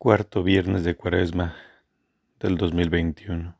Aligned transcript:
Cuarto 0.00 0.44
viernes 0.44 0.84
de 0.84 0.94
Cuaresma 0.94 1.56
del 2.38 2.56
2021. 2.56 3.58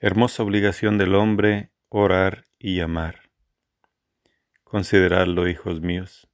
Hermosa 0.00 0.42
obligación 0.42 0.98
del 0.98 1.14
hombre 1.14 1.70
orar 1.88 2.46
y 2.58 2.80
amar. 2.80 3.30
Consideradlo, 4.64 5.46
hijos 5.46 5.80
míos. 5.80 6.28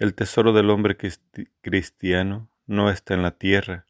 El 0.00 0.14
tesoro 0.14 0.52
del 0.52 0.68
hombre 0.68 0.96
cristiano 1.60 2.50
no 2.66 2.90
está 2.90 3.14
en 3.14 3.22
la 3.22 3.38
tierra, 3.38 3.86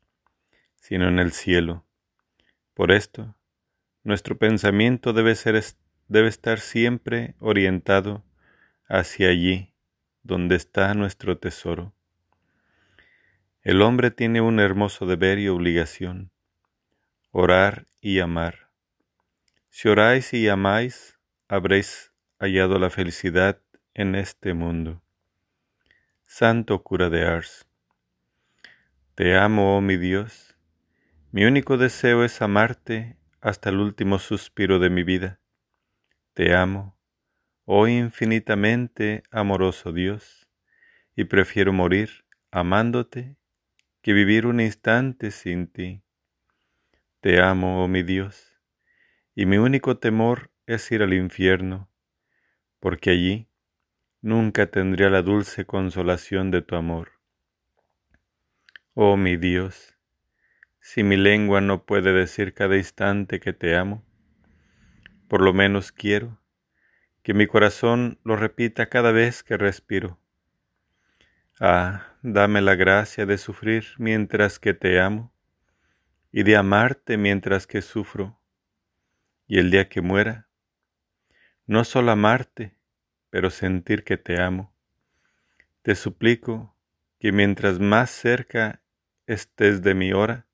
sino 0.74 1.08
en 1.08 1.18
el 1.18 1.32
cielo. 1.32 1.86
Por 2.74 2.92
esto, 2.92 3.34
nuestro 4.04 4.36
pensamiento 4.36 5.14
debe, 5.14 5.32
estar 5.32 6.60
siempre 6.60 7.34
orientado 7.38 8.24
hacia 8.88 9.30
allí, 9.30 9.72
donde 10.22 10.56
está 10.56 10.92
nuestro 10.92 11.38
tesoro 11.38 11.94
el 13.62 13.82
hombre 13.82 14.10
tiene 14.10 14.40
un 14.40 14.58
hermoso 14.58 15.04
deber 15.04 15.38
y 15.38 15.48
obligación, 15.48 16.32
orar 17.30 17.86
y 18.00 18.20
amar. 18.20 18.70
Si 19.68 19.88
oráis 19.88 20.32
y 20.32 20.48
amáis, 20.48 21.18
habréis 21.46 22.12
hallado 22.38 22.78
la 22.78 22.88
felicidad 22.88 23.60
en 23.92 24.14
este 24.14 24.54
mundo. 24.54 25.02
Santo 26.24 26.82
cura 26.82 27.10
de 27.10 27.26
Ars. 27.26 27.66
Te 29.14 29.36
amo, 29.36 29.76
oh 29.76 29.82
mi 29.82 29.98
Dios. 29.98 30.56
Mi 31.30 31.44
único 31.44 31.76
deseo 31.76 32.24
es 32.24 32.40
amarte 32.40 33.18
hasta 33.42 33.68
el 33.68 33.76
último 33.76 34.18
suspiro 34.18 34.78
de 34.78 34.88
mi 34.88 35.02
vida. 35.02 35.38
Te 36.32 36.54
amo, 36.54 36.96
oh 37.66 37.86
infinitamente 37.86 39.22
amoroso 39.30 39.92
Dios, 39.92 40.48
y 41.14 41.24
prefiero 41.24 41.74
morir 41.74 42.24
amándote 42.50 43.36
que 44.02 44.12
vivir 44.12 44.46
un 44.46 44.60
instante 44.60 45.30
sin 45.30 45.66
ti. 45.66 46.02
Te 47.20 47.40
amo, 47.40 47.84
oh 47.84 47.88
mi 47.88 48.02
Dios, 48.02 48.56
y 49.34 49.44
mi 49.44 49.58
único 49.58 49.98
temor 49.98 50.50
es 50.66 50.90
ir 50.90 51.02
al 51.02 51.12
infierno, 51.12 51.90
porque 52.78 53.10
allí 53.10 53.48
nunca 54.22 54.70
tendría 54.70 55.10
la 55.10 55.22
dulce 55.22 55.66
consolación 55.66 56.50
de 56.50 56.62
tu 56.62 56.76
amor. 56.76 57.12
Oh 58.94 59.16
mi 59.16 59.36
Dios, 59.36 59.98
si 60.80 61.02
mi 61.02 61.16
lengua 61.16 61.60
no 61.60 61.84
puede 61.84 62.12
decir 62.12 62.54
cada 62.54 62.76
instante 62.76 63.38
que 63.38 63.52
te 63.52 63.76
amo, 63.76 64.04
por 65.28 65.42
lo 65.42 65.52
menos 65.52 65.92
quiero 65.92 66.38
que 67.22 67.34
mi 67.34 67.46
corazón 67.46 68.18
lo 68.24 68.36
repita 68.36 68.88
cada 68.88 69.12
vez 69.12 69.42
que 69.42 69.56
respiro. 69.56 70.18
Ah, 71.60 72.09
dame 72.22 72.60
la 72.60 72.74
gracia 72.74 73.26
de 73.26 73.38
sufrir 73.38 73.84
mientras 73.98 74.58
que 74.58 74.74
te 74.74 75.00
amo, 75.00 75.32
y 76.32 76.42
de 76.42 76.56
amarte 76.56 77.16
mientras 77.16 77.66
que 77.66 77.82
sufro, 77.82 78.40
y 79.46 79.58
el 79.58 79.70
día 79.70 79.88
que 79.88 80.00
muera, 80.00 80.48
no 81.66 81.84
solo 81.84 82.10
amarte, 82.10 82.76
pero 83.30 83.50
sentir 83.50 84.04
que 84.04 84.16
te 84.16 84.40
amo. 84.40 84.74
Te 85.82 85.94
suplico 85.94 86.76
que 87.18 87.32
mientras 87.32 87.78
más 87.78 88.10
cerca 88.10 88.82
estés 89.26 89.82
de 89.82 89.94
mi 89.94 90.12
hora, 90.12 90.46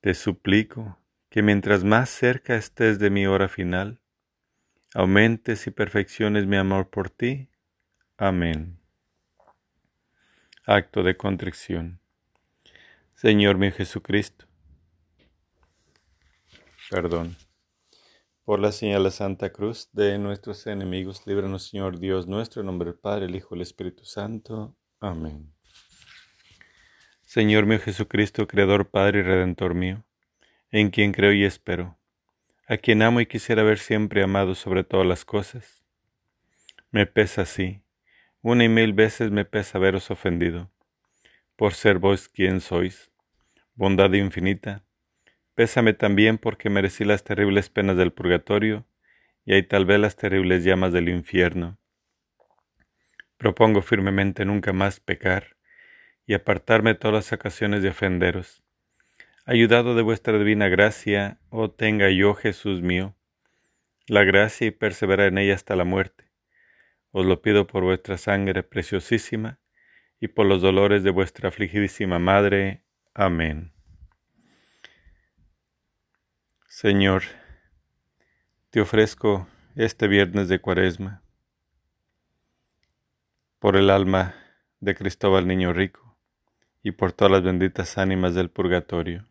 te 0.00 0.14
suplico 0.14 0.98
que 1.30 1.42
mientras 1.42 1.84
más 1.84 2.10
cerca 2.10 2.56
estés 2.56 2.98
de 2.98 3.10
mi 3.10 3.26
hora 3.26 3.48
final, 3.48 4.00
aumentes 4.94 5.66
y 5.66 5.70
perfecciones 5.70 6.46
mi 6.46 6.56
amor 6.56 6.90
por 6.90 7.08
ti 7.08 7.48
Amén. 8.18 8.81
Acto 10.64 11.02
de 11.02 11.16
contrición. 11.16 11.98
Señor 13.14 13.58
mío 13.58 13.72
Jesucristo, 13.72 14.46
perdón. 16.88 17.36
Por 18.44 18.60
la 18.60 18.70
señal 18.70 19.02
de 19.02 19.10
Santa 19.10 19.50
Cruz 19.50 19.88
de 19.92 20.20
nuestros 20.20 20.64
enemigos, 20.68 21.26
líbranos, 21.26 21.64
Señor 21.64 21.98
Dios 21.98 22.28
nuestro, 22.28 22.60
en 22.60 22.66
nombre 22.66 22.90
del 22.90 22.98
Padre, 23.00 23.26
el 23.26 23.34
Hijo 23.34 23.56
y 23.56 23.58
el 23.58 23.62
Espíritu 23.62 24.04
Santo. 24.04 24.76
Amén. 25.00 25.52
Señor 27.22 27.66
mío 27.66 27.80
Jesucristo, 27.80 28.46
Creador, 28.46 28.88
Padre 28.88 29.18
y 29.18 29.22
Redentor 29.22 29.74
mío, 29.74 30.04
en 30.70 30.90
quien 30.90 31.10
creo 31.10 31.32
y 31.32 31.42
espero, 31.42 31.98
a 32.68 32.76
quien 32.76 33.02
amo 33.02 33.20
y 33.20 33.26
quisiera 33.26 33.64
ver 33.64 33.80
siempre 33.80 34.22
amado 34.22 34.54
sobre 34.54 34.84
todas 34.84 35.08
las 35.08 35.24
cosas. 35.24 35.84
Me 36.92 37.04
pesa 37.04 37.42
así 37.42 37.82
una 38.44 38.64
y 38.64 38.68
mil 38.68 38.92
veces 38.92 39.30
me 39.30 39.44
pesa 39.44 39.78
haberos 39.78 40.10
ofendido, 40.10 40.68
por 41.54 41.74
ser 41.74 42.00
vos 42.00 42.28
quien 42.28 42.60
sois, 42.60 43.12
bondad 43.76 44.12
infinita. 44.14 44.84
Pésame 45.54 45.92
también 45.92 46.38
porque 46.38 46.68
merecí 46.68 47.04
las 47.04 47.22
terribles 47.22 47.70
penas 47.70 47.96
del 47.96 48.12
purgatorio 48.12 48.84
y 49.44 49.54
hay 49.54 49.62
tal 49.62 49.84
vez 49.84 50.00
las 50.00 50.16
terribles 50.16 50.64
llamas 50.64 50.92
del 50.92 51.08
infierno. 51.08 51.78
Propongo 53.36 53.80
firmemente 53.80 54.44
nunca 54.44 54.72
más 54.72 54.98
pecar 54.98 55.56
y 56.26 56.34
apartarme 56.34 56.96
todas 56.96 57.14
las 57.14 57.32
ocasiones 57.32 57.82
de 57.82 57.90
ofenderos. 57.90 58.64
Ayudado 59.44 59.94
de 59.94 60.02
vuestra 60.02 60.36
divina 60.36 60.68
gracia, 60.68 61.38
oh 61.50 61.70
tenga 61.70 62.10
yo, 62.10 62.34
Jesús 62.34 62.82
mío, 62.82 63.14
la 64.08 64.24
gracia 64.24 64.66
y 64.66 64.72
perseverar 64.72 65.28
en 65.28 65.38
ella 65.38 65.54
hasta 65.54 65.76
la 65.76 65.84
muerte 65.84 66.31
os 67.12 67.26
lo 67.26 67.40
pido 67.42 67.66
por 67.66 67.84
vuestra 67.84 68.18
sangre 68.18 68.62
preciosísima 68.62 69.60
y 70.18 70.28
por 70.28 70.46
los 70.46 70.62
dolores 70.62 71.02
de 71.02 71.10
vuestra 71.10 71.50
afligidísima 71.50 72.18
Madre. 72.18 72.84
Amén. 73.14 73.72
Señor, 76.66 77.22
te 78.70 78.80
ofrezco 78.80 79.46
este 79.76 80.08
viernes 80.08 80.48
de 80.48 80.58
Cuaresma 80.58 81.22
por 83.58 83.76
el 83.76 83.90
alma 83.90 84.34
de 84.80 84.94
Cristóbal 84.94 85.46
Niño 85.46 85.72
Rico 85.72 86.16
y 86.82 86.92
por 86.92 87.12
todas 87.12 87.30
las 87.30 87.42
benditas 87.42 87.98
ánimas 87.98 88.34
del 88.34 88.50
purgatorio. 88.50 89.28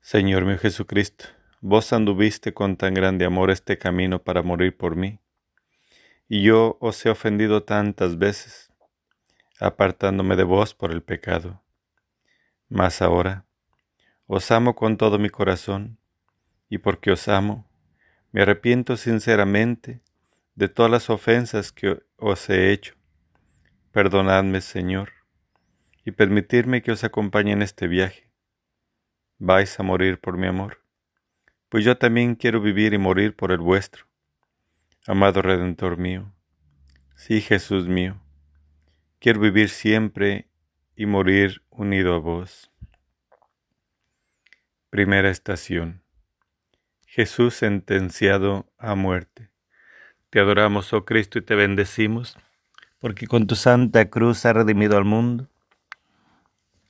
Señor 0.00 0.44
mío 0.44 0.58
Jesucristo, 0.58 1.24
Vos 1.62 1.92
anduviste 1.92 2.54
con 2.54 2.78
tan 2.78 2.94
grande 2.94 3.26
amor 3.26 3.50
este 3.50 3.76
camino 3.76 4.22
para 4.22 4.42
morir 4.42 4.74
por 4.74 4.96
mí, 4.96 5.20
y 6.26 6.42
yo 6.42 6.78
os 6.80 7.04
he 7.04 7.10
ofendido 7.10 7.64
tantas 7.64 8.16
veces, 8.16 8.72
apartándome 9.60 10.36
de 10.36 10.44
vos 10.44 10.74
por 10.74 10.90
el 10.90 11.02
pecado. 11.02 11.62
Mas 12.70 13.02
ahora 13.02 13.44
os 14.26 14.50
amo 14.50 14.74
con 14.74 14.96
todo 14.96 15.18
mi 15.18 15.28
corazón, 15.28 15.98
y 16.70 16.78
porque 16.78 17.10
os 17.10 17.28
amo, 17.28 17.68
me 18.32 18.40
arrepiento 18.40 18.96
sinceramente 18.96 20.00
de 20.54 20.68
todas 20.70 20.90
las 20.90 21.10
ofensas 21.10 21.72
que 21.72 22.02
os 22.16 22.48
he 22.48 22.72
hecho. 22.72 22.94
Perdonadme, 23.92 24.62
Señor, 24.62 25.12
y 26.06 26.12
permitirme 26.12 26.80
que 26.80 26.92
os 26.92 27.04
acompañe 27.04 27.52
en 27.52 27.60
este 27.60 27.86
viaje. 27.86 28.32
Vais 29.38 29.78
a 29.78 29.82
morir 29.82 30.18
por 30.20 30.38
mi 30.38 30.46
amor 30.46 30.80
pues 31.70 31.84
yo 31.84 31.96
también 31.96 32.34
quiero 32.34 32.60
vivir 32.60 32.92
y 32.92 32.98
morir 32.98 33.34
por 33.34 33.52
el 33.52 33.58
vuestro. 33.58 34.04
Amado 35.06 35.40
Redentor 35.40 35.96
mío, 35.96 36.34
sí 37.16 37.40
Jesús 37.40 37.88
mío, 37.88 38.20
quiero 39.18 39.40
vivir 39.40 39.70
siempre 39.70 40.48
y 40.94 41.06
morir 41.06 41.62
unido 41.70 42.14
a 42.14 42.18
vos. 42.18 42.70
Primera 44.90 45.30
estación. 45.30 46.02
Jesús 47.06 47.54
sentenciado 47.54 48.70
a 48.76 48.94
muerte. 48.94 49.50
Te 50.28 50.40
adoramos, 50.40 50.92
oh 50.92 51.04
Cristo, 51.04 51.38
y 51.38 51.42
te 51.42 51.54
bendecimos, 51.54 52.36
porque 52.98 53.26
con 53.26 53.46
tu 53.46 53.54
santa 53.54 54.10
cruz 54.10 54.44
has 54.44 54.54
redimido 54.54 54.96
al 54.96 55.04
mundo 55.04 55.48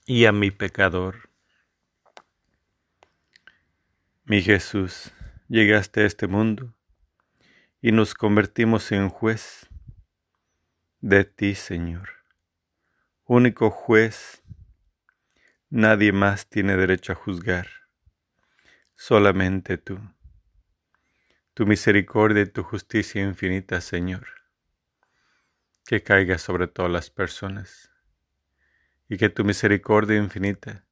y 0.06 0.24
a 0.24 0.32
mi 0.32 0.50
pecador. 0.50 1.29
Mi 4.30 4.42
Jesús, 4.42 5.10
llegaste 5.48 6.02
a 6.02 6.06
este 6.06 6.28
mundo 6.28 6.72
y 7.82 7.90
nos 7.90 8.14
convertimos 8.14 8.92
en 8.92 9.08
juez 9.08 9.68
de 11.00 11.24
ti, 11.24 11.56
Señor. 11.56 12.10
Único 13.24 13.70
juez, 13.70 14.44
nadie 15.68 16.12
más 16.12 16.48
tiene 16.48 16.76
derecho 16.76 17.10
a 17.10 17.16
juzgar, 17.16 17.66
solamente 18.94 19.78
tú. 19.78 19.98
Tu 21.52 21.66
misericordia 21.66 22.42
y 22.42 22.46
tu 22.46 22.62
justicia 22.62 23.20
infinita, 23.24 23.80
Señor, 23.80 24.28
que 25.84 26.04
caiga 26.04 26.38
sobre 26.38 26.68
todas 26.68 26.92
las 26.92 27.10
personas 27.10 27.90
y 29.08 29.16
que 29.16 29.28
tu 29.28 29.44
misericordia 29.44 30.18
infinita 30.18 30.86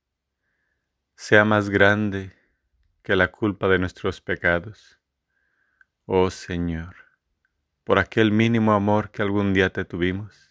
sea 1.15 1.45
más 1.45 1.71
grande 1.71 2.37
que 3.09 3.17
la 3.17 3.29
culpa 3.29 3.69
de 3.69 3.79
nuestros 3.79 4.21
pecados. 4.21 5.01
Oh 6.05 6.29
Señor, 6.29 6.95
por 7.83 7.99
aquel 7.99 8.33
mínimo 8.33 8.75
amor 8.75 9.11
que 9.11 9.23
algún 9.23 9.55
día 9.55 9.71
te 9.71 9.87
tuvimos, 9.87 10.51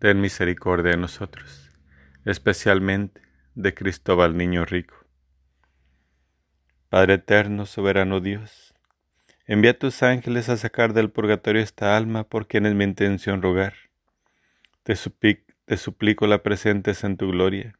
ten 0.00 0.20
misericordia 0.20 0.90
de 0.90 0.96
nosotros, 0.96 1.70
especialmente 2.24 3.22
de 3.54 3.72
Cristóbal 3.72 4.36
Niño 4.36 4.64
Rico. 4.64 4.96
Padre 6.88 7.14
eterno, 7.14 7.66
soberano 7.66 8.18
Dios, 8.18 8.74
envía 9.46 9.70
a 9.70 9.78
tus 9.78 10.02
ángeles 10.02 10.48
a 10.48 10.56
sacar 10.56 10.92
del 10.92 11.12
purgatorio 11.12 11.62
esta 11.62 11.96
alma 11.96 12.24
por 12.24 12.48
quien 12.48 12.66
es 12.66 12.74
mi 12.74 12.82
intención 12.82 13.42
rogar. 13.42 13.74
Te, 14.82 14.96
te 15.66 15.76
suplico 15.76 16.26
la 16.26 16.42
presentes 16.42 17.04
en 17.04 17.16
tu 17.16 17.30
gloria 17.30 17.78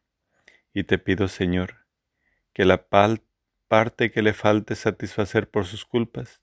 y 0.73 0.85
te 0.85 0.99
pido, 0.99 1.27
Señor, 1.27 1.89
que 2.53 2.65
la 2.65 2.87
parte 3.69 4.11
que 4.11 4.23
le 4.23 4.33
falte 4.33 4.75
satisfacer 4.75 5.49
por 5.49 5.67
sus 5.67 5.85
culpas, 5.85 6.43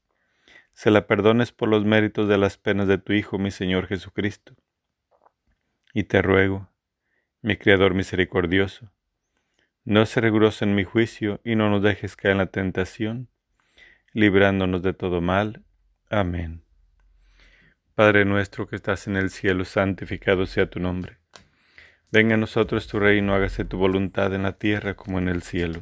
se 0.73 0.91
la 0.91 1.07
perdones 1.07 1.51
por 1.51 1.69
los 1.69 1.83
méritos 1.83 2.29
de 2.29 2.37
las 2.37 2.57
penas 2.57 2.87
de 2.87 2.97
tu 2.97 3.13
Hijo, 3.13 3.37
mi 3.37 3.51
Señor 3.51 3.87
Jesucristo 3.87 4.55
y 5.95 6.03
te 6.03 6.21
ruego, 6.21 6.67
mi 7.41 7.55
Criador 7.55 7.93
misericordioso, 7.93 8.91
no 9.85 10.05
se 10.05 10.19
riguroso 10.19 10.65
en 10.65 10.75
mi 10.75 10.83
juicio 10.83 11.39
y 11.45 11.55
no 11.55 11.69
nos 11.69 11.81
dejes 11.81 12.17
caer 12.17 12.33
en 12.33 12.39
la 12.39 12.47
tentación, 12.47 13.29
librándonos 14.11 14.83
de 14.83 14.93
todo 14.93 15.21
mal. 15.21 15.63
Amén. 16.09 16.63
Padre 17.93 18.25
nuestro 18.25 18.67
que 18.67 18.75
estás 18.75 19.07
en 19.07 19.15
el 19.15 19.29
cielo, 19.29 19.63
santificado 19.63 20.45
sea 20.47 20.69
tu 20.69 20.81
nombre. 20.81 21.17
Venga 22.11 22.35
a 22.35 22.37
nosotros 22.37 22.87
tu 22.87 22.99
reino, 22.99 23.33
hágase 23.33 23.63
tu 23.63 23.77
voluntad 23.77 24.33
en 24.33 24.43
la 24.43 24.57
tierra 24.57 24.95
como 24.95 25.17
en 25.17 25.29
el 25.29 25.43
cielo. 25.43 25.81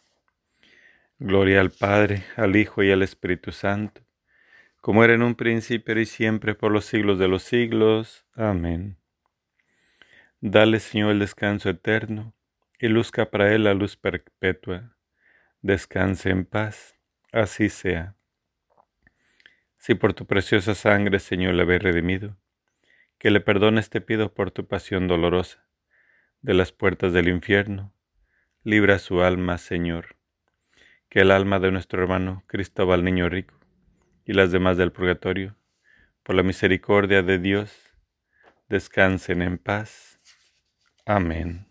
Gloria 1.23 1.61
al 1.61 1.71
Padre, 1.71 2.25
al 2.35 2.55
Hijo 2.55 2.83
y 2.83 2.91
al 2.91 3.01
Espíritu 3.01 3.51
Santo 3.51 4.01
como 4.81 5.03
era 5.03 5.13
en 5.13 5.21
un 5.21 5.35
principio 5.35 5.97
y 5.99 6.05
siempre 6.05 6.55
por 6.55 6.71
los 6.71 6.85
siglos 6.85 7.19
de 7.19 7.27
los 7.27 7.43
siglos. 7.43 8.25
Amén. 8.33 8.97
Dale, 10.41 10.79
Señor, 10.79 11.11
el 11.11 11.19
descanso 11.19 11.69
eterno, 11.69 12.33
y 12.79 12.87
luzca 12.87 13.29
para 13.29 13.53
él 13.53 13.65
la 13.65 13.75
luz 13.75 13.95
perpetua. 13.95 14.97
Descanse 15.61 16.31
en 16.31 16.45
paz, 16.45 16.99
así 17.31 17.69
sea. 17.69 18.15
Si 19.77 19.93
por 19.93 20.15
tu 20.15 20.25
preciosa 20.25 20.73
sangre, 20.73 21.19
Señor, 21.19 21.53
le 21.53 21.61
habéis 21.61 21.83
redimido, 21.83 22.37
que 23.19 23.29
le 23.29 23.39
perdones 23.39 23.91
te 23.91 24.01
pido 24.01 24.33
por 24.33 24.49
tu 24.49 24.67
pasión 24.67 25.07
dolorosa, 25.07 25.67
de 26.41 26.55
las 26.55 26.71
puertas 26.71 27.13
del 27.13 27.27
infierno, 27.27 27.93
libra 28.63 28.97
su 28.97 29.21
alma, 29.21 29.59
Señor. 29.59 30.15
Que 31.11 31.19
el 31.19 31.31
alma 31.31 31.59
de 31.59 31.71
nuestro 31.71 32.01
hermano 32.01 32.41
Cristóbal 32.47 33.03
Niño 33.03 33.27
Rico, 33.27 33.59
y 34.23 34.31
las 34.31 34.53
demás 34.53 34.77
del 34.77 34.93
purgatorio, 34.93 35.57
por 36.23 36.35
la 36.37 36.41
misericordia 36.41 37.21
de 37.21 37.37
Dios, 37.37 37.77
descansen 38.69 39.41
en 39.41 39.57
paz. 39.57 40.21
Amén. 41.05 41.67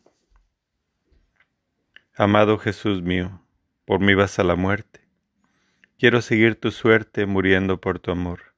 Amado 2.15 2.59
Jesús 2.59 3.01
mío, 3.01 3.43
por 3.87 4.01
mí 4.01 4.13
vas 4.15 4.39
a 4.39 4.45
la 4.45 4.57
muerte. 4.57 5.09
Quiero 5.99 6.21
seguir 6.21 6.61
tu 6.61 6.71
suerte 6.71 7.25
muriendo 7.25 7.81
por 7.81 7.99
tu 7.99 8.11
amor. 8.11 8.55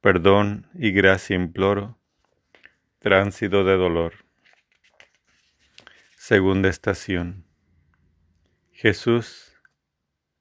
Perdón 0.00 0.68
y 0.74 0.92
gracia 0.92 1.34
imploro. 1.34 1.98
Tránsito 3.00 3.64
de 3.64 3.76
dolor. 3.76 4.14
Segunda 6.16 6.68
estación. 6.68 7.44
Jesús 8.70 9.47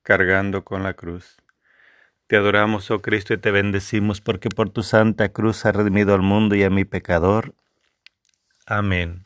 cargando 0.07 0.63
con 0.63 0.83
la 0.83 0.93
cruz. 0.93 1.35
Te 2.27 2.37
adoramos, 2.37 2.89
oh 2.91 3.01
Cristo, 3.01 3.33
y 3.33 3.39
te 3.39 3.51
bendecimos 3.51 4.21
porque 4.21 4.47
por 4.47 4.69
tu 4.69 4.81
santa 4.81 5.33
cruz 5.33 5.65
has 5.65 5.75
redimido 5.75 6.13
al 6.13 6.21
mundo 6.21 6.55
y 6.55 6.63
a 6.63 6.69
mi 6.69 6.85
pecador. 6.85 7.53
Amén. 8.65 9.25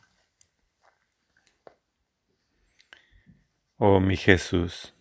Oh 3.76 4.00
mi 4.00 4.16
Jesús, 4.16 4.92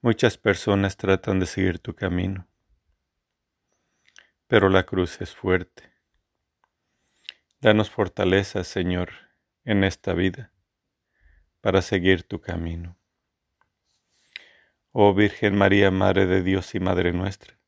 muchas 0.00 0.38
personas 0.38 0.96
tratan 0.96 1.40
de 1.40 1.46
seguir 1.46 1.80
tu 1.80 1.96
camino, 1.96 2.46
pero 4.46 4.68
la 4.68 4.84
cruz 4.84 5.20
es 5.20 5.34
fuerte. 5.34 5.92
Danos 7.60 7.90
fortaleza, 7.90 8.62
Señor, 8.62 9.10
en 9.64 9.82
esta 9.82 10.14
vida 10.14 10.52
para 11.60 11.82
seguir 11.82 12.22
tu 12.22 12.40
camino. 12.40 12.96
Oh 14.96 15.12
Virgen 15.12 15.56
María, 15.56 15.90
Madre 15.90 16.24
de 16.26 16.40
Dios 16.40 16.72
y 16.76 16.78
Madre 16.78 17.12
nuestra, 17.12 17.58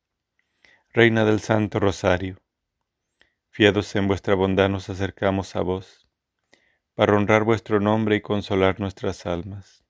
Reina 0.93 1.25
del 1.25 1.41
Santo 1.41 1.77
Rosario, 1.77 2.37
fiados 3.49 3.93
en 3.97 4.07
vuestra 4.07 4.33
bondad 4.33 4.69
nos 4.69 4.87
acercamos 4.87 5.57
a 5.57 5.61
vos, 5.61 6.07
para 6.95 7.17
honrar 7.17 7.43
vuestro 7.43 7.81
nombre 7.81 8.15
y 8.15 8.21
consolar 8.21 8.79
nuestras 8.79 9.25
almas. 9.25 9.83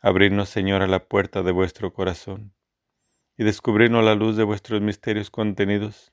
Abrirnos, 0.00 0.48
Señor, 0.48 0.82
a 0.82 0.86
la 0.86 1.08
puerta 1.08 1.42
de 1.42 1.50
vuestro 1.50 1.92
corazón, 1.92 2.54
y 3.36 3.42
descubrirnos 3.42 4.04
la 4.04 4.14
luz 4.14 4.36
de 4.36 4.44
vuestros 4.44 4.80
misterios 4.80 5.30
contenidos 5.32 6.12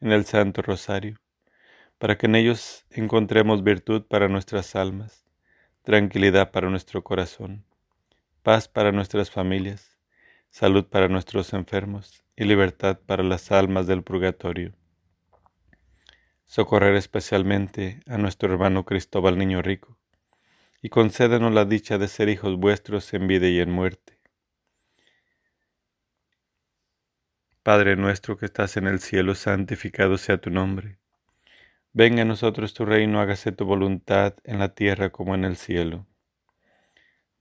en 0.00 0.12
el 0.12 0.26
Santo 0.26 0.60
Rosario, 0.60 1.18
para 1.96 2.18
que 2.18 2.26
en 2.26 2.34
ellos 2.34 2.84
encontremos 2.90 3.64
virtud 3.64 4.02
para 4.02 4.28
nuestras 4.28 4.76
almas, 4.76 5.24
tranquilidad 5.82 6.50
para 6.50 6.68
nuestro 6.68 7.02
corazón 7.02 7.64
paz 8.42 8.66
para 8.66 8.90
nuestras 8.90 9.30
familias, 9.30 9.96
salud 10.50 10.86
para 10.86 11.06
nuestros 11.06 11.52
enfermos 11.52 12.24
y 12.34 12.44
libertad 12.44 12.98
para 13.06 13.22
las 13.22 13.52
almas 13.52 13.86
del 13.86 14.02
purgatorio. 14.02 14.74
Socorrer 16.46 16.96
especialmente 16.96 18.00
a 18.06 18.18
nuestro 18.18 18.52
hermano 18.52 18.84
Cristóbal 18.84 19.38
Niño 19.38 19.62
Rico, 19.62 19.96
y 20.82 20.88
concédenos 20.88 21.54
la 21.54 21.64
dicha 21.64 21.98
de 21.98 22.08
ser 22.08 22.28
hijos 22.28 22.56
vuestros 22.56 23.14
en 23.14 23.28
vida 23.28 23.46
y 23.46 23.60
en 23.60 23.70
muerte. 23.70 24.18
Padre 27.62 27.94
nuestro 27.94 28.36
que 28.36 28.46
estás 28.46 28.76
en 28.76 28.88
el 28.88 28.98
cielo, 28.98 29.36
santificado 29.36 30.18
sea 30.18 30.38
tu 30.38 30.50
nombre. 30.50 30.98
Venga 31.92 32.22
a 32.22 32.24
nosotros 32.24 32.74
tu 32.74 32.84
reino, 32.84 33.20
hágase 33.20 33.52
tu 33.52 33.64
voluntad 33.64 34.34
en 34.42 34.58
la 34.58 34.74
tierra 34.74 35.10
como 35.10 35.36
en 35.36 35.44
el 35.44 35.56
cielo. 35.56 36.08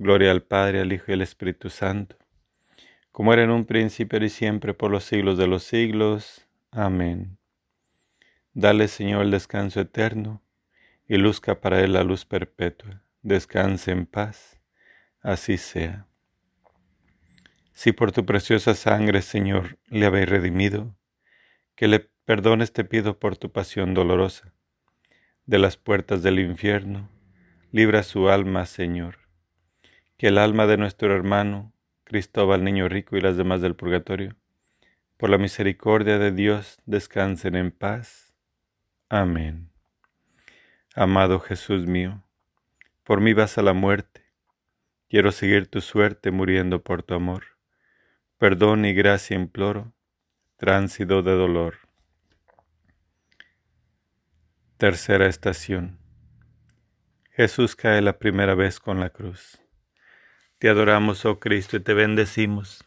Gloria 0.00 0.30
al 0.30 0.44
Padre, 0.44 0.80
al 0.80 0.92
Hijo 0.92 1.06
y 1.08 1.14
al 1.14 1.22
Espíritu 1.22 1.70
Santo, 1.70 2.14
como 3.10 3.32
era 3.32 3.42
en 3.42 3.50
un 3.50 3.64
principio 3.64 4.24
y 4.24 4.28
siempre 4.28 4.72
por 4.72 4.92
los 4.92 5.02
siglos 5.02 5.36
de 5.38 5.48
los 5.48 5.64
siglos. 5.64 6.46
Amén. 6.70 7.36
Dale, 8.52 8.86
Señor, 8.86 9.22
el 9.22 9.32
descanso 9.32 9.80
eterno, 9.80 10.40
y 11.08 11.16
luzca 11.16 11.60
para 11.60 11.80
él 11.80 11.94
la 11.94 12.04
luz 12.04 12.24
perpetua. 12.24 13.02
Descanse 13.22 13.90
en 13.90 14.06
paz. 14.06 14.60
Así 15.20 15.56
sea. 15.56 16.06
Si 17.72 17.90
por 17.90 18.12
tu 18.12 18.24
preciosa 18.24 18.74
sangre, 18.74 19.20
Señor, 19.20 19.78
le 19.88 20.06
habéis 20.06 20.28
redimido, 20.28 20.94
que 21.74 21.88
le 21.88 22.08
perdones 22.24 22.72
te 22.72 22.84
pido 22.84 23.18
por 23.18 23.36
tu 23.36 23.50
pasión 23.50 23.94
dolorosa. 23.94 24.54
De 25.44 25.58
las 25.58 25.76
puertas 25.76 26.22
del 26.22 26.38
infierno, 26.38 27.10
libra 27.72 28.04
su 28.04 28.28
alma, 28.28 28.64
Señor 28.64 29.27
que 30.18 30.26
el 30.26 30.38
alma 30.38 30.66
de 30.66 30.76
nuestro 30.76 31.14
hermano 31.14 31.72
Cristóbal 32.02 32.64
Niño 32.64 32.88
Rico 32.88 33.16
y 33.16 33.20
las 33.20 33.36
demás 33.36 33.60
del 33.60 33.76
purgatorio, 33.76 34.34
por 35.16 35.30
la 35.30 35.38
misericordia 35.38 36.18
de 36.18 36.32
Dios, 36.32 36.78
descansen 36.86 37.54
en 37.54 37.70
paz. 37.70 38.34
Amén. 39.08 39.70
Amado 40.96 41.38
Jesús 41.38 41.86
mío, 41.86 42.24
por 43.04 43.20
mí 43.20 43.32
vas 43.32 43.58
a 43.58 43.62
la 43.62 43.74
muerte. 43.74 44.24
Quiero 45.08 45.30
seguir 45.30 45.68
tu 45.68 45.80
suerte 45.80 46.32
muriendo 46.32 46.82
por 46.82 47.04
tu 47.04 47.14
amor. 47.14 47.44
Perdón 48.38 48.84
y 48.86 48.94
gracia 48.94 49.36
imploro, 49.36 49.92
tránsito 50.56 51.22
de 51.22 51.32
dolor. 51.32 51.76
Tercera 54.78 55.26
estación. 55.26 56.00
Jesús 57.30 57.76
cae 57.76 58.02
la 58.02 58.18
primera 58.18 58.56
vez 58.56 58.80
con 58.80 58.98
la 58.98 59.10
cruz. 59.10 59.62
Te 60.58 60.68
adoramos, 60.68 61.24
oh 61.24 61.38
Cristo, 61.38 61.76
y 61.76 61.80
te 61.80 61.94
bendecimos, 61.94 62.84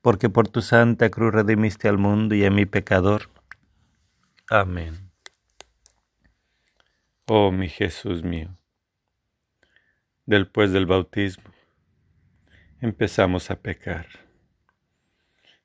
porque 0.00 0.28
por 0.28 0.46
tu 0.46 0.62
santa 0.62 1.10
cruz 1.10 1.34
redimiste 1.34 1.88
al 1.88 1.98
mundo 1.98 2.36
y 2.36 2.44
a 2.44 2.52
mi 2.52 2.66
pecador. 2.66 3.30
Amén. 4.48 5.10
Oh 7.26 7.50
mi 7.50 7.68
Jesús 7.68 8.22
mío, 8.22 8.56
después 10.24 10.72
del 10.72 10.86
bautismo 10.86 11.52
empezamos 12.80 13.50
a 13.50 13.56
pecar. 13.56 14.06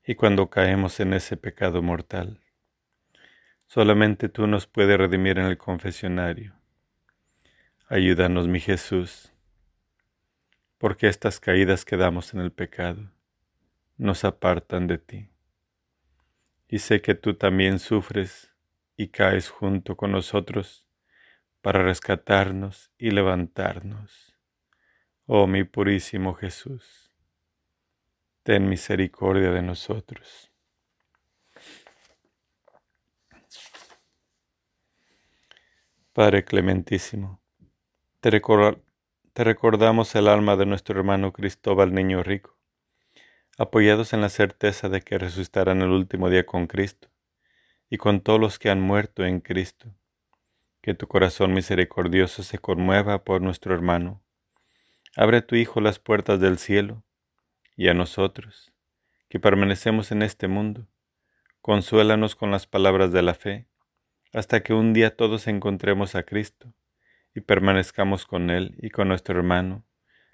Y 0.06 0.16
cuando 0.16 0.50
caemos 0.50 1.00
en 1.00 1.14
ese 1.14 1.38
pecado 1.38 1.84
mortal, 1.84 2.42
solamente 3.68 4.30
tú 4.30 4.48
nos 4.48 4.66
puedes 4.66 4.98
redimir 4.98 5.38
en 5.38 5.46
el 5.46 5.60
confesionario. 5.60 6.56
Ayúdanos, 7.88 8.48
mi 8.48 8.60
Jesús, 8.60 9.33
porque 10.84 11.08
estas 11.08 11.40
caídas 11.40 11.86
que 11.86 11.96
damos 11.96 12.34
en 12.34 12.42
el 12.42 12.52
pecado 12.52 13.10
nos 13.96 14.26
apartan 14.26 14.86
de 14.86 14.98
ti. 14.98 15.30
Y 16.68 16.80
sé 16.80 17.02
que 17.02 17.16
tú 17.16 17.36
también 17.36 17.80
sufres 17.80 18.54
y 18.98 19.08
caes 19.08 19.50
junto 19.50 19.96
con 19.96 20.12
nosotros 20.12 20.86
para 21.62 21.84
rescatarnos 21.84 22.92
y 22.98 23.12
levantarnos. 23.12 24.38
Oh 25.26 25.48
mi 25.48 25.64
purísimo 25.64 26.34
Jesús, 26.34 27.16
ten 28.44 28.68
misericordia 28.68 29.52
de 29.52 29.62
nosotros. 29.62 30.52
Padre 36.12 36.44
clementísimo, 36.44 37.42
te, 38.20 38.30
te 39.34 39.44
recordamos 39.44 40.14
el 40.14 40.28
alma 40.28 40.56
de 40.58 40.68
nuestro 40.68 41.00
hermano 41.00 41.34
Cristóbal 41.34 41.92
Niño 41.92 42.22
Rico, 42.22 42.56
apoyados 43.58 44.14
en 44.14 44.22
la 44.22 44.30
certeza 44.30 44.90
de 44.90 45.02
que 45.02 45.18
resucitará 45.18 45.72
en 45.72 45.82
el 45.82 45.90
último 45.90 46.30
día 46.30 46.46
con 46.46 46.68
Cristo 46.68 47.10
y 47.90 47.98
con 47.98 48.22
todos 48.22 48.40
los 48.40 48.60
que 48.60 48.70
han 48.70 48.80
muerto 48.80 49.26
en 49.26 49.42
Cristo. 49.42 49.92
Que 50.82 50.94
tu 50.94 51.08
corazón 51.08 51.52
misericordioso 51.52 52.44
se 52.44 52.60
conmueva 52.60 53.24
por 53.24 53.42
nuestro 53.42 53.74
hermano. 53.74 54.22
Abre 55.16 55.42
tu 55.42 55.56
Hijo 55.56 55.82
las 55.82 55.98
puertas 55.98 56.40
del 56.40 56.60
cielo, 56.60 57.04
y 57.76 57.88
a 57.88 57.96
nosotros, 57.96 58.72
que 59.30 59.40
permanecemos 59.40 60.12
en 60.12 60.22
este 60.22 60.48
mundo, 60.48 60.88
consuélanos 61.60 62.36
con 62.36 62.52
las 62.52 62.68
palabras 62.68 63.12
de 63.12 63.24
la 63.24 63.34
fe, 63.34 63.68
hasta 64.32 64.62
que 64.62 64.76
un 64.76 64.94
día 64.94 65.16
todos 65.16 65.48
encontremos 65.48 66.14
a 66.14 66.22
Cristo, 66.22 66.72
y 67.36 67.42
permanezcamos 67.42 68.26
con 68.26 68.50
Él 68.50 68.76
y 68.80 68.90
con 68.90 69.08
nuestro 69.08 69.38
hermano, 69.38 69.86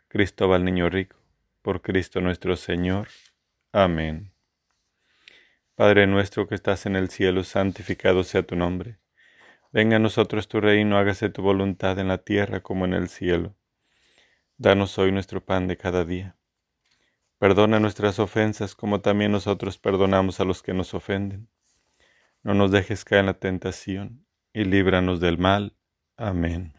Cristóbal 0.07 0.65
Niño 0.65 0.89
Rico, 0.89 1.17
por 1.61 1.81
Cristo 1.81 2.21
nuestro 2.21 2.55
Señor. 2.55 3.07
Amén. 3.71 4.33
Padre 5.75 6.07
nuestro 6.07 6.47
que 6.47 6.55
estás 6.55 6.85
en 6.85 6.95
el 6.95 7.09
cielo, 7.09 7.43
santificado 7.43 8.23
sea 8.23 8.43
tu 8.43 8.55
nombre. 8.55 8.99
Venga 9.71 9.97
a 9.97 9.99
nosotros 9.99 10.47
tu 10.47 10.59
reino, 10.59 10.97
hágase 10.97 11.29
tu 11.29 11.41
voluntad 11.41 11.99
en 11.99 12.07
la 12.07 12.17
tierra 12.17 12.61
como 12.61 12.85
en 12.85 12.93
el 12.93 13.07
cielo. 13.07 13.55
Danos 14.57 14.97
hoy 14.97 15.11
nuestro 15.11 15.45
pan 15.45 15.67
de 15.67 15.77
cada 15.77 16.03
día. 16.03 16.35
Perdona 17.37 17.79
nuestras 17.79 18.19
ofensas 18.19 18.75
como 18.75 18.99
también 18.99 19.31
nosotros 19.31 19.77
perdonamos 19.77 20.41
a 20.41 20.43
los 20.43 20.61
que 20.61 20.73
nos 20.73 20.93
ofenden. 20.93 21.47
No 22.43 22.53
nos 22.53 22.71
dejes 22.71 23.05
caer 23.05 23.21
en 23.21 23.25
la 23.27 23.39
tentación 23.39 24.25
y 24.51 24.65
líbranos 24.65 25.19
del 25.21 25.37
mal. 25.37 25.77
Amén. 26.17 26.78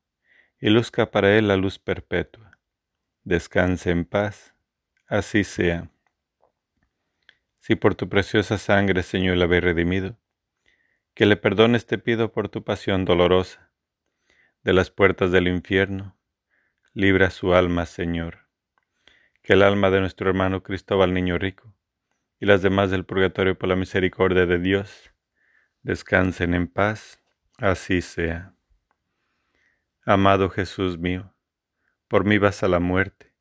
y 0.61 0.69
luzca 0.69 1.09
para 1.09 1.37
él 1.37 1.47
la 1.47 1.57
luz 1.57 1.79
perpetua. 1.79 2.59
Descanse 3.23 3.89
en 3.89 4.05
paz. 4.05 4.55
Así 5.07 5.43
sea. 5.43 5.89
Si 7.59 7.75
por 7.75 7.95
tu 7.95 8.07
preciosa 8.07 8.57
sangre, 8.57 9.03
Señor, 9.03 9.37
la 9.37 9.45
habéis 9.45 9.63
redimido, 9.63 10.17
que 11.13 11.25
le 11.25 11.35
perdones 11.35 11.85
te 11.85 11.97
pido 11.97 12.31
por 12.31 12.47
tu 12.47 12.63
pasión 12.63 13.03
dolorosa. 13.03 13.71
De 14.63 14.73
las 14.73 14.91
puertas 14.91 15.31
del 15.31 15.47
infierno, 15.47 16.15
libra 16.93 17.31
su 17.31 17.53
alma, 17.53 17.85
Señor. 17.85 18.47
Que 19.41 19.53
el 19.53 19.63
alma 19.63 19.89
de 19.89 19.99
nuestro 19.99 20.29
hermano 20.29 20.61
Cristóbal 20.61 21.13
Niño 21.13 21.37
Rico 21.39 21.75
y 22.39 22.45
las 22.45 22.61
demás 22.61 22.91
del 22.91 23.05
purgatorio 23.05 23.57
por 23.57 23.69
la 23.69 23.75
misericordia 23.75 24.45
de 24.45 24.59
Dios 24.59 25.11
descansen 25.81 26.53
en 26.53 26.67
paz, 26.67 27.19
así 27.57 28.01
sea. 28.01 28.53
Amado 30.05 30.49
Jesús 30.49 30.97
mío, 30.97 31.33
por 32.07 32.25
mí 32.25 32.37
vas 32.37 32.63
a 32.63 32.67
la 32.67 32.79
muerte, 32.79 33.33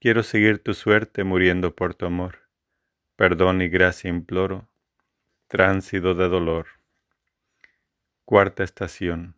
quiero 0.00 0.22
seguir 0.22 0.62
tu 0.62 0.74
suerte 0.74 1.24
muriendo 1.24 1.74
por 1.74 1.94
tu 1.94 2.06
amor 2.06 2.46
perdón 3.16 3.62
y 3.62 3.68
gracia 3.68 4.10
imploro, 4.10 4.68
tránsito 5.48 6.14
de 6.14 6.28
dolor. 6.28 6.66
Cuarta 8.24 8.62
estación. 8.62 9.34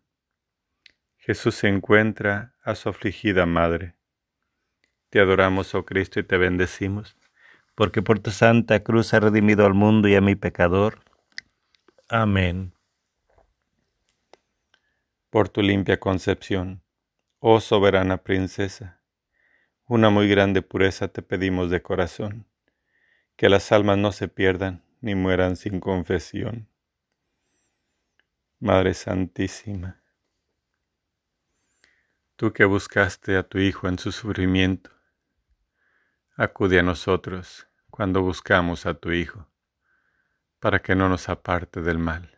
Jesús 1.16 1.54
se 1.54 1.68
encuentra 1.68 2.54
a 2.62 2.74
su 2.74 2.88
afligida 2.88 3.46
madre. 3.46 3.94
Te 5.10 5.20
adoramos, 5.20 5.74
oh 5.74 5.84
Cristo, 5.84 6.20
y 6.20 6.24
te 6.24 6.36
bendecimos, 6.36 7.16
porque 7.74 8.02
por 8.02 8.18
tu 8.18 8.30
santa 8.30 8.82
cruz 8.82 9.14
has 9.14 9.22
redimido 9.22 9.64
al 9.64 9.74
mundo 9.74 10.08
y 10.08 10.16
a 10.16 10.20
mi 10.20 10.34
pecador. 10.34 11.00
Amén. 12.08 12.72
Por 15.30 15.50
tu 15.50 15.60
limpia 15.60 16.00
concepción, 16.00 16.82
oh 17.38 17.60
soberana 17.60 18.22
princesa, 18.24 19.02
una 19.84 20.08
muy 20.08 20.26
grande 20.26 20.62
pureza 20.62 21.08
te 21.08 21.20
pedimos 21.20 21.70
de 21.70 21.82
corazón 21.82 22.46
que 23.36 23.50
las 23.50 23.70
almas 23.70 23.98
no 23.98 24.10
se 24.10 24.28
pierdan 24.28 24.82
ni 25.02 25.14
mueran 25.14 25.56
sin 25.56 25.80
confesión. 25.80 26.66
Madre 28.58 28.94
Santísima, 28.94 30.02
tú 32.36 32.54
que 32.54 32.64
buscaste 32.64 33.36
a 33.36 33.42
tu 33.42 33.58
Hijo 33.58 33.86
en 33.86 33.98
su 33.98 34.12
sufrimiento, 34.12 34.90
acude 36.36 36.78
a 36.78 36.82
nosotros 36.82 37.68
cuando 37.90 38.22
buscamos 38.22 38.86
a 38.86 38.94
tu 38.94 39.12
Hijo, 39.12 39.46
para 40.58 40.80
que 40.80 40.94
no 40.94 41.10
nos 41.10 41.28
aparte 41.28 41.82
del 41.82 41.98
mal. 41.98 42.37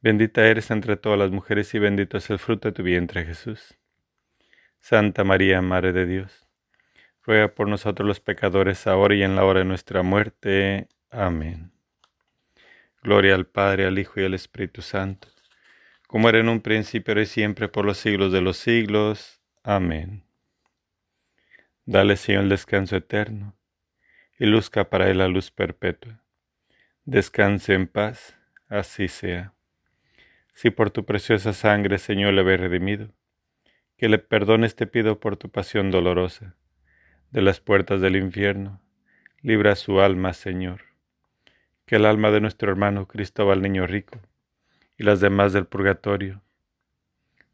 Bendita 0.00 0.46
eres 0.46 0.70
entre 0.70 0.96
todas 0.96 1.18
las 1.18 1.30
mujeres 1.30 1.74
y 1.74 1.78
bendito 1.78 2.18
es 2.18 2.30
el 2.30 2.38
fruto 2.38 2.68
de 2.68 2.72
tu 2.72 2.82
vientre 2.82 3.24
Jesús. 3.24 3.76
Santa 4.78 5.24
María, 5.24 5.60
Madre 5.60 5.92
de 5.92 6.06
Dios 6.06 6.48
ruega 7.28 7.48
por 7.48 7.68
nosotros 7.68 8.08
los 8.08 8.20
pecadores, 8.20 8.86
ahora 8.86 9.14
y 9.14 9.22
en 9.22 9.36
la 9.36 9.44
hora 9.44 9.58
de 9.58 9.66
nuestra 9.66 10.02
muerte. 10.02 10.88
Amén. 11.10 11.72
Gloria 13.02 13.34
al 13.34 13.46
Padre, 13.46 13.84
al 13.84 13.98
Hijo 13.98 14.18
y 14.18 14.24
al 14.24 14.32
Espíritu 14.32 14.80
Santo, 14.80 15.28
como 16.06 16.30
era 16.30 16.38
en 16.38 16.48
un 16.48 16.62
principio, 16.62 17.12
ahora 17.12 17.20
y 17.20 17.26
siempre, 17.26 17.68
por 17.68 17.84
los 17.84 17.98
siglos 17.98 18.32
de 18.32 18.40
los 18.40 18.56
siglos. 18.56 19.42
Amén. 19.62 20.24
Dale, 21.84 22.16
Señor, 22.16 22.44
el 22.44 22.48
descanso 22.48 22.96
eterno, 22.96 23.54
y 24.38 24.46
luzca 24.46 24.88
para 24.88 25.10
él 25.10 25.18
la 25.18 25.28
luz 25.28 25.50
perpetua. 25.50 26.22
Descanse 27.04 27.74
en 27.74 27.88
paz, 27.88 28.38
así 28.70 29.06
sea. 29.08 29.52
Si 30.58 30.70
por 30.70 30.90
tu 30.90 31.04
preciosa 31.04 31.52
sangre, 31.52 31.98
Señor, 31.98 32.34
le 32.34 32.40
habéis 32.40 32.58
redimido, 32.58 33.14
que 33.96 34.08
le 34.08 34.18
perdones 34.18 34.74
te 34.74 34.88
pido 34.88 35.20
por 35.20 35.36
tu 35.36 35.50
pasión 35.50 35.92
dolorosa, 35.92 36.56
de 37.30 37.42
las 37.42 37.60
puertas 37.60 38.00
del 38.00 38.16
infierno, 38.16 38.82
libra 39.40 39.76
su 39.76 40.00
alma, 40.00 40.32
Señor. 40.32 40.80
Que 41.86 41.94
el 41.94 42.06
alma 42.06 42.32
de 42.32 42.40
nuestro 42.40 42.72
hermano 42.72 43.06
Cristóbal 43.06 43.62
Niño 43.62 43.86
Rico, 43.86 44.18
y 44.96 45.04
las 45.04 45.20
demás 45.20 45.52
del 45.52 45.66
purgatorio. 45.66 46.42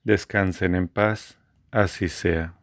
Descansen 0.03 0.75
en 0.75 0.89
paz, 0.89 1.39
así 1.71 2.09
sea. 2.09 2.55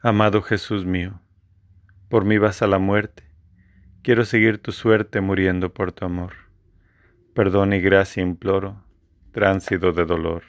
Amado 0.00 0.40
Jesús 0.40 0.86
mío, 0.86 1.20
por 2.08 2.24
mí 2.24 2.38
vas 2.38 2.62
a 2.62 2.66
la 2.66 2.78
muerte, 2.78 3.24
quiero 4.00 4.24
seguir 4.24 4.56
tu 4.56 4.72
suerte 4.72 5.20
muriendo 5.20 5.74
por 5.74 5.92
tu 5.92 6.06
amor. 6.06 6.47
Perdón 7.38 7.72
y 7.72 7.80
gracia 7.80 8.20
imploro, 8.20 8.82
tránsito 9.30 9.92
de 9.92 10.04
dolor. 10.04 10.42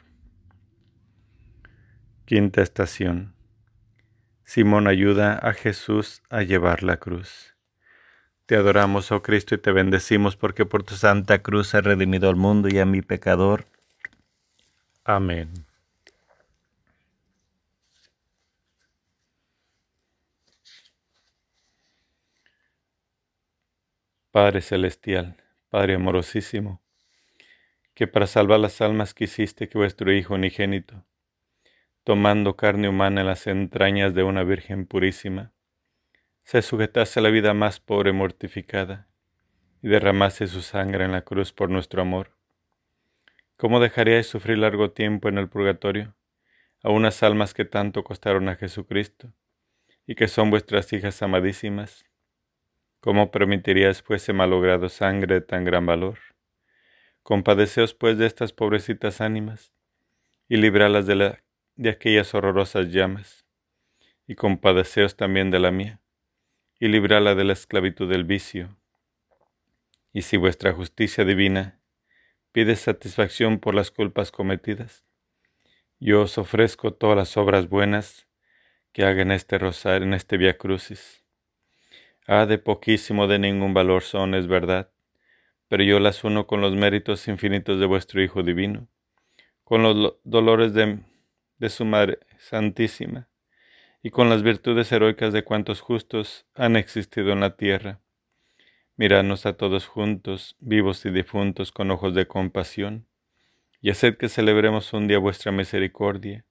Quinta 2.26 2.64
estación. 2.64 3.36
Simón 4.44 4.88
ayuda 4.88 5.38
a 5.38 5.54
Jesús 5.54 6.24
a 6.32 6.42
llevar 6.42 6.82
la 6.82 6.98
cruz. 6.98 7.56
Te 8.48 8.56
adoramos, 8.56 9.12
oh 9.12 9.22
Cristo, 9.22 9.54
y 9.54 9.60
te 9.60 9.72
bendecimos 9.72 10.36
porque 10.36 10.66
por 10.66 10.82
tu 10.82 10.96
santa 10.96 11.44
cruz 11.44 11.76
has 11.76 11.84
redimido 11.84 12.28
al 12.28 12.38
mundo 12.38 12.70
y 12.70 12.80
a 12.80 12.88
mi 12.88 13.04
pecador. 13.04 13.68
Amén. 15.04 15.68
Padre 24.32 24.62
Celestial, 24.62 25.38
Padre 25.70 25.96
amorosísimo, 25.96 26.82
que 27.94 28.08
para 28.08 28.26
salvar 28.26 28.60
las 28.60 28.82
almas 28.82 29.14
quisiste 29.14 29.70
que 29.70 29.78
vuestro 29.78 30.12
Hijo 30.12 30.34
unigénito, 30.34 31.06
tomando 32.04 32.56
carne 32.56 32.90
humana 32.90 33.22
en 33.22 33.28
las 33.28 33.46
entrañas 33.46 34.16
de 34.16 34.24
una 34.24 34.44
Virgen 34.44 34.88
purísima, 34.88 35.54
se 36.44 36.64
sujetase 36.64 37.20
a 37.20 37.24
la 37.24 37.30
vida 37.30 37.54
más 37.54 37.80
pobre 37.80 38.14
mortificada 38.14 39.08
y 39.84 39.90
derramase 39.90 40.48
su 40.48 40.64
sangre 40.64 41.06
en 41.06 41.12
la 41.12 41.22
cruz 41.22 41.54
por 41.54 41.70
nuestro 41.70 42.02
amor. 42.02 42.36
¿Cómo 43.56 43.80
dejaríais 43.80 44.26
sufrir 44.26 44.58
largo 44.58 44.90
tiempo 44.90 45.30
en 45.30 45.38
el 45.38 45.50
purgatorio 45.50 46.16
a 46.82 46.90
unas 46.90 47.22
almas 47.22 47.54
que 47.54 47.66
tanto 47.66 48.04
costaron 48.04 48.50
a 48.50 48.56
Jesucristo 48.56 49.34
y 50.08 50.16
que 50.16 50.28
son 50.28 50.50
vuestras 50.50 50.92
hijas 50.94 51.22
amadísimas? 51.22 52.09
¿Cómo 53.02 53.32
permitiríais 53.32 54.02
fuese 54.02 54.34
malogrado 54.34 54.90
sangre 54.90 55.36
de 55.36 55.42
tan 55.42 55.64
gran 55.64 55.86
valor? 55.86 56.20
Compadeceos 57.24 57.94
pues 57.94 58.18
de 58.18 58.26
estas 58.26 58.52
pobrecitas 58.52 59.22
ánimas 59.22 59.72
y 60.50 60.58
libralas 60.58 61.08
de, 61.08 61.16
la, 61.16 61.44
de 61.78 61.92
aquellas 61.92 62.34
horrorosas 62.34 62.92
llamas, 62.92 63.46
y 64.28 64.36
compadeceos 64.36 65.16
también 65.16 65.50
de 65.50 65.60
la 65.60 65.72
mía 65.72 66.02
y 66.78 66.90
librala 66.90 67.36
de 67.36 67.46
la 67.46 67.54
esclavitud 67.54 68.10
del 68.10 68.26
vicio. 68.26 68.78
Y 70.12 70.24
si 70.24 70.36
vuestra 70.36 70.74
justicia 70.74 71.24
divina 71.24 71.80
pide 72.52 72.76
satisfacción 72.76 73.60
por 73.60 73.76
las 73.76 73.92
culpas 73.92 74.32
cometidas, 74.32 75.06
yo 76.00 76.24
os 76.24 76.38
ofrezco 76.38 76.94
todas 76.94 77.16
las 77.16 77.38
obras 77.38 77.70
buenas 77.70 78.28
que 78.92 79.06
haga 79.06 79.22
en 79.22 79.32
este 79.32 79.58
rosario, 79.58 80.06
en 80.06 80.14
este 80.14 80.36
via 80.36 80.58
crucis. 80.58 81.24
Ah, 82.32 82.46
de 82.46 82.60
poquísimo 82.60 83.26
de 83.26 83.40
ningún 83.40 83.74
valor 83.74 84.04
son, 84.04 84.36
es 84.36 84.46
verdad, 84.46 84.92
pero 85.68 85.82
yo 85.82 86.00
las 86.00 86.24
uno 86.24 86.46
con 86.46 86.62
los 86.62 86.76
méritos 86.76 87.28
infinitos 87.28 87.80
de 87.80 87.88
vuestro 87.88 88.22
Hijo 88.22 88.44
Divino, 88.44 88.88
con 89.64 89.82
los 89.82 90.14
dolores 90.24 90.76
de, 90.76 91.00
de 91.58 91.70
su 91.72 91.86
Madre 91.86 92.20
Santísima, 92.38 93.30
y 94.04 94.12
con 94.12 94.30
las 94.30 94.44
virtudes 94.44 94.92
heroicas 94.92 95.34
de 95.34 95.44
cuantos 95.44 95.82
justos 95.82 96.46
han 96.54 96.76
existido 96.76 97.32
en 97.32 97.40
la 97.40 97.58
tierra. 97.58 98.00
Miradnos 98.96 99.48
a 99.48 99.54
todos 99.54 99.88
juntos, 99.88 100.56
vivos 100.60 101.04
y 101.08 101.10
difuntos, 101.10 101.72
con 101.72 101.90
ojos 101.90 102.14
de 102.14 102.28
compasión, 102.28 103.08
y 103.82 103.90
haced 103.90 104.18
que 104.18 104.30
celebremos 104.30 104.94
un 104.94 105.08
día 105.08 105.18
vuestra 105.18 105.52
misericordia, 105.52 106.46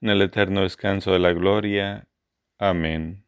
en 0.00 0.08
el 0.08 0.22
eterno 0.22 0.62
descanso 0.62 1.12
de 1.12 1.18
la 1.18 1.34
gloria. 1.34 2.08
Amén. 2.56 3.27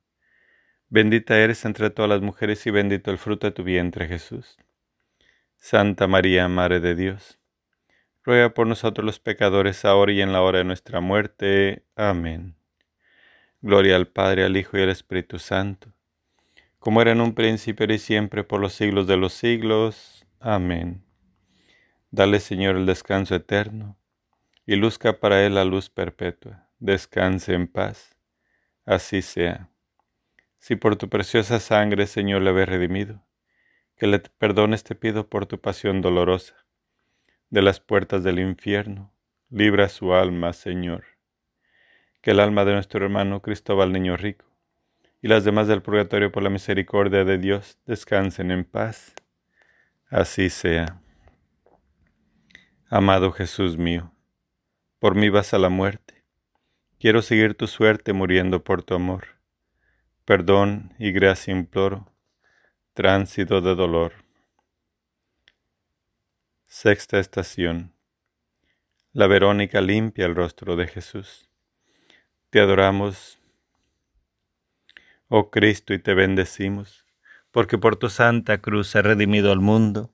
Bendita 0.93 1.39
eres 1.39 1.63
entre 1.63 1.89
todas 1.89 2.09
las 2.09 2.19
mujeres 2.19 2.67
y 2.67 2.69
bendito 2.69 3.11
el 3.11 3.17
fruto 3.17 3.47
de 3.47 3.51
tu 3.53 3.63
vientre 3.63 4.09
Jesús. 4.09 4.57
Santa 5.55 6.05
María, 6.05 6.49
Madre 6.49 6.81
de 6.81 6.95
Dios, 6.95 7.39
ruega 8.25 8.53
por 8.53 8.67
nosotros 8.67 9.05
los 9.05 9.17
pecadores, 9.17 9.85
ahora 9.85 10.11
y 10.11 10.21
en 10.21 10.33
la 10.33 10.41
hora 10.41 10.57
de 10.57 10.65
nuestra 10.65 10.99
muerte. 10.99 11.85
Amén. 11.95 12.57
Gloria 13.61 13.95
al 13.95 14.09
Padre, 14.09 14.43
al 14.43 14.57
Hijo 14.57 14.77
y 14.77 14.81
al 14.81 14.89
Espíritu 14.89 15.39
Santo, 15.39 15.93
como 16.77 17.01
era 17.01 17.13
en 17.13 17.21
un 17.21 17.35
principio 17.35 17.85
y 17.89 17.97
siempre 17.97 18.43
por 18.43 18.59
los 18.59 18.73
siglos 18.73 19.07
de 19.07 19.15
los 19.15 19.31
siglos. 19.31 20.25
Amén. 20.41 21.05
Dale, 22.09 22.41
Señor, 22.41 22.75
el 22.75 22.85
descanso 22.85 23.33
eterno, 23.33 23.97
y 24.65 24.75
luzca 24.75 25.21
para 25.21 25.45
él 25.45 25.55
la 25.55 25.63
luz 25.63 25.89
perpetua. 25.89 26.67
Descanse 26.79 27.53
en 27.53 27.67
paz. 27.67 28.17
Así 28.85 29.21
sea. 29.21 29.70
Si 30.61 30.77
por 30.77 30.95
tu 30.95 31.09
preciosa 31.09 31.59
sangre, 31.59 32.07
Señor, 32.07 32.41
le 32.41 32.51
habéis 32.51 32.69
redimido, 32.69 33.21
que 33.97 34.07
le 34.07 34.19
perdones 34.19 34.85
te 34.85 34.95
pido 34.95 35.27
por 35.27 35.45
tu 35.45 35.59
pasión 35.59 36.01
dolorosa. 36.01 36.55
De 37.49 37.61
las 37.61 37.81
puertas 37.81 38.23
del 38.23 38.39
infierno, 38.39 39.13
libra 39.49 39.89
su 39.89 40.13
alma, 40.13 40.53
Señor 40.53 41.03
que 42.21 42.31
el 42.31 42.39
alma 42.39 42.65
de 42.65 42.73
nuestro 42.73 43.03
hermano 43.03 43.41
Cristóbal 43.41 43.91
Niño 43.91 44.15
Rico 44.15 44.45
y 45.21 45.27
las 45.27 45.43
demás 45.43 45.67
del 45.67 45.81
purgatorio 45.81 46.31
por 46.31 46.43
la 46.43 46.49
misericordia 46.49 47.23
de 47.25 47.37
Dios 47.37 47.79
descansen 47.85 48.51
en 48.51 48.63
paz. 48.63 49.13
Así 50.09 50.49
sea. 50.49 51.01
Amado 52.89 53.31
Jesús 53.31 53.77
mío, 53.77 54.13
por 54.99 55.15
mí 55.15 55.29
vas 55.29 55.53
a 55.53 55.59
la 55.59 55.69
muerte. 55.69 56.23
Quiero 56.99 57.21
seguir 57.21 57.55
tu 57.55 57.67
suerte 57.67 58.13
muriendo 58.13 58.63
por 58.63 58.83
tu 58.83 58.93
amor. 58.93 59.40
Perdón 60.31 60.93
y 60.97 61.11
gracia 61.11 61.51
imploro, 61.51 62.09
tránsito 62.93 63.59
de 63.59 63.75
dolor. 63.75 64.13
Sexta 66.67 67.19
estación. 67.19 67.91
La 69.11 69.27
Verónica 69.27 69.81
limpia 69.81 70.25
el 70.25 70.33
rostro 70.33 70.77
de 70.77 70.87
Jesús. 70.87 71.49
Te 72.49 72.61
adoramos, 72.61 73.39
oh 75.27 75.51
Cristo, 75.51 75.93
y 75.93 75.99
te 75.99 76.13
bendecimos, 76.13 77.05
porque 77.51 77.77
por 77.77 77.97
tu 77.97 78.07
santa 78.07 78.59
cruz 78.59 78.95
has 78.95 79.03
redimido 79.03 79.51
al 79.51 79.59
mundo 79.59 80.13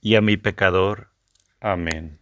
y 0.00 0.14
a 0.14 0.20
mi 0.20 0.36
pecador. 0.36 1.10
Amén. 1.58 2.20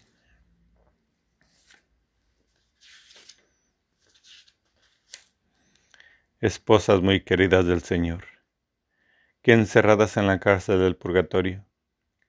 Esposas 6.41 7.03
muy 7.03 7.23
queridas 7.23 7.67
del 7.67 7.83
Señor, 7.83 8.23
que 9.43 9.55
encerradas 9.55 10.17
en 10.17 10.29
la 10.29 10.39
cárcel 10.39 10.79
del 10.79 10.95
purgatorio, 10.95 11.67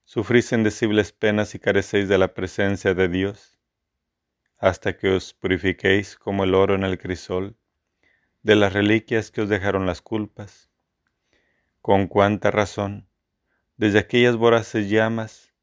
sufrís 0.03 0.51
indecibles 0.51 1.11
penas 1.11 1.53
y 1.53 1.59
carecéis 1.59 2.09
de 2.09 2.17
la 2.17 2.33
presencia 2.33 2.95
de 2.95 3.07
Dios, 3.07 3.59
hasta 4.57 4.97
que 4.97 5.09
os 5.09 5.35
purifiquéis 5.35 6.17
como 6.17 6.43
el 6.43 6.55
oro 6.55 6.73
en 6.73 6.85
el 6.85 6.97
crisol, 6.97 7.55
de 8.41 8.55
las 8.55 8.73
reliquias 8.73 9.29
que 9.29 9.41
os 9.41 9.49
dejaron 9.49 9.85
las 9.85 10.01
culpas. 10.01 10.71
Con 11.79 12.07
cuánta 12.07 12.49
razón, 12.49 13.07
desde 13.77 13.99
aquellas 13.99 14.37
voraces 14.37 14.89
llamas, 14.89 15.53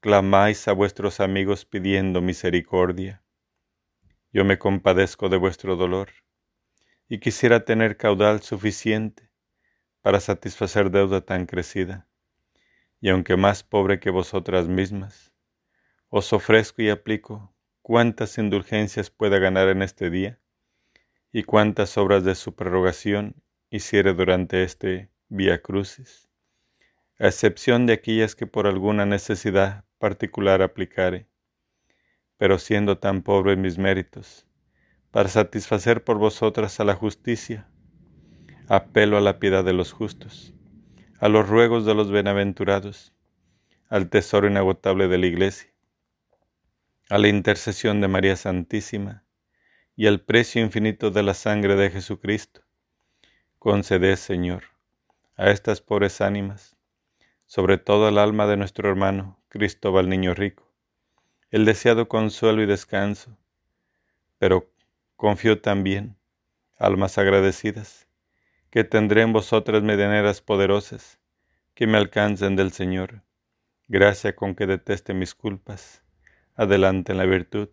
clamáis 0.00 0.68
a 0.68 0.74
vuestros 0.74 1.18
amigos 1.20 1.64
pidiendo 1.64 2.20
misericordia. 2.20 3.22
Yo 4.34 4.44
me 4.44 4.58
compadezco 4.58 5.30
de 5.30 5.38
vuestro 5.38 5.76
dolor 5.76 6.10
y 7.08 7.18
quisiera 7.18 7.64
tener 7.64 7.96
caudal 7.96 8.42
suficiente 8.42 9.30
para 10.00 10.20
satisfacer 10.20 10.90
deuda 10.90 11.20
tan 11.20 11.46
crecida. 11.46 12.06
Y 13.00 13.08
aunque 13.10 13.36
más 13.36 13.62
pobre 13.62 14.00
que 14.00 14.10
vosotras 14.10 14.68
mismas, 14.68 15.32
os 16.08 16.32
ofrezco 16.32 16.82
y 16.82 16.90
aplico 16.90 17.54
cuántas 17.82 18.38
indulgencias 18.38 19.10
pueda 19.10 19.38
ganar 19.38 19.68
en 19.68 19.82
este 19.82 20.10
día 20.10 20.40
y 21.32 21.42
cuántas 21.42 21.98
obras 21.98 22.24
de 22.24 22.34
su 22.34 22.54
prerrogación 22.54 23.42
hiciere 23.70 24.14
durante 24.14 24.62
este 24.62 25.10
Vía 25.28 25.60
Crucis, 25.60 26.28
a 27.18 27.26
excepción 27.26 27.86
de 27.86 27.94
aquellas 27.94 28.34
que 28.34 28.46
por 28.46 28.66
alguna 28.66 29.06
necesidad 29.06 29.84
particular 29.98 30.62
aplicare 30.62 31.28
pero 32.36 32.58
siendo 32.58 32.98
tan 32.98 33.22
pobre 33.22 33.52
en 33.52 33.62
mis 33.62 33.78
méritos, 33.78 34.46
para 35.16 35.30
satisfacer 35.30 36.04
por 36.04 36.18
vosotras 36.18 36.78
a 36.78 36.84
la 36.84 36.94
justicia, 36.94 37.66
apelo 38.68 39.16
a 39.16 39.22
la 39.22 39.38
piedad 39.38 39.64
de 39.64 39.72
los 39.72 39.90
justos, 39.90 40.52
a 41.18 41.30
los 41.30 41.48
ruegos 41.48 41.86
de 41.86 41.94
los 41.94 42.12
bienaventurados, 42.12 43.14
al 43.88 44.10
tesoro 44.10 44.46
inagotable 44.46 45.08
de 45.08 45.16
la 45.16 45.24
Iglesia, 45.24 45.70
a 47.08 47.16
la 47.16 47.28
intercesión 47.28 48.02
de 48.02 48.08
María 48.08 48.36
Santísima 48.36 49.24
y 49.96 50.06
al 50.06 50.20
precio 50.20 50.60
infinito 50.60 51.10
de 51.10 51.22
la 51.22 51.32
sangre 51.32 51.76
de 51.76 51.88
Jesucristo. 51.88 52.60
Conceded, 53.58 54.16
Señor, 54.16 54.64
a 55.34 55.48
estas 55.48 55.80
pobres 55.80 56.20
ánimas, 56.20 56.76
sobre 57.46 57.78
todo 57.78 58.06
al 58.06 58.18
alma 58.18 58.46
de 58.46 58.58
nuestro 58.58 58.86
hermano 58.90 59.40
Cristóbal 59.48 60.10
Niño 60.10 60.34
Rico, 60.34 60.70
el 61.50 61.64
deseado 61.64 62.06
consuelo 62.06 62.62
y 62.62 62.66
descanso, 62.66 63.38
pero 64.36 64.75
confío 65.16 65.60
también, 65.60 66.16
almas 66.76 67.18
agradecidas, 67.18 68.08
que 68.70 68.84
tendré 68.84 69.22
en 69.22 69.32
vosotras 69.32 69.82
medianeras 69.82 70.40
poderosas, 70.40 71.18
que 71.74 71.86
me 71.86 71.98
alcancen 71.98 72.56
del 72.56 72.72
Señor, 72.72 73.22
gracia 73.88 74.36
con 74.36 74.54
que 74.54 74.66
deteste 74.66 75.14
mis 75.14 75.34
culpas, 75.34 76.04
adelante 76.54 77.12
en 77.12 77.18
la 77.18 77.26
virtud, 77.26 77.70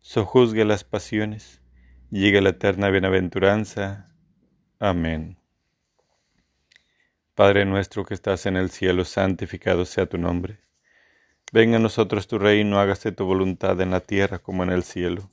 sojuzgue 0.00 0.64
las 0.64 0.84
pasiones, 0.84 1.62
llegue 2.10 2.40
la 2.40 2.50
eterna 2.50 2.90
bienaventuranza. 2.90 4.14
Amén. 4.78 5.38
Padre 7.34 7.64
nuestro 7.64 8.04
que 8.04 8.14
estás 8.14 8.46
en 8.46 8.56
el 8.56 8.70
cielo, 8.70 9.04
santificado 9.04 9.84
sea 9.84 10.06
tu 10.06 10.18
nombre 10.18 10.60
Venga 11.52 11.78
a 11.78 11.80
nosotros 11.80 12.28
tu 12.28 12.38
reino, 12.38 12.78
hágase 12.78 13.10
tu 13.10 13.24
voluntad 13.24 13.80
en 13.80 13.90
la 13.90 13.98
tierra 13.98 14.38
como 14.38 14.62
en 14.62 14.70
el 14.70 14.84
cielo. 14.84 15.32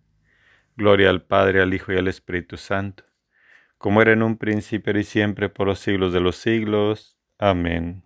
Gloria 0.75 1.09
al 1.09 1.21
Padre, 1.21 1.61
al 1.61 1.73
Hijo 1.73 1.91
y 1.93 1.97
al 1.97 2.07
Espíritu 2.07 2.57
Santo, 2.57 3.03
como 3.77 4.01
era 4.01 4.13
en 4.13 4.23
un 4.23 4.37
principio 4.37 4.97
y 4.97 5.03
siempre 5.03 5.49
por 5.49 5.67
los 5.67 5.79
siglos 5.79 6.13
de 6.13 6.21
los 6.21 6.37
siglos. 6.37 7.17
Amén. 7.37 8.03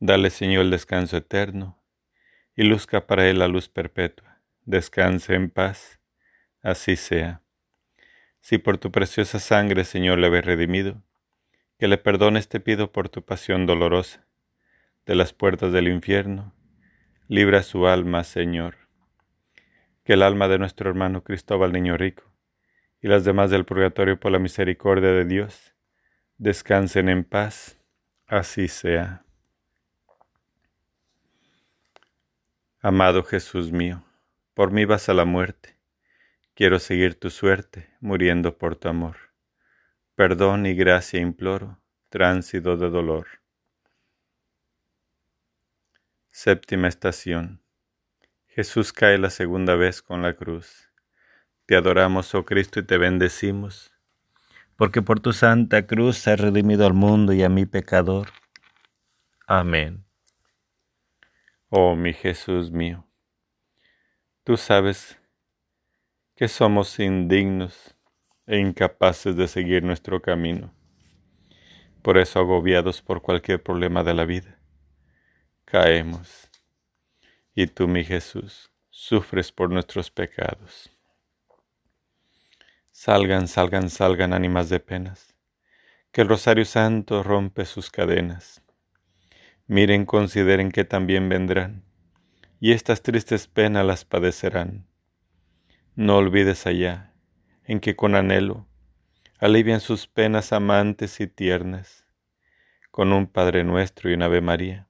Dale, 0.00 0.30
Señor, 0.30 0.62
el 0.62 0.70
descanso 0.70 1.16
eterno, 1.16 1.80
y 2.56 2.64
luzca 2.64 3.06
para 3.06 3.28
él 3.28 3.38
la 3.38 3.48
luz 3.48 3.68
perpetua. 3.68 4.40
Descanse 4.64 5.34
en 5.34 5.50
paz. 5.50 6.00
Así 6.62 6.96
sea. 6.96 7.42
Si 8.40 8.58
por 8.58 8.78
tu 8.78 8.90
preciosa 8.90 9.38
sangre, 9.38 9.84
Señor, 9.84 10.18
le 10.18 10.26
habéis 10.26 10.44
redimido, 10.44 11.02
que 11.78 11.88
le 11.88 11.98
perdones 11.98 12.48
te 12.48 12.60
pido 12.60 12.92
por 12.92 13.08
tu 13.08 13.24
pasión 13.24 13.66
dolorosa 13.66 14.26
de 15.06 15.14
las 15.14 15.32
puertas 15.32 15.72
del 15.72 15.88
infierno. 15.88 16.52
Libra 17.28 17.62
su 17.62 17.86
alma, 17.86 18.24
Señor. 18.24 18.81
Que 20.04 20.14
el 20.14 20.22
alma 20.22 20.48
de 20.48 20.58
nuestro 20.58 20.90
hermano 20.90 21.22
Cristóbal 21.22 21.72
Niño 21.72 21.96
Rico 21.96 22.24
y 23.00 23.08
las 23.08 23.24
demás 23.24 23.50
del 23.50 23.64
purgatorio 23.64 24.18
por 24.18 24.32
la 24.32 24.38
misericordia 24.38 25.10
de 25.10 25.24
Dios 25.24 25.74
descansen 26.38 27.08
en 27.08 27.24
paz. 27.24 27.78
Así 28.26 28.68
sea. 28.68 29.24
Amado 32.80 33.22
Jesús 33.22 33.70
mío, 33.70 34.04
por 34.54 34.72
mí 34.72 34.84
vas 34.84 35.08
a 35.08 35.14
la 35.14 35.24
muerte. 35.24 35.78
Quiero 36.54 36.78
seguir 36.78 37.14
tu 37.18 37.30
suerte, 37.30 37.94
muriendo 38.00 38.58
por 38.58 38.76
tu 38.76 38.88
amor. 38.88 39.16
Perdón 40.14 40.66
y 40.66 40.74
gracia 40.74 41.20
imploro, 41.20 41.80
tránsito 42.08 42.76
de 42.76 42.90
dolor. 42.90 43.26
Séptima 46.30 46.88
estación. 46.88 47.61
Jesús 48.54 48.92
cae 48.92 49.16
la 49.16 49.30
segunda 49.30 49.76
vez 49.76 50.02
con 50.02 50.20
la 50.20 50.34
cruz. 50.34 50.90
Te 51.64 51.74
adoramos, 51.74 52.34
oh 52.34 52.44
Cristo, 52.44 52.80
y 52.80 52.82
te 52.84 52.98
bendecimos, 52.98 53.94
porque 54.76 55.00
por 55.00 55.20
tu 55.20 55.32
santa 55.32 55.86
cruz 55.86 56.28
has 56.28 56.38
redimido 56.38 56.86
al 56.86 56.92
mundo 56.92 57.32
y 57.32 57.42
a 57.42 57.48
mi 57.48 57.64
pecador. 57.64 58.28
Amén. 59.46 60.04
Oh 61.70 61.96
mi 61.96 62.12
Jesús 62.12 62.70
mío, 62.70 63.06
tú 64.44 64.58
sabes 64.58 65.18
que 66.36 66.46
somos 66.46 66.98
indignos 66.98 67.96
e 68.46 68.58
incapaces 68.58 69.34
de 69.34 69.48
seguir 69.48 69.82
nuestro 69.82 70.20
camino, 70.20 70.74
por 72.02 72.18
eso 72.18 72.38
agobiados 72.38 73.00
por 73.00 73.22
cualquier 73.22 73.62
problema 73.62 74.04
de 74.04 74.12
la 74.12 74.26
vida 74.26 74.58
caemos. 75.64 76.51
Y 77.54 77.66
tú, 77.66 77.86
mi 77.86 78.02
Jesús, 78.02 78.70
sufres 78.88 79.52
por 79.52 79.68
nuestros 79.68 80.10
pecados. 80.10 80.90
Salgan, 82.90 83.46
salgan, 83.46 83.90
salgan 83.90 84.32
ánimas 84.32 84.70
de 84.70 84.80
penas, 84.80 85.34
que 86.12 86.22
el 86.22 86.28
Rosario 86.28 86.64
Santo 86.64 87.22
rompe 87.22 87.66
sus 87.66 87.90
cadenas. 87.90 88.62
Miren, 89.66 90.06
consideren 90.06 90.70
que 90.70 90.84
también 90.84 91.28
vendrán, 91.28 91.84
y 92.58 92.72
estas 92.72 93.02
tristes 93.02 93.48
penas 93.48 93.84
las 93.84 94.06
padecerán. 94.06 94.86
No 95.94 96.16
olvides 96.16 96.66
allá, 96.66 97.12
en 97.64 97.80
que 97.80 97.96
con 97.96 98.14
anhelo 98.14 98.66
alivian 99.38 99.80
sus 99.80 100.06
penas 100.06 100.54
amantes 100.54 101.20
y 101.20 101.26
tiernas, 101.26 102.06
con 102.90 103.12
un 103.12 103.26
Padre 103.26 103.62
nuestro 103.62 104.10
y 104.10 104.14
un 104.14 104.22
Ave 104.22 104.40
María 104.40 104.88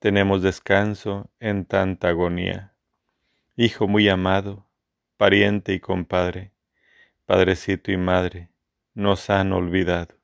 tenemos 0.00 0.42
descanso 0.42 1.30
en 1.38 1.64
tanta 1.64 2.08
agonía. 2.08 2.74
Hijo 3.54 3.86
muy 3.86 4.08
amado, 4.08 4.66
pariente 5.16 5.72
y 5.72 5.80
compadre, 5.80 6.52
padrecito 7.26 7.92
y 7.92 7.96
madre, 7.96 8.50
nos 8.94 9.30
han 9.30 9.52
olvidado. 9.52 10.16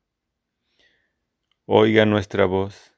Oiga 1.65 2.05
nuestra 2.05 2.45
voz, 2.45 2.93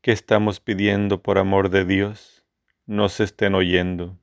que 0.00 0.12
estamos 0.12 0.60
pidiendo 0.60 1.22
por 1.22 1.38
amor 1.38 1.70
de 1.70 1.84
Dios, 1.84 2.46
nos 2.86 3.18
estén 3.18 3.56
oyendo. 3.56 4.16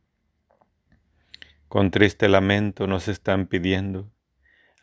Con 1.68 1.92
triste 1.92 2.30
lamento 2.30 2.88
nos 2.88 3.10
están 3.10 3.48
pidiendo 3.48 4.10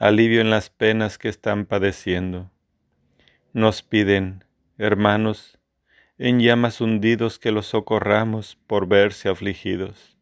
alivio 0.02 0.40
en 0.40 0.50
las 0.50 0.68
penas 0.68 1.16
que 1.16 1.28
están 1.28 1.64
padeciendo. 1.64 2.50
Nos 3.52 3.84
piden, 3.84 4.44
hermanos, 4.76 5.60
en 6.18 6.40
llamas 6.40 6.80
hundidos 6.80 7.38
que 7.38 7.52
los 7.52 7.66
socorramos 7.66 8.56
por 8.66 8.86
verse 8.86 9.28
afligidos. 9.28 10.16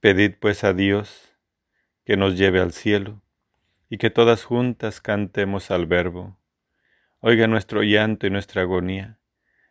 Pedid 0.00 0.34
pues 0.40 0.64
a 0.64 0.72
Dios 0.72 1.36
que 2.04 2.16
nos 2.16 2.38
lleve 2.38 2.60
al 2.60 2.72
cielo 2.72 3.20
y 3.90 3.98
que 3.98 4.08
todas 4.10 4.44
juntas 4.44 5.00
cantemos 5.00 5.70
al 5.70 5.86
Verbo. 5.86 6.38
Oiga 7.20 7.46
nuestro 7.46 7.82
llanto 7.82 8.26
y 8.26 8.30
nuestra 8.30 8.62
agonía. 8.62 9.18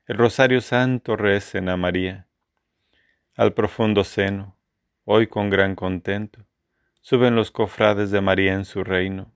El 0.06 0.18
rosario 0.18 0.62
santo 0.62 1.16
recen 1.16 1.70
a 1.70 1.78
María. 1.78 2.28
Al 3.36 3.54
profundo 3.54 4.04
seno, 4.04 4.56
hoy 5.06 5.28
con 5.28 5.50
gran 5.50 5.76
contento, 5.76 6.46
suben 7.02 7.36
los 7.36 7.50
cofrades 7.50 8.12
de 8.12 8.22
María 8.22 8.54
en 8.54 8.66
su 8.66 8.84
reino. 8.84 9.32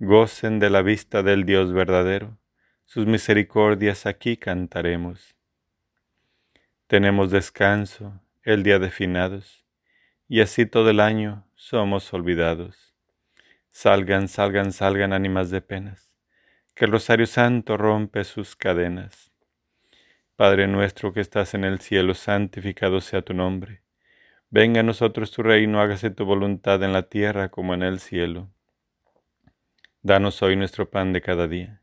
Gocen 0.00 0.58
de 0.58 0.70
la 0.70 0.82
vista 0.82 1.22
del 1.22 1.44
Dios 1.44 1.72
verdadero 1.72 2.36
sus 2.86 3.04
misericordias 3.04 4.06
aquí 4.06 4.36
cantaremos. 4.36 5.34
Tenemos 6.86 7.32
descanso 7.32 8.20
el 8.44 8.62
día 8.62 8.78
de 8.78 8.90
finados, 8.90 9.66
y 10.28 10.40
así 10.40 10.66
todo 10.66 10.90
el 10.90 11.00
año 11.00 11.44
somos 11.56 12.14
olvidados. 12.14 12.94
Salgan, 13.72 14.28
salgan, 14.28 14.72
salgan 14.72 15.12
ánimas 15.12 15.50
de 15.50 15.60
penas, 15.60 16.12
que 16.76 16.84
el 16.84 16.92
Rosario 16.92 17.26
Santo 17.26 17.76
rompe 17.76 18.22
sus 18.22 18.54
cadenas. 18.54 19.32
Padre 20.36 20.68
nuestro 20.68 21.12
que 21.12 21.20
estás 21.20 21.54
en 21.54 21.64
el 21.64 21.80
cielo, 21.80 22.14
santificado 22.14 23.00
sea 23.00 23.22
tu 23.22 23.34
nombre. 23.34 23.82
Venga 24.48 24.80
a 24.80 24.84
nosotros 24.84 25.32
tu 25.32 25.42
reino, 25.42 25.80
hágase 25.80 26.10
tu 26.10 26.24
voluntad 26.24 26.80
en 26.84 26.92
la 26.92 27.08
tierra 27.08 27.48
como 27.48 27.74
en 27.74 27.82
el 27.82 27.98
cielo. 27.98 28.48
Danos 30.02 30.40
hoy 30.42 30.54
nuestro 30.54 30.88
pan 30.88 31.12
de 31.12 31.20
cada 31.20 31.48
día. 31.48 31.82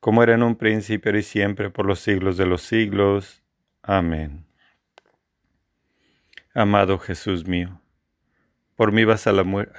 como 0.00 0.22
era 0.22 0.34
en 0.34 0.42
un 0.42 0.56
principio 0.56 1.16
y 1.16 1.22
siempre, 1.22 1.70
por 1.70 1.86
los 1.86 2.00
siglos 2.00 2.36
de 2.36 2.46
los 2.46 2.62
siglos. 2.62 3.42
Amén. 3.82 4.46
Amado 6.52 6.98
Jesús 6.98 7.46
mío, 7.46 7.80
por 8.74 8.92
mí 8.92 9.04
vas 9.04 9.26
a 9.26 9.32
la 9.32 9.44
muerte. 9.44 9.78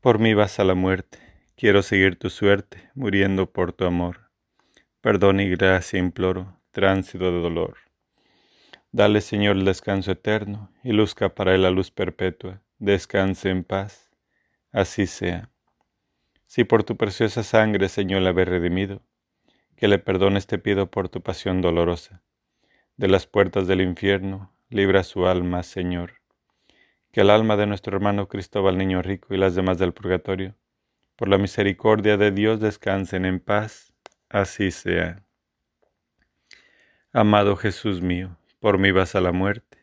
Por 0.00 0.18
mí 0.18 0.34
vas 0.34 0.60
a 0.60 0.64
la 0.64 0.74
muerte 0.74 1.24
Quiero 1.56 1.82
seguir 1.82 2.16
tu 2.18 2.30
suerte, 2.30 2.90
muriendo 2.94 3.52
por 3.52 3.72
tu 3.72 3.84
amor. 3.84 4.28
Perdón 5.00 5.38
y 5.38 5.48
gracia 5.48 6.00
imploro, 6.00 6.60
tránsito 6.72 7.26
de 7.30 7.40
dolor. 7.40 7.76
Dale, 8.90 9.20
Señor, 9.20 9.56
el 9.56 9.64
descanso 9.64 10.10
eterno, 10.10 10.72
y 10.82 10.90
luzca 10.92 11.32
para 11.34 11.54
él 11.54 11.62
la 11.62 11.70
luz 11.70 11.92
perpetua. 11.92 12.60
Descanse 12.78 13.50
en 13.50 13.62
paz. 13.62 14.10
Así 14.72 15.06
sea. 15.06 15.53
Si 16.46 16.64
por 16.64 16.84
tu 16.84 16.96
preciosa 16.96 17.42
sangre, 17.42 17.88
Señor, 17.88 18.22
le 18.22 18.30
habéis 18.30 18.48
redimido, 18.48 19.02
que 19.76 19.88
le 19.88 19.98
perdones 19.98 20.46
te 20.46 20.58
pido 20.58 20.90
por 20.90 21.08
tu 21.08 21.22
pasión 21.22 21.60
dolorosa. 21.60 22.22
De 22.96 23.08
las 23.08 23.26
puertas 23.26 23.66
del 23.66 23.80
infierno, 23.80 24.52
libra 24.68 25.02
su 25.02 25.26
alma, 25.26 25.62
Señor. 25.62 26.20
Que 27.12 27.22
el 27.22 27.30
alma 27.30 27.56
de 27.56 27.66
nuestro 27.66 27.96
hermano 27.96 28.28
Cristóbal 28.28 28.78
Niño 28.78 29.02
Rico 29.02 29.34
y 29.34 29.38
las 29.38 29.54
demás 29.54 29.78
del 29.78 29.92
purgatorio 29.92 30.54
por 31.16 31.28
la 31.28 31.38
misericordia 31.38 32.16
de 32.16 32.30
Dios 32.32 32.60
descansen 32.60 33.24
en 33.24 33.38
paz, 33.38 33.92
así 34.28 34.70
sea. 34.70 35.22
Amado 37.12 37.56
Jesús 37.56 38.02
mío, 38.02 38.36
por 38.58 38.78
mí 38.78 38.90
vas 38.90 39.14
a 39.14 39.20
la 39.20 39.30
muerte. 39.30 39.78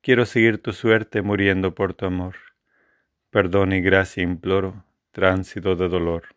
Quiero 0.00 0.24
seguir 0.24 0.62
tu 0.62 0.72
suerte 0.72 1.20
muriendo 1.20 1.74
por 1.74 1.92
tu 1.92 2.06
amor. 2.06 2.36
Perdón 3.30 3.72
y 3.72 3.80
gracia 3.80 4.22
imploro, 4.22 4.84
tránsito 5.14 5.76
de 5.76 5.88
dolor. 5.88 6.34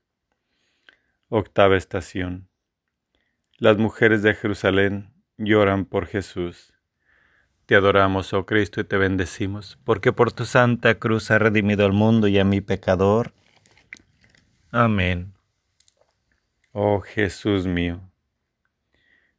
Octava 1.30 1.76
estación. 1.76 2.48
Las 3.58 3.78
mujeres 3.78 4.22
de 4.22 4.36
Jerusalén 4.36 5.16
lloran 5.36 5.84
por 5.84 6.06
Jesús. 6.06 6.74
Te 7.66 7.76
adoramos, 7.76 8.34
oh 8.34 8.46
Cristo, 8.46 8.80
y 8.80 8.84
te 8.84 8.98
bendecimos, 8.98 9.80
porque 9.84 10.14
por 10.14 10.32
tu 10.32 10.46
santa 10.46 11.00
cruz 11.00 11.32
has 11.32 11.42
redimido 11.42 11.88
al 11.88 11.92
mundo 11.92 12.28
y 12.28 12.38
a 12.38 12.46
mi 12.46 12.62
pecador. 12.62 13.34
Amén. 14.70 15.34
Oh 16.72 17.02
Jesús 17.02 17.66
mío, 17.66 18.00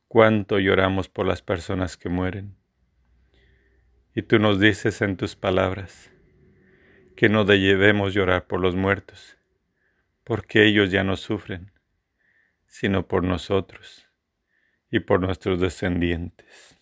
cuánto 0.09 0.59
lloramos 0.59 1.09
por 1.09 1.27
las 1.29 1.43
personas 1.43 1.97
que 1.97 2.09
mueren. 2.09 2.57
Y 4.17 4.23
tú 4.23 4.41
nos 4.41 4.59
dices 4.59 5.01
en 5.01 5.17
tus 5.17 5.37
palabras 5.37 6.11
que 7.19 7.29
no 7.29 7.45
debemos 7.45 8.15
llorar 8.15 8.47
por 8.47 8.61
los 8.61 8.77
muertos, 8.77 9.37
porque 10.23 10.65
ellos 10.65 10.93
ya 10.93 11.03
no 11.03 11.17
sufren, 11.17 11.73
sino 12.69 13.09
por 13.09 13.25
nosotros 13.25 14.07
y 14.89 15.01
por 15.01 15.19
nuestros 15.19 15.59
descendientes. 15.59 16.79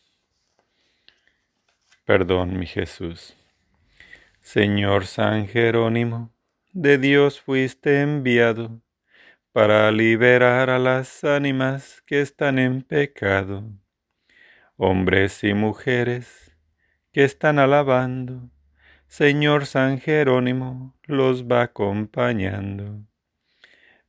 Perdón, 2.04 2.58
mi 2.58 2.66
Jesús. 2.66 3.34
Señor 4.40 5.06
San 5.06 5.48
Jerónimo, 5.48 6.34
de 6.74 6.98
Dios 6.98 7.40
fuiste 7.40 8.02
enviado 8.02 8.82
para 9.52 9.90
liberar 9.90 10.68
a 10.68 10.78
las 10.78 11.24
ánimas 11.24 12.02
que 12.02 12.20
están 12.20 12.58
en 12.58 12.82
pecado, 12.82 13.64
hombres 14.76 15.42
y 15.44 15.54
mujeres 15.54 16.54
que 17.10 17.24
están 17.24 17.58
alabando, 17.58 18.50
Señor 19.08 19.66
San 19.66 20.00
Jerónimo 20.00 20.94
los 21.04 21.44
va 21.44 21.62
acompañando. 21.62 23.06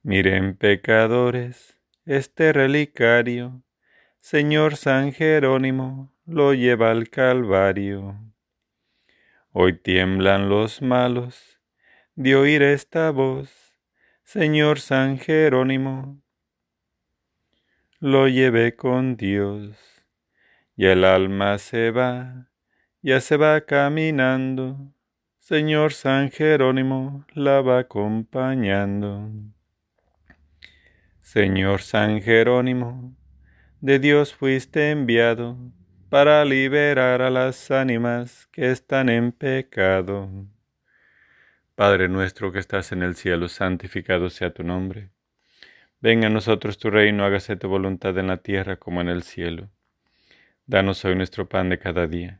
Miren 0.02 0.58
pecadores, 0.58 1.80
este 2.06 2.52
relicario, 2.52 3.62
Señor 4.20 4.76
San 4.76 5.14
Jerónimo 5.14 6.12
lo 6.26 6.54
lleva 6.54 6.92
al 6.92 7.10
Calvario. 7.10 8.20
Hoy 9.52 9.74
tiemblan 9.80 10.50
los 10.50 10.82
malos, 10.82 11.62
de 12.16 12.36
oír 12.36 12.64
esta 12.64 13.12
voz, 13.12 13.80
Señor 14.24 14.80
San 14.80 15.20
Jerónimo, 15.20 16.22
lo 18.00 18.28
llevé 18.28 18.76
con 18.76 19.16
Dios, 19.16 19.78
y 20.76 20.88
el 20.88 21.06
alma 21.06 21.58
se 21.60 21.92
va, 21.92 22.50
ya 23.02 23.22
se 23.22 23.38
va 23.38 23.62
caminando, 23.62 24.94
Señor 25.40 25.94
San 25.94 26.32
Jerónimo 26.32 27.26
la 27.34 27.62
va 27.62 27.80
acompañando. 27.80 29.30
Señor 31.22 31.82
San 31.82 32.22
Jerónimo, 32.22 33.16
de 33.82 34.00
Dios 34.00 34.34
fuiste 34.34 34.92
enviado 34.92 35.58
para 36.10 36.44
liberar 36.46 37.22
a 37.22 37.30
las 37.30 37.70
ánimas 37.70 38.48
que 38.52 38.72
están 38.72 39.10
en 39.10 39.32
pecado. 39.32 40.30
Padre 41.76 42.10
nuestro 42.10 42.52
que 42.52 42.60
estás 42.60 42.92
en 42.92 43.04
el 43.04 43.16
cielo, 43.16 43.50
santificado 43.50 44.30
sea 44.30 44.54
tu 44.54 44.64
nombre. 44.64 45.12
Venga 46.00 46.28
a 46.28 46.30
nosotros 46.30 46.78
tu 46.78 46.90
reino, 46.90 47.24
hágase 47.24 47.56
tu 47.56 47.68
voluntad 47.68 48.18
en 48.18 48.28
la 48.28 48.38
tierra 48.38 48.78
como 48.78 49.02
en 49.02 49.10
el 49.10 49.24
cielo. 49.24 49.70
Danos 50.66 51.06
hoy 51.06 51.16
nuestro 51.16 51.48
pan 51.48 51.70
de 51.70 51.78
cada 51.78 52.08
día. 52.08 52.40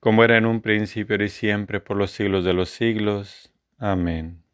como 0.00 0.22
era 0.24 0.36
en 0.36 0.46
un 0.46 0.60
principio 0.60 1.22
y 1.22 1.28
siempre, 1.28 1.80
por 1.80 1.96
los 1.96 2.10
siglos 2.10 2.44
de 2.44 2.52
los 2.52 2.70
siglos. 2.70 3.52
Amén. 3.78 4.44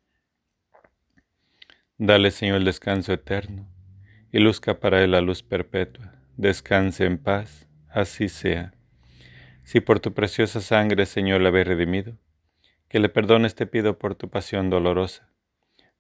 Dale, 1.99 2.31
Señor, 2.31 2.57
el 2.57 2.65
descanso 2.65 3.13
eterno, 3.13 3.69
y 4.33 4.39
luzca 4.39 4.81
para 4.81 5.03
él 5.03 5.13
la 5.13 5.21
luz 5.21 5.43
perpetua. 5.43 6.15
Descanse 6.37 7.05
en 7.05 7.19
paz, 7.19 7.69
así 7.89 8.29
sea. 8.29 8.75
Si 9.63 9.81
por 9.81 10.01
tu 10.01 10.13
preciosa 10.13 10.61
sangre, 10.61 11.07
Señor, 11.07 11.41
la 11.41 11.51
habéis 11.51 11.69
redimido, 11.69 12.19
que 12.89 12.99
le 12.99 13.09
perdones 13.09 13.55
te 13.55 13.67
pido 13.67 13.99
por 13.99 14.15
tu 14.15 14.29
pasión 14.29 14.71
dolorosa. 14.71 15.31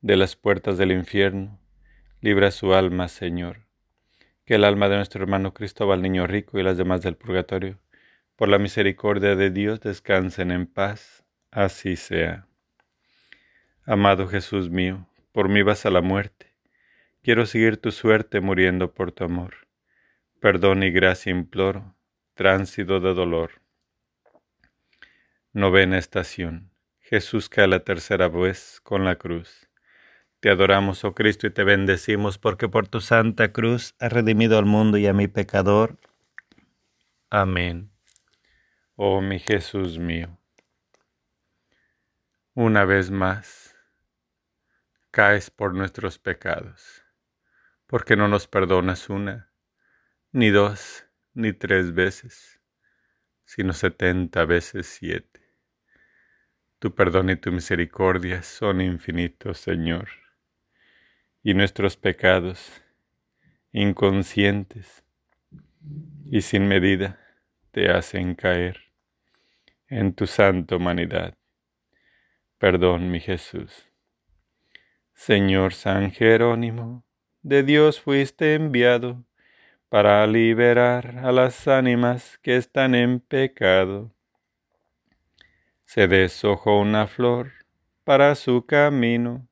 De 0.00 0.16
las 0.16 0.36
puertas 0.36 0.76
del 0.76 0.92
infierno, 0.92 1.60
libra 2.20 2.50
su 2.50 2.74
alma, 2.74 3.08
Señor. 3.08 3.66
Que 4.44 4.56
el 4.56 4.64
alma 4.64 4.88
de 4.88 4.96
nuestro 4.96 5.22
hermano 5.22 5.54
Cristóbal 5.54 6.02
Niño 6.02 6.26
Rico 6.26 6.58
y 6.58 6.62
las 6.62 6.76
demás 6.76 7.02
del 7.02 7.16
purgatorio, 7.16 7.78
por 8.36 8.48
la 8.48 8.58
misericordia 8.58 9.36
de 9.36 9.50
Dios, 9.50 9.80
descansen 9.80 10.50
en 10.50 10.66
paz. 10.66 11.24
Así 11.50 11.96
sea. 11.96 12.46
Amado 13.84 14.28
Jesús 14.28 14.70
mío, 14.70 15.08
por 15.32 15.48
mí 15.48 15.62
vas 15.62 15.86
a 15.86 15.90
la 15.90 16.00
muerte. 16.00 16.54
Quiero 17.22 17.46
seguir 17.46 17.76
tu 17.76 17.92
suerte 17.92 18.40
muriendo 18.40 18.92
por 18.92 19.12
tu 19.12 19.24
amor. 19.24 19.68
Perdón 20.40 20.82
y 20.82 20.90
gracia 20.90 21.30
imploro 21.30 21.94
tránsito 22.34 22.98
de 22.98 23.14
dolor. 23.14 23.62
Novena 25.52 25.98
estación. 25.98 26.70
Jesús 26.98 27.48
cae 27.48 27.68
la 27.68 27.84
tercera 27.84 28.28
vez 28.28 28.80
con 28.82 29.04
la 29.04 29.16
cruz. 29.16 29.68
Te 30.40 30.50
adoramos, 30.50 31.04
oh 31.04 31.14
Cristo, 31.14 31.46
y 31.46 31.50
te 31.50 31.64
bendecimos 31.64 32.38
porque 32.38 32.68
por 32.68 32.88
tu 32.88 33.00
santa 33.00 33.52
cruz 33.52 33.94
has 34.00 34.12
redimido 34.12 34.58
al 34.58 34.66
mundo 34.66 34.98
y 34.98 35.06
a 35.06 35.12
mi 35.12 35.28
pecador. 35.28 35.96
Amén. 37.30 37.93
Oh 38.96 39.20
mi 39.20 39.38
Jesús 39.38 39.98
mío. 39.98 40.38
Una 42.54 42.84
vez 42.84 43.10
más, 43.10 43.76
caes 45.10 45.50
por 45.50 45.74
nuestros 45.74 46.18
pecados, 46.18 47.02
porque 47.86 48.16
no 48.16 48.28
nos 48.28 48.46
perdonas 48.46 49.08
una, 49.08 49.52
ni 50.32 50.50
dos, 50.50 51.06
ni 51.32 51.52
tres 51.52 51.92
veces, 51.94 52.60
sino 53.44 53.72
setenta 53.72 54.44
veces 54.44 54.86
siete. 54.86 55.40
Tu 56.78 56.94
perdón 56.94 57.30
y 57.30 57.36
tu 57.36 57.50
misericordia 57.52 58.42
son 58.42 58.80
infinitos, 58.80 59.58
Señor 59.58 60.08
y 61.46 61.52
nuestros 61.52 61.98
pecados, 61.98 62.82
inconscientes 63.70 65.04
y 66.24 66.40
sin 66.40 66.66
medida, 66.66 67.20
te 67.70 67.90
hacen 67.90 68.34
caer 68.34 68.83
en 69.94 70.14
tu 70.14 70.26
santa 70.26 70.76
humanidad. 70.76 71.34
Perdón, 72.58 73.10
mi 73.10 73.20
Jesús. 73.20 73.90
Señor 75.12 75.72
San 75.72 76.10
Jerónimo, 76.10 77.04
de 77.42 77.62
Dios 77.62 78.00
fuiste 78.00 78.54
enviado 78.54 79.24
para 79.88 80.26
liberar 80.26 81.18
a 81.22 81.30
las 81.30 81.68
ánimas 81.68 82.38
que 82.42 82.56
están 82.56 82.94
en 82.94 83.20
pecado. 83.20 84.12
Se 85.84 86.08
deshojó 86.08 86.80
una 86.80 87.06
flor 87.06 87.52
para 88.04 88.34
su 88.34 88.66
camino 88.66 89.48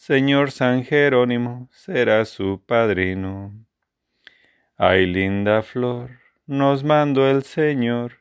Señor 0.00 0.50
San 0.50 0.82
Jerónimo 0.82 1.68
será 1.72 2.24
su 2.24 2.62
padrino. 2.64 3.52
Ay, 4.78 5.04
linda 5.04 5.60
flor, 5.60 6.20
nos 6.46 6.82
mandó 6.82 7.30
el 7.30 7.42
Señor 7.42 8.19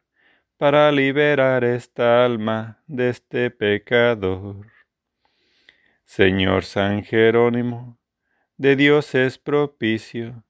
para 0.60 0.92
liberar 0.92 1.64
esta 1.64 2.26
alma 2.26 2.84
de 2.86 3.12
este 3.12 3.50
pecador. 3.50 4.68
Señor 6.04 6.66
San 6.66 7.02
Jerónimo, 7.02 7.98
de 8.58 8.76
Dios 8.76 9.16
es 9.16 9.38
propicio, 9.38 10.44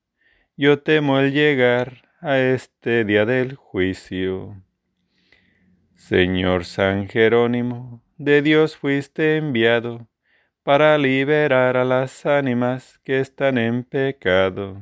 yo 0.58 0.82
temo 0.82 1.20
el 1.20 1.32
llegar 1.32 2.10
a 2.22 2.40
este 2.40 3.06
día 3.06 3.24
del 3.28 3.54
juicio. 3.54 4.64
Señor 5.94 6.66
San 6.66 7.08
Jerónimo, 7.08 8.02
de 8.18 8.42
Dios 8.42 8.78
fuiste 8.78 9.38
enviado, 9.38 10.10
para 10.64 10.98
liberar 10.98 11.78
a 11.78 11.86
las 11.86 12.26
ánimas 12.26 13.00
que 13.04 13.20
están 13.20 13.60
en 13.60 13.84
pecado. 13.84 14.82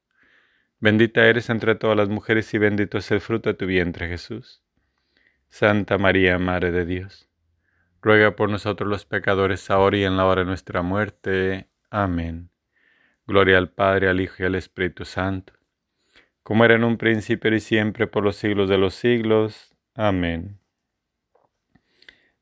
Bendita 0.81 1.27
eres 1.27 1.51
entre 1.51 1.75
todas 1.75 1.95
las 1.95 2.09
mujeres 2.09 2.51
y 2.55 2.57
bendito 2.57 2.97
es 2.97 3.11
el 3.11 3.21
fruto 3.21 3.49
de 3.49 3.53
tu 3.53 3.67
vientre 3.67 4.07
Jesús. 4.07 4.63
Santa 5.47 5.99
María, 5.99 6.39
Madre 6.39 6.71
de 6.71 6.85
Dios, 6.85 7.29
ruega 8.01 8.35
por 8.35 8.49
nosotros 8.49 8.89
los 8.89 9.05
pecadores, 9.05 9.69
ahora 9.69 9.97
y 9.97 10.05
en 10.05 10.17
la 10.17 10.25
hora 10.25 10.41
de 10.41 10.47
nuestra 10.47 10.81
muerte. 10.81 11.67
Amén. 11.91 12.49
Gloria 13.27 13.59
al 13.59 13.69
Padre, 13.69 14.09
al 14.09 14.21
Hijo 14.21 14.37
y 14.39 14.47
al 14.47 14.55
Espíritu 14.55 15.05
Santo, 15.05 15.53
como 16.41 16.65
era 16.65 16.73
en 16.73 16.83
un 16.83 16.97
principio 16.97 17.53
y 17.53 17.59
siempre 17.59 18.07
por 18.07 18.23
los 18.23 18.37
siglos 18.37 18.67
de 18.67 18.79
los 18.79 18.95
siglos. 18.95 19.75
Amén. 19.93 20.57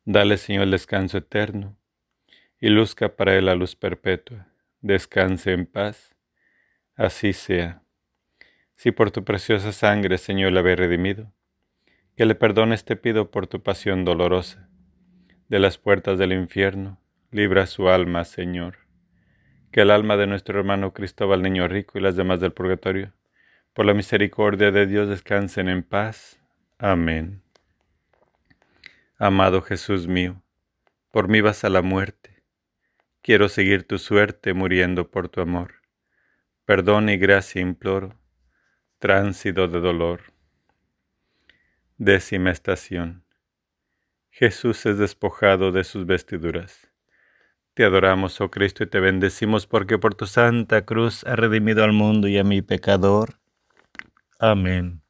Dale, 0.06 0.38
Señor, 0.38 0.64
el 0.64 0.72
descanso 0.72 1.18
eterno 1.18 1.76
y 2.62 2.70
luzca 2.70 3.18
para 3.18 3.36
él 3.36 3.48
la 3.48 3.56
luz 3.56 3.76
perpetua. 3.76 4.48
Descanse 4.80 5.52
en 5.52 5.66
paz. 5.66 6.16
Así 6.96 7.34
sea. 7.34 7.84
Si 8.80 8.94
por 8.94 9.12
tu 9.12 9.26
preciosa 9.26 9.74
sangre, 9.74 10.18
Señor, 10.18 10.54
le 10.54 10.60
habéis 10.60 10.78
redimido, 10.78 11.34
que 12.16 12.24
le 12.24 12.34
perdones 12.34 12.86
te 12.86 12.96
pido 12.96 13.30
por 13.30 13.46
tu 13.46 13.62
pasión 13.62 14.06
dolorosa. 14.06 14.70
De 15.50 15.60
las 15.60 15.78
puertas 15.78 16.18
del 16.18 16.32
infierno, 16.32 16.98
libra 17.30 17.66
su 17.66 17.90
alma, 17.90 18.24
Señor. 18.24 18.78
Que 19.74 19.82
el 19.82 19.92
alma 19.92 20.16
de 20.16 20.28
nuestro 20.28 20.58
hermano 20.58 20.94
Cristóbal 20.94 21.42
Niño 21.42 21.68
Rico 21.68 21.98
y 21.98 22.02
las 22.02 22.16
demás 22.16 22.40
del 22.40 22.54
purgatorio, 22.54 23.12
por 23.74 23.86
la 23.86 23.94
misericordia 23.94 24.72
de 24.72 24.88
Dios, 24.88 25.10
descansen 25.10 25.68
en 25.68 25.84
paz. 25.84 26.40
Amén. 26.78 27.42
Amado 29.18 29.62
Jesús 29.62 30.08
mío, 30.08 30.42
por 31.12 31.28
mí 31.28 31.42
vas 31.42 31.66
a 31.66 31.70
la 31.70 31.82
muerte 31.82 32.42
Quiero 33.22 33.50
seguir 33.50 33.86
tu 33.86 33.98
suerte 33.98 34.54
muriendo 34.54 35.12
por 35.12 35.28
tu 35.28 35.42
amor. 35.42 35.74
Perdón 36.64 37.10
y 37.10 37.18
gracia 37.18 37.62
imploro, 37.62 38.19
tránsito 39.00 39.68
de 39.68 39.80
dolor. 39.80 40.34
Décima 41.98 42.52
estación. 42.52 43.24
Jesús 44.30 44.86
es 44.86 44.98
despojado 44.98 45.72
de 45.72 45.84
sus 45.84 46.06
vestiduras. 46.06 46.92
Te 47.74 47.84
adoramos, 47.84 48.40
oh 48.42 48.52
Cristo, 48.52 48.84
y 48.84 48.88
te 48.88 49.00
bendecimos 49.00 49.66
porque 49.66 49.98
por 49.98 50.16
tu 50.16 50.26
santa 50.28 50.86
cruz 50.86 51.24
has 51.24 51.38
redimido 51.38 51.84
al 51.84 51.94
mundo 51.94 52.28
y 52.28 52.38
a 52.38 52.44
mi 52.44 52.62
pecador. 52.62 53.40
Amén. 54.38 55.02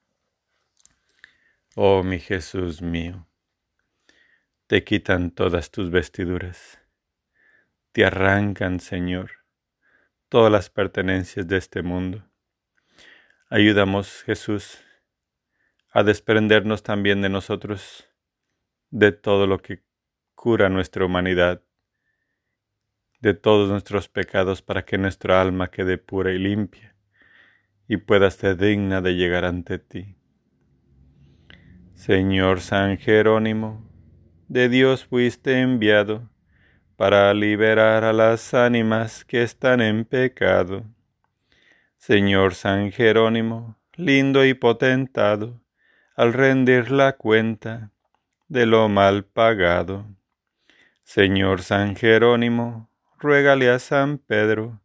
Oh 1.76 2.04
mi 2.04 2.20
Jesús 2.20 2.82
mío, 2.82 3.28
te 4.68 4.84
quitan 4.84 5.32
todas 5.32 5.72
tus 5.72 5.90
vestiduras 5.92 6.80
te 7.92 8.06
arrancan, 8.06 8.80
Señor, 8.80 9.32
todas 10.30 10.52
las 10.52 10.70
pertenencias 10.70 11.48
de 11.48 11.58
este 11.58 11.82
mundo. 11.82 12.29
Ayúdamos, 13.52 14.22
Jesús, 14.28 14.80
a 15.92 16.04
desprendernos 16.04 16.84
también 16.84 17.24
de 17.24 17.30
nosotros, 17.30 18.08
de 18.92 19.12
todo 19.12 19.48
lo 19.48 19.58
que 19.58 19.82
cura 20.36 20.70
nuestra 20.70 21.04
humanidad, 21.04 21.64
de 23.22 23.34
todos 23.34 23.68
nuestros 23.72 24.08
pecados, 24.08 24.62
para 24.62 24.86
que 24.86 25.00
nuestra 25.00 25.42
alma 25.42 25.72
quede 25.72 25.98
pura 25.98 26.32
y 26.32 26.38
limpia 26.38 26.96
y 27.88 27.98
pueda 27.98 28.30
ser 28.30 28.56
digna 28.56 29.02
de 29.02 29.16
llegar 29.16 29.46
ante 29.46 29.80
ti. 29.80 30.16
Señor 31.96 32.62
San 32.62 33.00
Jerónimo, 33.00 33.84
de 34.48 34.70
Dios 34.70 35.06
fuiste 35.06 35.60
enviado, 35.60 36.30
para 36.98 37.34
liberar 37.34 38.04
a 38.04 38.14
las 38.14 38.54
ánimas 38.54 39.26
que 39.26 39.42
están 39.42 39.82
en 39.82 40.06
pecado. 40.06 40.86
Señor 42.00 42.56
San 42.56 42.94
Jerónimo, 42.94 43.78
lindo 43.94 44.46
y 44.46 44.54
potentado, 44.54 45.62
al 46.16 46.32
rendir 46.32 46.92
la 46.92 47.18
cuenta 47.18 47.92
de 48.48 48.66
lo 48.66 48.88
mal 48.88 49.26
pagado. 49.26 50.06
Señor 51.04 51.62
San 51.62 51.98
Jerónimo, 51.98 52.90
ruégale 53.18 53.70
a 53.70 53.80
San 53.80 54.18
Pedro 54.18 54.80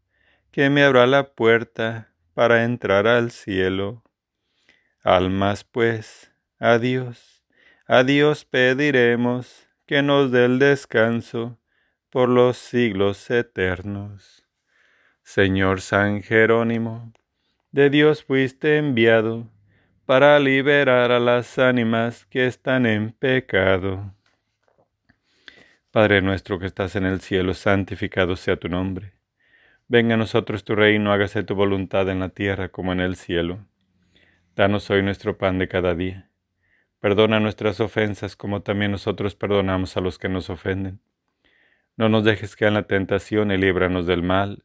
que 0.51 0.69
me 0.71 0.83
abra 0.83 1.07
la 1.07 1.35
puerta 1.35 2.13
para 2.35 2.65
entrar 2.65 3.07
al 3.07 3.31
cielo. 3.31 4.03
Almas 5.05 5.63
pues, 5.63 6.33
a 6.59 6.79
Dios, 6.79 7.45
a 7.87 8.03
Dios 8.03 8.45
pediremos 8.45 9.69
que 9.87 10.03
nos 10.03 10.33
dé 10.33 10.47
el 10.47 10.59
descanso 10.59 11.61
por 12.11 12.29
los 12.29 12.59
siglos 12.59 13.31
eternos. 13.31 14.44
Señor 15.25 15.81
San 15.81 16.23
Jerónimo, 16.23 17.13
de 17.73 17.91
Dios 17.91 18.23
fuiste 18.23 18.77
enviado 18.77 19.51
para 20.07 20.39
liberar 20.39 21.11
a 21.11 21.19
las 21.19 21.59
ánimas 21.59 22.25
que 22.27 22.47
están 22.47 22.87
en 22.87 23.11
pecado. 23.11 24.15
Padre 25.91 26.23
nuestro 26.23 26.61
que 26.61 26.67
estás 26.67 26.95
en 26.95 27.05
el 27.05 27.21
cielo, 27.21 27.55
santificado 27.55 28.37
sea 28.37 28.57
tu 28.57 28.69
nombre. 28.69 29.15
Venga 29.89 30.15
a 30.15 30.19
nosotros 30.19 30.63
tu 30.63 30.77
reino, 30.77 31.13
hágase 31.13 31.43
tu 31.43 31.57
voluntad 31.57 32.09
en 32.11 32.21
la 32.21 32.29
tierra 32.29 32.69
como 32.69 32.93
en 32.93 33.01
el 33.01 33.17
cielo. 33.17 33.67
Danos 34.55 34.89
hoy 34.91 35.03
nuestro 35.03 35.37
pan 35.37 35.59
de 35.59 35.67
cada 35.67 35.95
día 35.95 36.31
Perdona 37.05 37.39
nuestras 37.39 37.81
ofensas 37.81 38.35
como 38.35 38.63
también 38.63 38.91
nosotros 38.91 39.35
perdonamos 39.35 39.95
a 39.99 40.01
los 40.01 40.19
que 40.19 40.31
nos 40.31 40.49
ofenden. 40.49 41.01
No 41.99 42.09
nos 42.09 42.25
dejes 42.25 42.57
caer 42.57 42.69
en 42.69 42.75
la 42.75 42.87
tentación 42.87 43.53
y 43.53 43.59
líbranos 43.59 44.07
del 44.07 44.23
mal. 44.23 44.65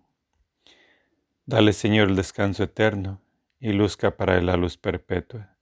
Dale, 1.45 1.73
Señor, 1.73 2.09
el 2.09 2.15
descanso 2.15 2.63
eterno 2.63 3.21
y 3.59 3.73
luzca 3.73 4.17
para 4.17 4.37
él 4.37 4.45
la 4.45 4.57
luz 4.57 4.77
perpetua. 4.77 5.57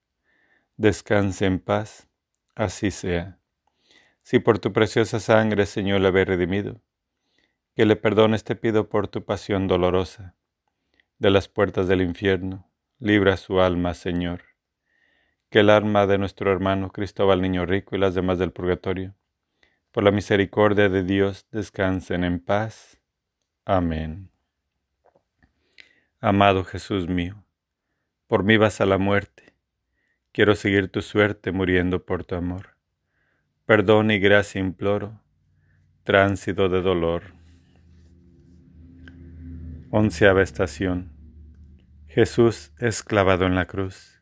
Descanse 0.78 1.46
en 1.46 1.60
paz, 1.60 2.08
así 2.56 2.92
sea. 2.92 3.40
Si 4.22 4.40
por 4.40 4.60
tu 4.60 4.72
preciosa 4.72 5.20
sangre, 5.20 5.66
Señor, 5.66 6.02
le 6.02 6.10
habéis 6.10 6.28
redimido, 6.28 6.82
que 7.76 7.86
le 7.86 7.96
perdones 7.96 8.44
te 8.44 8.56
pido 8.56 8.90
por 8.90 9.08
tu 9.08 9.24
pasión 9.24 9.68
dolorosa. 9.68 10.36
De 11.18 11.30
las 11.30 11.48
puertas 11.48 11.88
del 11.88 12.02
infierno, 12.02 12.70
libra 13.00 13.38
su 13.38 13.60
alma, 13.60 13.94
Señor 13.94 14.50
que 15.50 15.60
el 15.60 15.70
alma 15.70 16.06
de 16.06 16.18
nuestro 16.18 16.52
hermano 16.52 16.92
Cristóbal 16.92 17.42
Niño 17.42 17.66
Rico 17.66 17.96
y 17.96 18.00
las 18.00 18.14
demás 18.14 18.38
del 18.38 18.52
purgatorio, 18.52 19.16
por 19.92 20.04
la 20.04 20.12
misericordia 20.12 20.90
de 20.90 21.04
Dios, 21.04 21.48
descansen 21.52 22.24
en 22.24 22.40
paz. 22.40 23.00
Amén. 23.66 24.30
Amado 26.22 26.66
Jesús 26.66 27.08
mío, 27.08 27.46
por 28.28 28.44
mí 28.44 28.58
vas 28.58 28.82
a 28.82 28.86
la 28.86 28.98
muerte, 28.98 29.54
quiero 30.34 30.54
seguir 30.56 30.90
tu 30.90 31.02
suerte 31.02 31.54
muriendo 31.54 32.04
por 32.04 32.26
tu 32.26 32.36
amor. 32.36 32.76
Perdón 33.66 34.12
y 34.12 34.20
gracia 34.20 34.60
imploro, 34.60 35.22
tránsito 36.04 36.68
de 36.68 36.82
dolor. 36.82 37.24
Onceava 39.92 40.42
estación. 40.42 41.14
Jesús 42.08 42.74
es 42.80 43.02
clavado 43.02 43.46
en 43.46 43.56
la 43.56 43.66
cruz. 43.66 44.22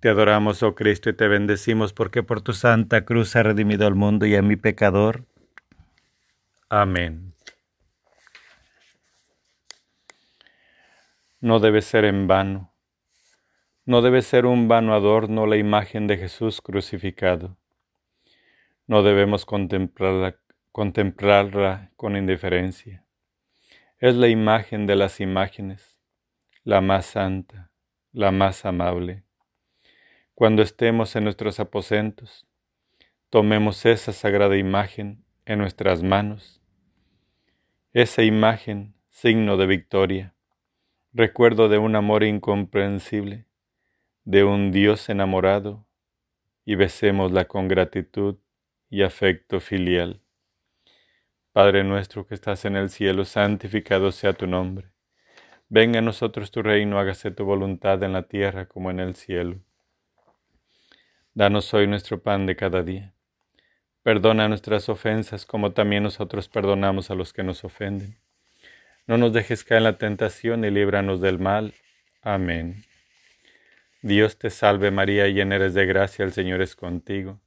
Te 0.00 0.08
adoramos, 0.08 0.62
oh 0.62 0.74
Cristo, 0.74 1.10
y 1.10 1.12
te 1.12 1.28
bendecimos 1.28 1.92
porque 1.92 2.22
por 2.22 2.40
tu 2.40 2.54
santa 2.54 3.04
cruz 3.04 3.36
ha 3.36 3.42
redimido 3.42 3.86
al 3.86 3.96
mundo 3.96 4.24
y 4.24 4.34
a 4.34 4.40
mi 4.40 4.56
pecador. 4.56 5.26
Amén. 6.70 7.35
No 11.40 11.60
debe 11.60 11.82
ser 11.82 12.04
en 12.04 12.26
vano. 12.26 12.72
No 13.84 14.02
debe 14.02 14.22
ser 14.22 14.46
un 14.46 14.68
vano 14.68 14.94
adorno 14.94 15.46
la 15.46 15.56
imagen 15.56 16.06
de 16.06 16.16
Jesús 16.16 16.60
crucificado. 16.60 17.56
No 18.86 19.02
debemos 19.02 19.46
contemplarla, 19.46 20.36
contemplarla 20.72 21.90
con 21.96 22.16
indiferencia. 22.16 23.04
Es 23.98 24.14
la 24.14 24.28
imagen 24.28 24.86
de 24.86 24.96
las 24.96 25.20
imágenes, 25.20 25.98
la 26.64 26.80
más 26.80 27.06
santa, 27.06 27.70
la 28.12 28.30
más 28.30 28.64
amable 28.64 29.26
cuando 30.36 30.60
estemos 30.60 31.16
en 31.16 31.24
nuestros 31.24 31.60
aposentos, 31.60 32.46
tomemos 33.30 33.86
esa 33.86 34.12
sagrada 34.12 34.58
imagen 34.58 35.24
en 35.46 35.58
nuestras 35.58 36.02
manos, 36.02 36.60
esa 37.94 38.22
imagen, 38.22 38.94
signo 39.08 39.56
de 39.56 39.66
victoria, 39.66 40.34
recuerdo 41.16 41.70
de 41.70 41.78
un 41.78 41.96
amor 41.96 42.24
incomprensible, 42.24 43.46
de 44.24 44.44
un 44.44 44.70
Dios 44.70 45.08
enamorado, 45.08 45.86
y 46.66 46.74
besémosla 46.74 47.46
con 47.46 47.68
gratitud 47.68 48.36
y 48.90 49.02
afecto 49.02 49.60
filial. 49.60 50.20
Padre 51.52 51.84
nuestro 51.84 52.26
que 52.26 52.34
estás 52.34 52.66
en 52.66 52.76
el 52.76 52.90
cielo, 52.90 53.24
santificado 53.24 54.12
sea 54.12 54.34
tu 54.34 54.46
nombre. 54.46 54.90
Venga 55.70 56.00
a 56.00 56.02
nosotros 56.02 56.50
tu 56.50 56.62
reino, 56.62 56.98
hágase 56.98 57.30
tu 57.30 57.46
voluntad 57.46 58.02
en 58.02 58.12
la 58.12 58.24
tierra 58.24 58.66
como 58.66 58.90
en 58.90 59.00
el 59.00 59.14
cielo. 59.14 59.58
Danos 61.32 61.72
hoy 61.72 61.86
nuestro 61.86 62.22
pan 62.22 62.44
de 62.44 62.56
cada 62.56 62.82
día. 62.82 63.14
Perdona 64.02 64.48
nuestras 64.48 64.90
ofensas 64.90 65.46
como 65.46 65.72
también 65.72 66.02
nosotros 66.02 66.46
perdonamos 66.50 67.10
a 67.10 67.14
los 67.14 67.32
que 67.32 67.42
nos 67.42 67.64
ofenden. 67.64 68.18
No 69.06 69.18
nos 69.18 69.32
dejes 69.32 69.62
caer 69.62 69.78
en 69.78 69.84
la 69.84 69.98
tentación 69.98 70.64
y 70.64 70.70
líbranos 70.70 71.20
del 71.20 71.38
mal. 71.38 71.74
Amén. 72.22 72.84
Dios 74.02 74.38
te 74.38 74.50
salve 74.50 74.90
María, 74.90 75.28
llena 75.28 75.56
eres 75.56 75.74
de 75.74 75.86
gracia, 75.86 76.24
el 76.24 76.32
Señor 76.32 76.60
es 76.60 76.74
contigo. 76.74 77.40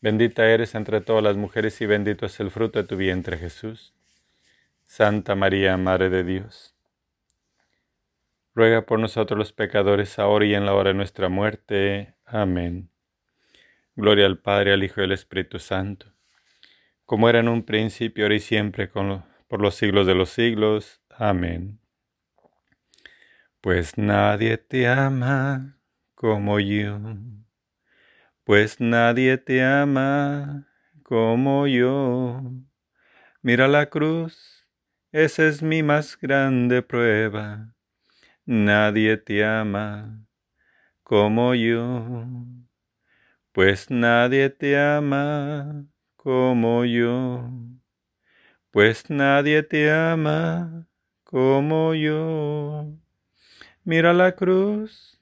Bendita 0.00 0.48
eres 0.48 0.74
entre 0.74 1.02
todas 1.02 1.22
las 1.22 1.36
mujeres 1.36 1.80
y 1.82 1.86
bendito 1.86 2.24
es 2.24 2.40
el 2.40 2.50
fruto 2.50 2.78
de 2.78 2.88
tu 2.88 2.96
vientre 2.96 3.36
Jesús. 3.36 3.92
Santa 4.86 5.34
María, 5.34 5.76
Madre 5.76 6.08
de 6.08 6.24
Dios. 6.24 6.74
Ruega 8.54 8.86
por 8.86 8.98
nosotros 8.98 9.38
los 9.38 9.52
pecadores, 9.52 10.18
ahora 10.18 10.46
y 10.46 10.54
en 10.54 10.64
la 10.64 10.74
hora 10.74 10.88
de 10.88 10.94
nuestra 10.94 11.28
muerte. 11.28 12.14
Amén. 12.24 12.90
Gloria 13.94 14.24
al 14.24 14.38
Padre, 14.38 14.72
al 14.72 14.82
Hijo 14.82 15.02
y 15.02 15.04
al 15.04 15.12
Espíritu 15.12 15.58
Santo, 15.58 16.06
como 17.04 17.28
era 17.28 17.40
en 17.40 17.48
un 17.48 17.64
principio, 17.64 18.24
ahora 18.24 18.34
y 18.34 18.40
siempre, 18.40 18.88
por 19.50 19.60
los 19.60 19.74
siglos 19.74 20.06
de 20.06 20.14
los 20.14 20.30
siglos. 20.30 21.02
Amén. 21.10 21.80
Pues 23.60 23.98
nadie 23.98 24.56
te 24.58 24.86
ama 24.86 25.76
como 26.14 26.60
yo, 26.60 27.00
pues 28.44 28.80
nadie 28.80 29.38
te 29.38 29.64
ama 29.64 30.68
como 31.02 31.66
yo. 31.66 32.40
Mira 33.42 33.66
la 33.66 33.90
cruz, 33.90 34.68
esa 35.10 35.46
es 35.48 35.62
mi 35.62 35.82
más 35.82 36.16
grande 36.16 36.80
prueba. 36.82 37.74
Nadie 38.44 39.16
te 39.16 39.44
ama 39.44 40.26
como 41.02 41.56
yo 41.56 42.24
pues 43.52 43.90
nadie 43.90 44.48
te 44.48 44.78
ama 44.78 45.84
como 46.16 46.84
yo, 46.84 47.50
pues 48.70 49.10
nadie 49.10 49.62
te 49.62 49.90
ama 49.90 50.86
como 51.24 51.94
yo. 51.94 52.86
Mira 53.84 54.12
la 54.12 54.36
cruz, 54.36 55.20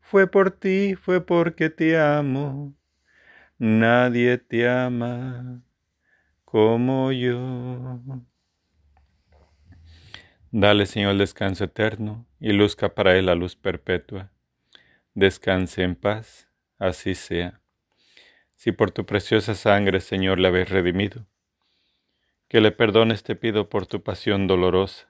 fue 0.00 0.26
por 0.26 0.50
ti, 0.50 0.94
fue 0.94 1.24
porque 1.24 1.70
te 1.70 1.98
amo. 1.98 2.74
Nadie 3.58 4.38
te 4.38 4.68
ama 4.68 5.62
como 6.44 7.12
yo. 7.12 7.38
Dale, 10.50 10.86
Señor, 10.86 11.16
descanso 11.16 11.64
eterno 11.64 12.26
y 12.38 12.52
luzca 12.52 12.94
para 12.94 13.16
él 13.16 13.26
la 13.26 13.34
luz 13.34 13.56
perpetua. 13.56 14.30
Descanse 15.14 15.82
en 15.82 15.94
paz, 15.94 16.48
así 16.78 17.14
sea 17.14 17.62
si 18.62 18.70
por 18.70 18.92
tu 18.92 19.04
preciosa 19.04 19.56
sangre, 19.56 19.98
Señor, 20.00 20.38
le 20.38 20.46
habéis 20.46 20.68
redimido. 20.70 21.26
Que 22.52 22.60
le 22.60 22.70
perdones 22.70 23.22
te 23.22 23.34
pido 23.34 23.70
por 23.70 23.86
tu 23.86 24.02
pasión 24.02 24.46
dolorosa. 24.46 25.08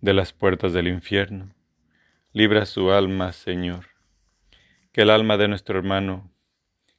De 0.00 0.14
las 0.14 0.32
puertas 0.32 0.72
del 0.72 0.88
infierno, 0.88 1.54
libra 2.32 2.64
su 2.64 2.92
alma, 2.92 3.34
Señor. 3.34 3.88
Que 4.92 5.02
el 5.02 5.10
alma 5.10 5.36
de 5.36 5.48
nuestro 5.48 5.78
hermano 5.78 6.32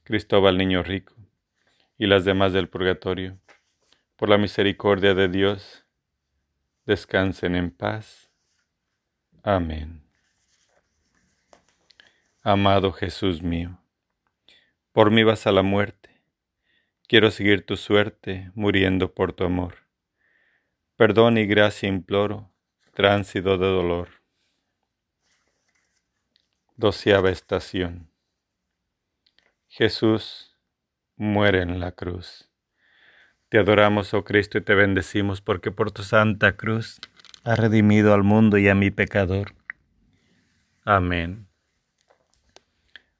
Cristóbal 0.03 0.59
Niño 0.59 0.84
Rico 0.84 1.15
y 1.97 2.05
las 2.05 2.24
demás 2.24 2.53
del 2.53 2.70
purgatorio, 2.70 3.39
por 4.15 4.30
la 4.30 4.38
misericordia 4.38 5.15
de 5.15 5.28
Dios, 5.28 5.88
descansen 6.86 7.55
en 7.55 7.72
paz. 7.72 8.30
Amén. 9.41 10.03
Amado 12.43 12.91
Jesús 12.91 13.41
mío, 13.41 13.82
por 14.91 15.09
mí 15.09 15.24
vas 15.24 15.47
a 15.47 15.51
la 15.51 15.63
muerte, 15.63 16.07
quiero 17.08 17.32
seguir 17.32 17.66
tu 17.66 17.78
suerte 17.78 18.51
muriendo 18.53 19.14
por 19.14 19.34
tu 19.34 19.45
amor. 19.45 19.76
Perdón 20.97 21.38
y 21.38 21.45
gracia 21.45 21.88
imploro, 21.88 22.51
tránsito 22.93 23.58
de 23.58 23.68
dolor. 23.68 24.10
Doceava 26.76 27.30
estación. 27.30 28.12
Jesús 29.68 30.55
muere 31.16 31.62
en 31.62 31.80
la 31.80 31.93
cruz. 31.93 32.49
Te 33.49 33.58
adoramos, 33.58 34.14
oh 34.14 34.24
Cristo, 34.24 34.58
y 34.58 34.62
te 34.62 34.76
bendecimos 34.76 35.41
porque 35.41 35.72
por 35.72 35.91
tu 35.91 36.03
santa 36.03 36.58
cruz 36.58 36.99
has 37.43 37.58
redimido 37.58 38.14
al 38.14 38.24
mundo 38.24 38.58
y 38.58 38.68
a 38.68 38.76
mi 38.76 38.91
pecador. 38.91 39.55
Amén. 40.84 41.47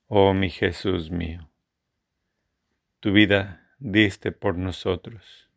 Oh 0.08 0.34
mi 0.34 0.50
Jesús 0.50 1.12
mío, 1.12 1.50
tu 3.00 3.12
vida 3.12 3.67
diste 3.80 4.32
por 4.32 4.58
nosotros, 4.58 5.50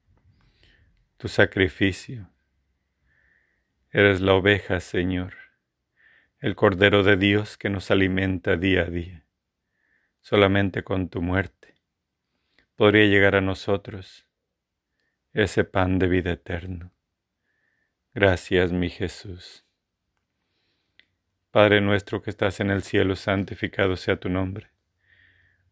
tu 1.16 1.28
sacrificio. 1.28 2.30
Eres 3.90 4.20
la 4.20 4.34
oveja, 4.34 4.80
Señor, 4.80 5.34
el 6.38 6.54
Cordero 6.54 7.02
de 7.02 7.16
Dios 7.16 7.56
que 7.56 7.70
nos 7.70 7.90
alimenta 7.90 8.56
día 8.56 8.82
a 8.82 8.90
día. 8.90 9.24
Solamente 10.20 10.84
con 10.84 11.08
tu 11.08 11.22
muerte 11.22 11.74
podría 12.76 13.06
llegar 13.06 13.36
a 13.36 13.40
nosotros 13.40 14.26
ese 15.32 15.64
pan 15.64 15.98
de 15.98 16.08
vida 16.08 16.32
eterno. 16.32 16.92
Gracias, 18.12 18.72
mi 18.72 18.90
Jesús. 18.90 19.64
Padre 21.50 21.80
nuestro 21.80 22.22
que 22.22 22.30
estás 22.30 22.60
en 22.60 22.70
el 22.70 22.82
cielo, 22.82 23.16
santificado 23.16 23.96
sea 23.96 24.20
tu 24.20 24.28
nombre. 24.28 24.70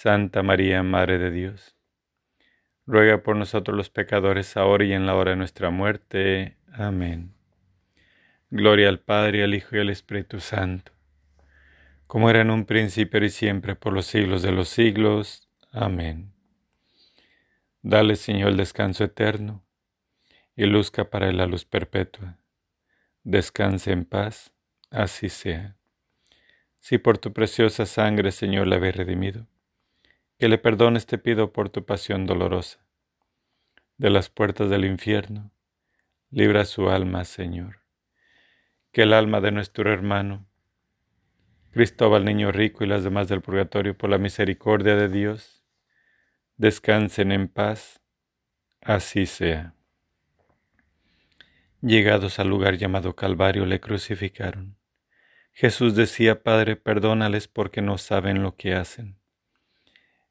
Santa 0.00 0.44
María, 0.44 0.84
Madre 0.84 1.18
de 1.18 1.32
Dios, 1.32 1.74
ruega 2.86 3.24
por 3.24 3.34
nosotros 3.34 3.76
los 3.76 3.90
pecadores, 3.90 4.56
ahora 4.56 4.84
y 4.84 4.92
en 4.92 5.06
la 5.06 5.16
hora 5.16 5.32
de 5.32 5.36
nuestra 5.36 5.70
muerte. 5.70 6.56
Amén. 6.72 7.34
Gloria 8.48 8.90
al 8.90 9.00
Padre, 9.00 9.42
al 9.42 9.56
Hijo 9.56 9.74
y 9.74 9.80
al 9.80 9.90
Espíritu 9.90 10.38
Santo, 10.38 10.92
como 12.06 12.30
era 12.30 12.42
en 12.42 12.52
un 12.52 12.64
principio 12.64 13.24
y 13.24 13.28
siempre, 13.28 13.74
por 13.74 13.92
los 13.92 14.06
siglos 14.06 14.42
de 14.42 14.52
los 14.52 14.68
siglos. 14.68 15.50
Amén. 15.72 16.32
Dale, 17.82 18.14
Señor, 18.14 18.50
el 18.50 18.56
descanso 18.56 19.02
eterno, 19.02 19.64
y 20.54 20.66
luzca 20.66 21.10
para 21.10 21.28
él 21.28 21.38
la 21.38 21.46
luz 21.46 21.64
perpetua. 21.64 22.38
Descanse 23.24 23.90
en 23.90 24.04
paz 24.04 24.52
así 24.92 25.28
sea. 25.28 25.74
Si 26.78 26.98
por 26.98 27.18
tu 27.18 27.32
preciosa 27.32 27.84
sangre, 27.84 28.30
Señor, 28.30 28.68
la 28.68 28.76
habéis 28.76 28.94
redimido, 28.94 29.48
que 30.38 30.48
le 30.48 30.58
perdones 30.58 31.06
te 31.06 31.18
pido 31.18 31.52
por 31.52 31.68
tu 31.68 31.84
pasión 31.84 32.24
dolorosa. 32.24 32.78
De 33.96 34.08
las 34.08 34.30
puertas 34.30 34.70
del 34.70 34.84
infierno, 34.84 35.50
libra 36.30 36.64
su 36.64 36.88
alma, 36.88 37.24
Señor. 37.24 37.80
Que 38.92 39.02
el 39.02 39.12
alma 39.12 39.40
de 39.40 39.50
nuestro 39.50 39.92
hermano, 39.92 40.46
Cristóbal 41.72 42.24
Niño 42.24 42.52
Rico 42.52 42.84
y 42.84 42.86
las 42.86 43.02
demás 43.02 43.28
del 43.28 43.40
purgatorio, 43.40 43.98
por 43.98 44.10
la 44.10 44.18
misericordia 44.18 44.94
de 44.94 45.08
Dios, 45.08 45.64
descansen 46.56 47.32
en 47.32 47.48
paz, 47.48 48.00
así 48.80 49.26
sea. 49.26 49.74
Llegados 51.80 52.38
al 52.38 52.48
lugar 52.48 52.76
llamado 52.76 53.16
Calvario, 53.16 53.66
le 53.66 53.80
crucificaron. 53.80 54.78
Jesús 55.52 55.96
decía, 55.96 56.44
Padre, 56.44 56.76
perdónales 56.76 57.48
porque 57.48 57.82
no 57.82 57.98
saben 57.98 58.44
lo 58.44 58.54
que 58.54 58.74
hacen. 58.74 59.17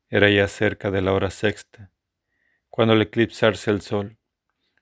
Era 0.10 0.30
ya 0.30 0.48
cerca 0.48 0.90
de 0.90 1.02
la 1.02 1.12
hora 1.12 1.30
sexta, 1.30 1.92
cuando 2.70 2.94
al 2.94 3.02
eclipsarse 3.02 3.72
el 3.72 3.82
sol, 3.82 4.18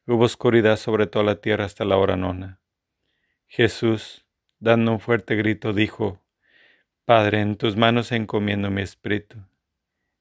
hubo 0.05 0.25
oscuridad 0.25 0.77
sobre 0.77 1.07
toda 1.07 1.25
la 1.25 1.41
tierra 1.41 1.65
hasta 1.65 1.83
la 1.83 1.97
hora 1.97 2.15
nona. 2.15 2.61
Jesús, 3.47 4.25
dando 4.59 4.91
un 4.91 4.99
fuerte 4.99 5.35
grito, 5.35 5.73
dijo, 5.73 6.21
Padre, 7.05 7.41
en 7.41 7.55
tus 7.55 7.75
manos 7.75 8.11
encomiendo 8.11 8.69
mi 8.69 8.81
espíritu. 8.81 9.37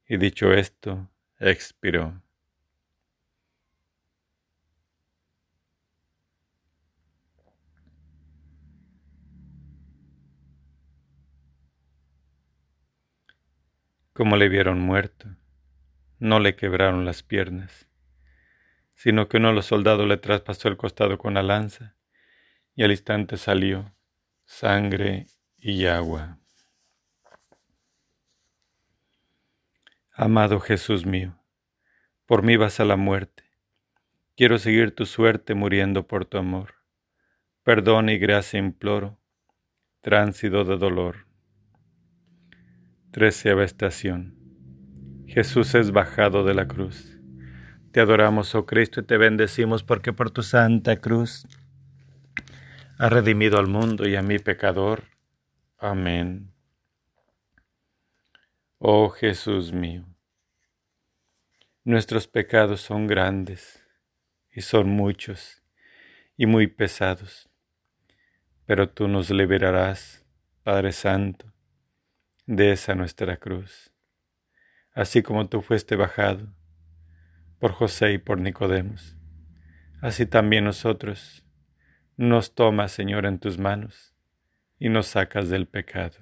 Y 0.07 0.17
dicho 0.17 0.53
esto, 0.53 1.11
expiró. 1.39 2.24
Como 14.15 14.37
le 14.37 14.49
vieron 14.49 14.79
muerto, 14.79 15.29
no 16.21 16.39
le 16.39 16.55
quebraron 16.55 17.05
las 17.05 17.25
piernas, 17.25 17.89
sino 18.95 19.29
que 19.29 19.39
uno 19.39 19.49
de 19.49 19.55
los 19.55 19.67
soldados 19.67 20.07
le 20.07 20.17
traspasó 20.17 20.69
el 20.69 20.77
costado 20.77 21.19
con 21.19 21.35
la 21.35 21.43
lanza, 21.43 21.97
y 22.77 22.85
al 22.85 22.93
instante 22.93 23.37
salió 23.37 23.93
sangre 24.45 25.27
y 25.59 25.87
agua. 25.87 26.39
Amado 30.13 30.61
Jesús 30.61 31.05
mío, 31.05 31.37
por 32.25 32.45
mí 32.45 32.57
vas 32.57 32.79
a 32.79 32.85
la 32.85 32.97
muerte. 32.97 33.43
Quiero 34.37 34.59
seguir 34.59 34.95
tu 34.95 35.07
suerte 35.07 35.55
muriendo 35.55 36.07
por 36.07 36.25
tu 36.25 36.39
amor. 36.39 36.77
Perdón 37.65 38.09
y 38.09 38.19
gracia 38.19 38.61
imploro, 38.61 39.19
tránsito 40.03 40.65
de 40.65 40.77
dolor. 40.77 41.24
Treceava 43.15 43.63
estación. 43.63 44.35
Jesús 45.29 45.77
es 45.77 45.93
bajado 45.93 46.43
de 46.43 46.53
la 46.53 46.67
cruz. 46.67 47.17
Te 47.93 48.01
adoramos, 48.01 48.57
oh 48.57 48.67
Cristo, 48.67 49.03
y 49.03 49.05
te 49.05 49.19
bendecimos 49.19 49.85
porque 49.85 50.13
por 50.13 50.33
tu 50.33 50.43
santa 50.43 50.97
cruz 50.97 51.47
has 52.99 53.13
redimido 53.13 53.57
al 53.61 53.69
mundo 53.69 54.09
y 54.09 54.17
a 54.17 54.23
mi 54.23 54.41
pecador. 54.41 55.05
Amén. 55.79 56.53
Oh 58.79 59.11
Jesús 59.11 59.73
mío, 59.73 60.05
nuestros 61.85 62.27
pecados 62.27 62.81
son 62.81 63.07
grandes 63.07 63.81
y 64.51 64.63
son 64.63 64.89
muchos 64.89 65.63
y 66.37 66.47
muy 66.47 66.67
pesados, 66.67 67.49
pero 68.67 68.89
tú 68.89 69.07
nos 69.07 69.31
liberarás, 69.31 70.27
Padre 70.65 70.91
Santo 70.91 71.54
de 72.47 72.73
esa 72.73 72.95
nuestra 72.95 73.39
cruz, 73.39 73.91
así 74.93 75.23
como 75.23 75.49
tú 75.49 75.63
fuiste 75.63 75.97
bajado 75.97 76.55
por 77.59 77.73
José 77.73 78.13
y 78.13 78.19
por 78.19 78.39
Nicodemos, 78.39 79.17
así 80.03 80.27
también 80.27 80.65
nosotros 80.65 81.43
nos 82.17 82.55
tomas, 82.55 82.93
Señor, 82.93 83.25
en 83.25 83.39
tus 83.39 83.59
manos 83.59 84.15
y 84.79 84.91
nos 84.91 85.07
sacas 85.07 85.49
del 85.49 85.67
pecado. 85.67 86.19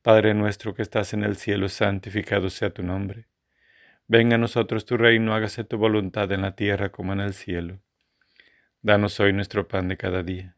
Padre 0.00 0.32
nuestro 0.32 0.74
que 0.74 0.82
estás 0.82 1.12
en 1.12 1.22
el 1.22 1.36
cielo, 1.36 1.68
santificado 1.68 2.48
sea 2.48 2.70
tu 2.70 2.82
nombre. 2.82 3.28
Venga 4.06 4.36
a 4.36 4.38
nosotros 4.38 4.86
tu 4.86 4.96
reino, 4.96 5.34
hágase 5.34 5.64
tu 5.64 5.76
voluntad 5.76 6.32
en 6.32 6.40
la 6.40 6.56
tierra 6.56 6.90
como 6.90 7.12
en 7.12 7.20
el 7.20 7.34
cielo. 7.34 7.80
Danos 8.80 9.20
hoy 9.20 9.34
nuestro 9.34 9.68
pan 9.68 9.88
de 9.88 9.98
cada 9.98 10.22
día 10.22 10.57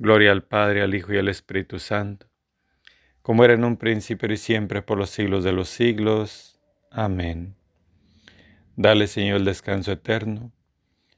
Gloria 0.00 0.30
al 0.30 0.44
Padre, 0.44 0.82
al 0.82 0.94
Hijo 0.94 1.12
y 1.12 1.18
al 1.18 1.26
Espíritu 1.26 1.80
Santo, 1.80 2.28
como 3.20 3.44
era 3.44 3.54
en 3.54 3.64
un 3.64 3.76
principio 3.76 4.32
y 4.32 4.36
siempre 4.36 4.80
por 4.80 4.96
los 4.96 5.10
siglos 5.10 5.42
de 5.42 5.50
los 5.50 5.68
siglos. 5.68 6.60
Amén. 6.92 7.56
Dale, 8.76 9.08
Señor, 9.08 9.38
el 9.38 9.44
descanso 9.44 9.90
eterno, 9.90 10.52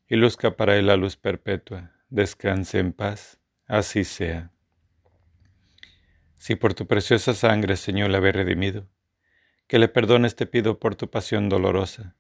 y 0.09 0.16
luzca 0.16 0.57
para 0.57 0.78
él 0.78 0.87
la 0.87 0.97
luz 0.97 1.16
perpetua. 1.16 1.93
Descanse 2.09 2.78
en 2.78 2.95
paz, 2.95 3.39
así 3.66 4.03
sea. 4.03 4.51
Si 6.37 6.57
por 6.57 6.72
tu 6.72 6.87
preciosa 6.87 7.35
sangre, 7.35 7.76
Señor, 7.76 8.09
le 8.09 8.16
habéis 8.16 8.35
redimido, 8.35 8.89
que 9.66 9.78
le 9.78 9.89
perdones 9.89 10.37
te 10.37 10.47
pido 10.47 10.78
por 10.78 10.97
tu 10.97 11.11
pasión 11.11 11.51
dolorosa, 11.51 12.16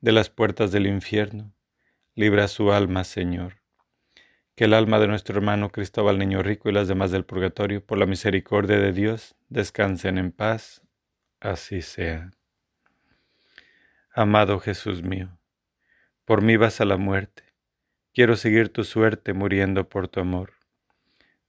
de 0.00 0.10
las 0.10 0.30
puertas 0.30 0.72
del 0.72 0.88
infierno, 0.88 1.54
libra 2.16 2.48
su 2.48 2.72
alma, 2.72 3.04
Señor 3.04 3.65
que 4.56 4.64
el 4.64 4.72
alma 4.72 4.98
de 4.98 5.06
nuestro 5.06 5.36
hermano 5.36 5.70
Cristóbal 5.70 6.18
Niño 6.18 6.42
Rico 6.42 6.70
y 6.70 6.72
las 6.72 6.88
demás 6.88 7.10
del 7.10 7.26
purgatorio, 7.26 7.84
por 7.84 7.98
la 7.98 8.06
misericordia 8.06 8.78
de 8.78 8.92
Dios, 8.92 9.36
descansen 9.50 10.16
en 10.16 10.32
paz. 10.32 10.82
Así 11.40 11.82
sea. 11.82 12.30
Amado 14.14 14.58
Jesús 14.58 15.02
mío, 15.02 15.38
por 16.24 16.40
mí 16.40 16.56
vas 16.56 16.80
a 16.80 16.86
la 16.86 16.96
muerte, 16.96 17.44
quiero 18.14 18.34
seguir 18.34 18.70
tu 18.70 18.82
suerte 18.82 19.34
muriendo 19.34 19.90
por 19.90 20.08
tu 20.08 20.20
amor. 20.20 20.54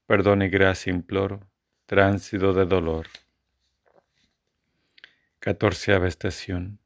Perdón 0.05 0.41
y 0.41 0.49
gracia 0.49 0.91
imploro, 0.91 1.39
tránsito 1.85 2.51
de 2.51 2.65
dolor. 2.65 3.07
Catorceava 5.39 6.09
estación. 6.09 6.79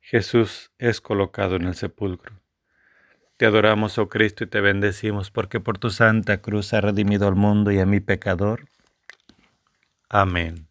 Jesús 0.00 0.72
es 0.78 1.02
colocado 1.02 1.56
en 1.56 1.64
el 1.64 1.74
sepulcro. 1.74 2.43
Te 3.36 3.46
adoramos, 3.46 3.98
oh 3.98 4.08
Cristo, 4.08 4.44
y 4.44 4.46
te 4.46 4.60
bendecimos, 4.60 5.32
porque 5.32 5.58
por 5.58 5.78
tu 5.78 5.90
santa 5.90 6.40
cruz 6.40 6.72
ha 6.72 6.80
redimido 6.80 7.26
al 7.26 7.34
mundo 7.34 7.72
y 7.72 7.80
a 7.80 7.86
mi 7.86 7.98
pecador. 7.98 8.68
Amén. 10.08 10.68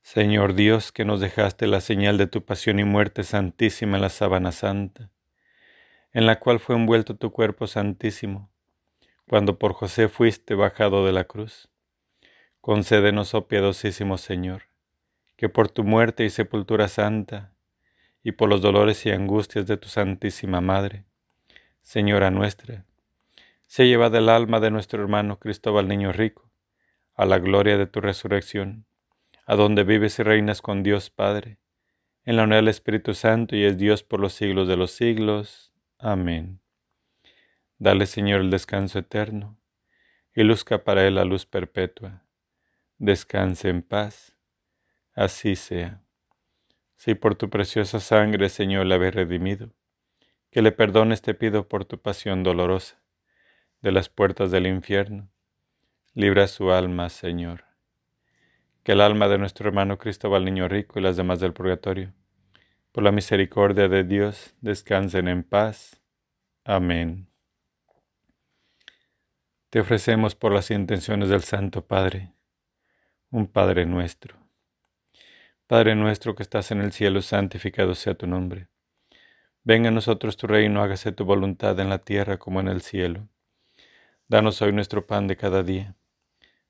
Señor 0.00 0.54
Dios, 0.54 0.90
que 0.90 1.04
nos 1.04 1.20
dejaste 1.20 1.66
la 1.66 1.80
señal 1.80 2.16
de 2.16 2.26
tu 2.26 2.44
pasión 2.44 2.78
y 2.80 2.84
muerte 2.84 3.24
santísima 3.24 3.96
en 3.96 4.02
la 4.02 4.08
sábana 4.08 4.52
santa, 4.52 5.10
en 6.12 6.26
la 6.26 6.38
cual 6.38 6.58
fue 6.58 6.74
envuelto 6.74 7.16
tu 7.16 7.30
cuerpo 7.30 7.66
santísimo, 7.66 8.50
cuando 9.28 9.58
por 9.58 9.74
José 9.74 10.08
fuiste 10.08 10.54
bajado 10.54 11.04
de 11.06 11.12
la 11.12 11.24
cruz. 11.24 11.68
Concédenos, 12.60 13.34
oh 13.34 13.48
piadosísimo 13.48 14.18
Señor, 14.18 14.64
que 15.36 15.48
por 15.48 15.68
tu 15.68 15.84
muerte 15.84 16.24
y 16.24 16.30
sepultura 16.30 16.88
santa, 16.88 17.52
y 18.22 18.32
por 18.32 18.48
los 18.48 18.62
dolores 18.62 19.04
y 19.06 19.10
angustias 19.10 19.66
de 19.66 19.76
tu 19.76 19.88
Santísima 19.88 20.60
Madre, 20.60 21.04
Señora 21.82 22.30
nuestra, 22.30 22.84
se 23.66 23.86
lleva 23.86 24.06
el 24.06 24.28
alma 24.28 24.60
de 24.60 24.70
nuestro 24.70 25.02
hermano 25.02 25.38
Cristóbal 25.38 25.88
Niño 25.88 26.12
Rico, 26.12 26.50
a 27.14 27.26
la 27.26 27.38
gloria 27.38 27.76
de 27.76 27.86
tu 27.86 28.00
resurrección 28.00 28.86
a 29.46 29.56
donde 29.56 29.84
vives 29.84 30.18
y 30.18 30.22
reinas 30.22 30.62
con 30.62 30.82
Dios 30.82 31.10
Padre, 31.10 31.58
en 32.24 32.36
la 32.36 32.44
unidad 32.44 32.58
del 32.58 32.68
Espíritu 32.68 33.14
Santo 33.14 33.56
y 33.56 33.64
es 33.64 33.76
Dios 33.76 34.02
por 34.02 34.20
los 34.20 34.32
siglos 34.32 34.68
de 34.68 34.76
los 34.76 34.92
siglos. 34.92 35.72
Amén. 35.98 36.60
Dale, 37.78 38.06
Señor, 38.06 38.40
el 38.40 38.50
descanso 38.50 39.00
eterno, 39.00 39.58
y 40.34 40.44
luzca 40.44 40.84
para 40.84 41.06
él 41.06 41.16
la 41.16 41.24
luz 41.24 41.46
perpetua. 41.46 42.24
Descanse 42.98 43.68
en 43.68 43.82
paz. 43.82 44.36
Así 45.14 45.56
sea. 45.56 46.01
Si 47.02 47.16
por 47.16 47.34
tu 47.34 47.50
preciosa 47.50 47.98
sangre, 47.98 48.48
Señor, 48.48 48.86
le 48.86 48.94
habéis 48.94 49.14
redimido, 49.14 49.72
que 50.50 50.62
le 50.62 50.70
perdones 50.70 51.20
te 51.20 51.34
pido 51.34 51.66
por 51.66 51.84
tu 51.84 52.00
pasión 52.00 52.44
dolorosa, 52.44 53.02
de 53.80 53.90
las 53.90 54.08
puertas 54.08 54.52
del 54.52 54.68
infierno. 54.68 55.28
Libra 56.14 56.46
su 56.46 56.70
alma, 56.70 57.08
Señor 57.08 57.64
que 58.82 58.92
el 58.92 59.00
alma 59.00 59.28
de 59.28 59.38
nuestro 59.38 59.68
hermano 59.68 59.98
Cristóbal 59.98 60.44
Niño 60.44 60.68
Rico 60.68 60.98
y 60.98 61.02
las 61.02 61.16
demás 61.16 61.38
del 61.40 61.52
purgatorio, 61.52 62.12
por 62.90 63.04
la 63.04 63.12
misericordia 63.12 63.88
de 63.88 64.04
Dios, 64.04 64.54
descansen 64.60 65.28
en 65.28 65.44
paz. 65.44 66.00
Amén. 66.64 67.28
Te 69.70 69.80
ofrecemos 69.80 70.34
por 70.34 70.52
las 70.52 70.70
intenciones 70.70 71.28
del 71.28 71.42
Santo 71.42 71.86
Padre, 71.86 72.32
un 73.30 73.46
Padre 73.46 73.86
nuestro. 73.86 74.41
Padre 75.72 75.94
nuestro 75.94 76.34
que 76.34 76.42
estás 76.42 76.70
en 76.70 76.82
el 76.82 76.92
cielo, 76.92 77.22
santificado 77.22 77.94
sea 77.94 78.12
tu 78.12 78.26
nombre. 78.26 78.68
Venga 79.64 79.88
a 79.88 79.90
nosotros 79.90 80.36
tu 80.36 80.46
reino, 80.46 80.82
hágase 80.82 81.12
tu 81.12 81.24
voluntad 81.24 81.80
en 81.80 81.88
la 81.88 81.96
tierra 81.96 82.36
como 82.36 82.60
en 82.60 82.68
el 82.68 82.82
cielo. 82.82 83.26
Danos 84.28 84.60
hoy 84.60 84.74
nuestro 84.74 85.06
pan 85.06 85.26
de 85.28 85.38
cada 85.38 85.62
día 85.62 85.94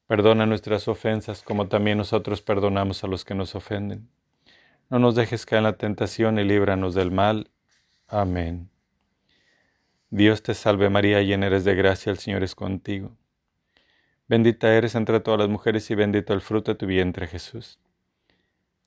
Perdona 0.07 0.47
nuestras 0.47 0.87
ofensas 0.87 1.43
como 1.43 1.67
también 1.67 1.99
nosotros 1.99 2.43
perdonamos 2.43 3.03
a 3.03 3.09
los 3.09 3.25
que 3.25 3.35
nos 3.35 3.57
ofenden. 3.57 4.09
No 4.89 5.01
nos 5.01 5.17
dejes 5.17 5.47
caer 5.47 5.59
en 5.59 5.65
la 5.65 5.77
tentación 5.77 6.39
y 6.39 6.45
líbranos 6.45 6.95
del 6.95 7.11
mal. 7.11 7.51
Amén. 8.07 8.71
Dios 10.11 10.45
te 10.45 10.55
salve 10.55 10.91
María, 10.91 11.21
llena 11.23 11.49
eres 11.49 11.65
de 11.65 11.75
gracia, 11.75 12.13
el 12.13 12.19
Señor 12.19 12.45
es 12.45 12.55
contigo. 12.55 13.17
Bendita 14.29 14.73
eres 14.73 14.95
entre 14.95 15.19
todas 15.19 15.41
las 15.41 15.49
mujeres 15.49 15.91
y 15.91 15.97
bendito 15.97 16.33
el 16.35 16.41
fruto 16.41 16.71
de 16.71 16.79
tu 16.79 16.87
vientre 16.87 17.27
Jesús. 17.27 17.81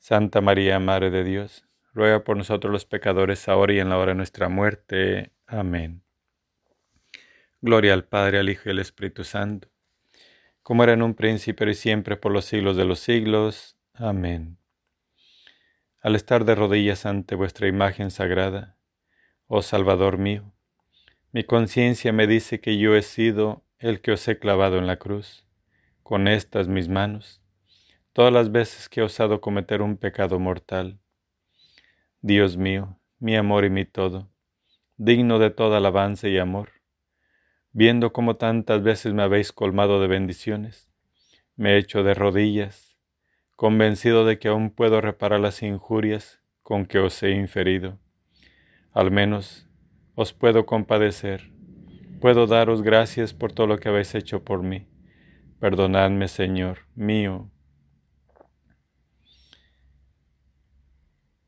Santa 0.08 0.42
María, 0.42 0.80
Madre 0.80 1.10
de 1.10 1.24
Dios, 1.24 1.66
ruega 1.94 2.24
por 2.24 2.38
nosotros 2.38 2.72
los 2.72 2.86
pecadores, 2.86 3.48
ahora 3.48 3.74
y 3.74 3.80
en 3.80 3.90
la 3.90 3.98
hora 3.98 4.12
de 4.12 4.16
nuestra 4.16 4.50
muerte. 4.50 5.32
Amén. 5.48 6.04
Gloria 7.62 7.94
al 7.94 8.06
Padre, 8.06 8.40
al 8.40 8.50
Hijo 8.50 8.64
y 8.66 8.72
al 8.72 8.80
Espíritu 8.80 9.24
Santo 9.24 9.70
como 10.66 10.84
era 10.84 10.94
en 10.94 11.04
un 11.04 11.14
príncipe 11.14 11.70
y 11.70 11.76
siempre 11.76 12.18
por 12.18 12.32
los 12.32 12.46
siglos 12.46 12.76
de 12.76 12.86
los 12.86 13.00
siglos. 13.00 13.78
Amén. 13.94 14.58
Al 16.02 16.16
estar 16.16 16.44
de 16.44 16.56
rodillas 16.56 17.06
ante 17.06 17.36
vuestra 17.36 17.68
imagen 17.68 18.10
sagrada, 18.10 18.76
oh 19.46 19.62
Salvador 19.62 20.18
mío, 20.18 20.52
mi 21.32 21.44
conciencia 21.44 22.12
me 22.14 22.26
dice 22.26 22.62
que 22.62 22.80
yo 22.80 22.96
he 22.96 23.04
sido 23.04 23.64
el 23.78 24.02
que 24.02 24.14
os 24.14 24.28
he 24.28 24.40
clavado 24.40 24.80
en 24.80 24.88
la 24.88 24.98
cruz, 24.98 25.46
con 26.02 26.28
estas 26.28 26.68
mis 26.68 26.90
manos, 26.90 27.44
todas 28.16 28.32
las 28.32 28.50
veces 28.50 28.88
que 28.88 29.02
he 29.02 29.04
osado 29.04 29.42
cometer 29.42 29.82
un 29.82 29.98
pecado 29.98 30.40
mortal. 30.40 31.02
Dios 32.22 32.56
mío, 32.56 32.98
mi 33.20 33.36
amor 33.36 33.66
y 33.66 33.70
mi 33.70 33.84
todo, 33.84 34.32
digno 34.96 35.38
de 35.38 35.50
toda 35.50 35.80
alabanza 35.80 36.30
y 36.30 36.38
amor, 36.38 36.70
viendo 37.74 38.14
cómo 38.14 38.38
tantas 38.38 38.82
veces 38.82 39.14
me 39.14 39.22
habéis 39.22 39.52
colmado 39.52 40.00
de 40.00 40.08
bendiciones, 40.08 40.90
me 41.58 41.74
he 41.74 41.78
hecho 41.78 42.04
de 42.04 42.14
rodillas, 42.14 42.96
convencido 43.58 44.24
de 44.24 44.40
que 44.40 44.48
aún 44.48 44.70
puedo 44.70 45.02
reparar 45.02 45.42
las 45.42 45.62
injurias 45.62 46.42
con 46.64 46.86
que 46.86 47.00
os 47.00 47.22
he 47.22 47.32
inferido. 47.32 48.00
Al 48.94 49.12
menos 49.12 49.68
os 50.16 50.32
puedo 50.32 50.66
compadecer, 50.66 51.52
puedo 52.22 52.48
daros 52.48 52.82
gracias 52.82 53.34
por 53.34 53.52
todo 53.52 53.68
lo 53.68 53.78
que 53.78 53.90
habéis 53.90 54.16
hecho 54.16 54.46
por 54.46 54.64
mí. 54.64 54.88
Perdonadme, 55.60 56.30
Señor 56.30 56.88
mío. 56.96 57.52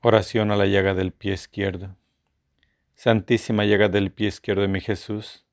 Oración 0.10 0.52
a 0.52 0.56
la 0.56 0.68
llaga 0.68 0.94
del 0.94 1.12
pie 1.12 1.34
izquierdo. 1.34 1.98
Santísima 2.96 3.66
llaga 3.66 3.90
del 3.90 4.10
pie 4.10 4.30
izquierdo 4.30 4.62
de 4.62 4.70
mi 4.70 4.80
Jesús, 4.80 5.46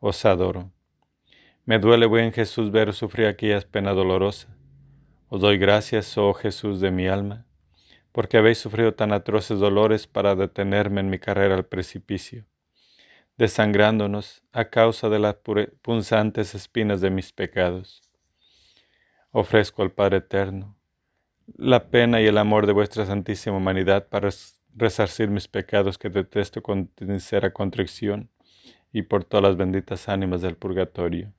os 0.00 0.24
adoro. 0.24 0.72
Me 1.66 1.78
duele, 1.78 2.06
buen 2.06 2.32
Jesús, 2.32 2.72
ver 2.72 2.92
sufrir 2.94 3.28
aquellas 3.28 3.66
pena 3.66 3.92
dolorosa. 3.92 4.48
Os 5.28 5.40
doy 5.40 5.56
gracias, 5.56 6.18
oh 6.18 6.34
Jesús 6.34 6.80
de 6.80 6.90
mi 6.90 7.06
alma, 7.06 7.46
porque 8.10 8.38
habéis 8.38 8.58
sufrido 8.58 8.94
tan 8.94 9.12
atroces 9.12 9.60
dolores 9.60 10.08
para 10.08 10.34
detenerme 10.34 11.00
en 11.00 11.08
mi 11.08 11.20
carrera 11.20 11.54
al 11.54 11.64
precipicio, 11.64 12.46
desangrándonos 13.36 14.42
a 14.50 14.64
causa 14.64 15.08
de 15.08 15.20
las 15.20 15.36
punzantes 15.80 16.56
espinas 16.56 17.00
de 17.00 17.10
mis 17.10 17.32
pecados. 17.32 18.02
Ofrezco 19.30 19.82
al 19.82 19.92
Padre 19.92 20.16
Eterno 20.16 20.79
la 21.56 21.90
pena 21.90 22.20
y 22.20 22.26
el 22.26 22.38
amor 22.38 22.66
de 22.66 22.72
vuestra 22.72 23.06
santísima 23.06 23.56
humanidad 23.56 24.08
para 24.08 24.30
resarcir 24.74 25.30
mis 25.30 25.48
pecados 25.48 25.98
que 25.98 26.08
detesto 26.08 26.62
con 26.62 26.90
sincera 26.98 27.52
contrición 27.52 28.30
y 28.92 29.02
por 29.02 29.24
todas 29.24 29.44
las 29.44 29.56
benditas 29.56 30.08
ánimas 30.08 30.42
del 30.42 30.56
purgatorio. 30.56 31.32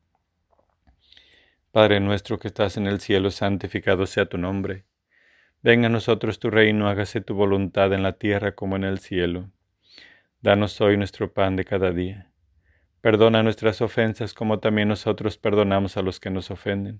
Padre 1.71 1.99
nuestro 1.99 2.37
que 2.39 2.49
estás 2.49 2.77
en 2.77 2.87
el 2.87 2.99
cielo, 2.99 3.31
santificado 3.31 4.05
sea 4.05 4.25
tu 4.25 4.37
nombre. 4.37 4.83
Venga 5.61 5.87
a 5.87 5.89
nosotros 5.89 6.39
tu 6.39 6.49
reino, 6.49 6.89
hágase 6.89 7.21
tu 7.21 7.33
voluntad 7.33 7.93
en 7.93 8.03
la 8.03 8.13
tierra 8.13 8.53
como 8.53 8.75
en 8.75 8.83
el 8.83 8.99
cielo. 8.99 9.49
Danos 10.41 10.81
hoy 10.81 10.97
nuestro 10.97 11.31
pan 11.31 11.55
de 11.55 11.63
cada 11.63 11.91
día. 11.91 12.31
Perdona 12.99 13.43
nuestras 13.43 13.81
ofensas 13.81 14.33
como 14.33 14.59
también 14.59 14.87
nosotros 14.87 15.37
perdonamos 15.37 15.97
a 15.97 16.01
los 16.01 16.19
que 16.19 16.29
nos 16.29 16.51
ofenden. 16.51 16.99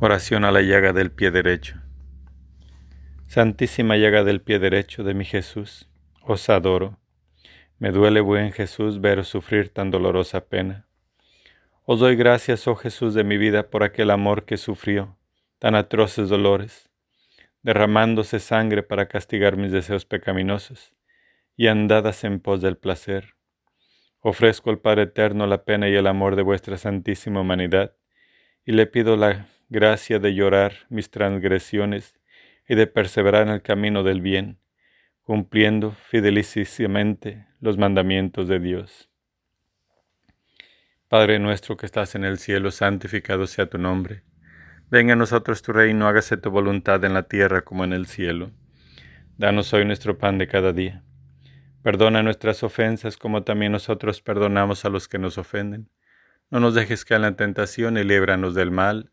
Oración 0.00 0.44
a 0.44 0.52
la 0.52 0.62
llaga 0.62 0.92
del 0.92 1.10
pie 1.10 1.32
derecho. 1.32 1.82
Santísima 3.26 3.96
llaga 3.96 4.22
del 4.22 4.40
pie 4.40 4.60
derecho 4.60 5.02
de 5.02 5.12
mi 5.12 5.24
Jesús, 5.24 5.90
os 6.22 6.48
adoro 6.48 7.00
me 7.80 7.90
duele, 7.90 8.20
buen 8.20 8.52
Jesús, 8.52 9.00
veros 9.00 9.28
sufrir 9.28 9.68
tan 9.68 9.90
dolorosa 9.90 10.46
pena. 10.48 10.88
Os 11.84 12.00
doy 12.00 12.14
gracias, 12.16 12.66
oh 12.66 12.76
Jesús 12.76 13.14
de 13.14 13.22
mi 13.24 13.38
vida, 13.38 13.70
por 13.70 13.82
aquel 13.82 14.10
amor 14.10 14.44
que 14.44 14.56
sufrió, 14.56 15.16
tan 15.58 15.74
atroces 15.74 16.28
dolores. 16.28 16.90
derramándose 17.62 18.38
sangre 18.38 18.84
para 18.84 19.08
castigar 19.08 19.56
mis 19.56 19.72
deseos 19.72 20.04
pecaminosos, 20.04 20.94
y 21.56 21.66
andadas 21.66 22.22
en 22.22 22.38
pos 22.38 22.60
del 22.60 22.76
placer. 22.76 23.34
Ofrezco 24.20 24.70
al 24.70 24.78
Padre 24.78 25.02
Eterno 25.02 25.46
la 25.48 25.64
pena 25.64 25.88
y 25.88 25.94
el 25.96 26.06
amor 26.06 26.36
de 26.36 26.42
vuestra 26.42 26.78
santísima 26.78 27.40
humanidad, 27.40 27.96
y 28.64 28.72
le 28.72 28.86
pido 28.86 29.16
la 29.16 29.46
gracia 29.68 30.18
de 30.18 30.34
llorar 30.34 30.72
mis 30.88 31.10
transgresiones 31.10 32.18
y 32.68 32.74
de 32.74 32.86
perseverar 32.86 33.46
en 33.48 33.54
el 33.54 33.62
camino 33.62 34.02
del 34.02 34.20
bien, 34.20 34.58
cumpliendo 35.22 35.92
fidelísimamente 35.92 37.46
los 37.60 37.76
mandamientos 37.76 38.48
de 38.48 38.60
Dios. 38.60 39.10
Padre 41.08 41.38
nuestro 41.38 41.76
que 41.76 41.86
estás 41.86 42.14
en 42.14 42.24
el 42.24 42.38
cielo, 42.38 42.70
santificado 42.70 43.46
sea 43.46 43.66
tu 43.66 43.78
nombre. 43.78 44.24
Venga 44.90 45.14
a 45.14 45.16
nosotros 45.16 45.62
tu 45.62 45.72
reino, 45.72 46.06
hágase 46.06 46.36
tu 46.36 46.50
voluntad 46.50 47.02
en 47.04 47.14
la 47.14 47.24
tierra 47.24 47.62
como 47.62 47.84
en 47.84 47.92
el 47.92 48.06
cielo. 48.06 48.50
Danos 49.38 49.72
hoy 49.72 49.84
nuestro 49.84 50.18
pan 50.18 50.38
de 50.38 50.48
cada 50.48 50.72
día. 50.72 51.02
Perdona 51.82 52.22
nuestras 52.22 52.62
ofensas 52.62 53.16
como 53.16 53.44
también 53.44 53.72
nosotros 53.72 54.20
perdonamos 54.20 54.84
a 54.84 54.90
los 54.90 55.08
que 55.08 55.18
nos 55.18 55.38
ofenden. 55.38 55.90
No 56.50 56.60
nos 56.60 56.74
dejes 56.74 57.04
caer 57.04 57.18
en 57.18 57.22
la 57.22 57.36
tentación 57.36 57.96
y 57.96 58.04
líbranos 58.04 58.54
del 58.54 58.70
mal. 58.70 59.12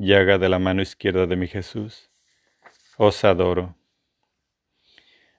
llaga 0.00 0.38
de 0.38 0.48
la 0.48 0.60
mano 0.60 0.80
izquierda 0.80 1.26
de 1.26 1.34
mi 1.34 1.48
Jesús 1.48 2.08
os 2.96 3.24
adoro. 3.24 3.76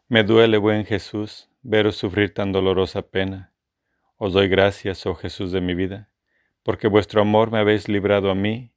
Me 0.10 0.24
duele, 0.24 0.58
buen 0.58 0.86
Jesús, 0.86 1.50
veros 1.62 1.96
sufrir 1.96 2.34
tan 2.34 2.52
dolorosa 2.52 3.02
pena. 3.02 3.54
Os 4.18 4.34
doy 4.34 4.50
gracias, 4.50 5.06
oh 5.06 5.16
Jesús 5.16 5.54
de 5.54 5.62
mi 5.62 5.76
vida, 5.76 6.10
porque 6.64 6.90
vuestro 6.90 7.22
amor 7.22 7.52
me 7.52 7.60
habéis 7.60 7.88
librado 7.88 8.30
a 8.32 8.36
mí 8.36 8.74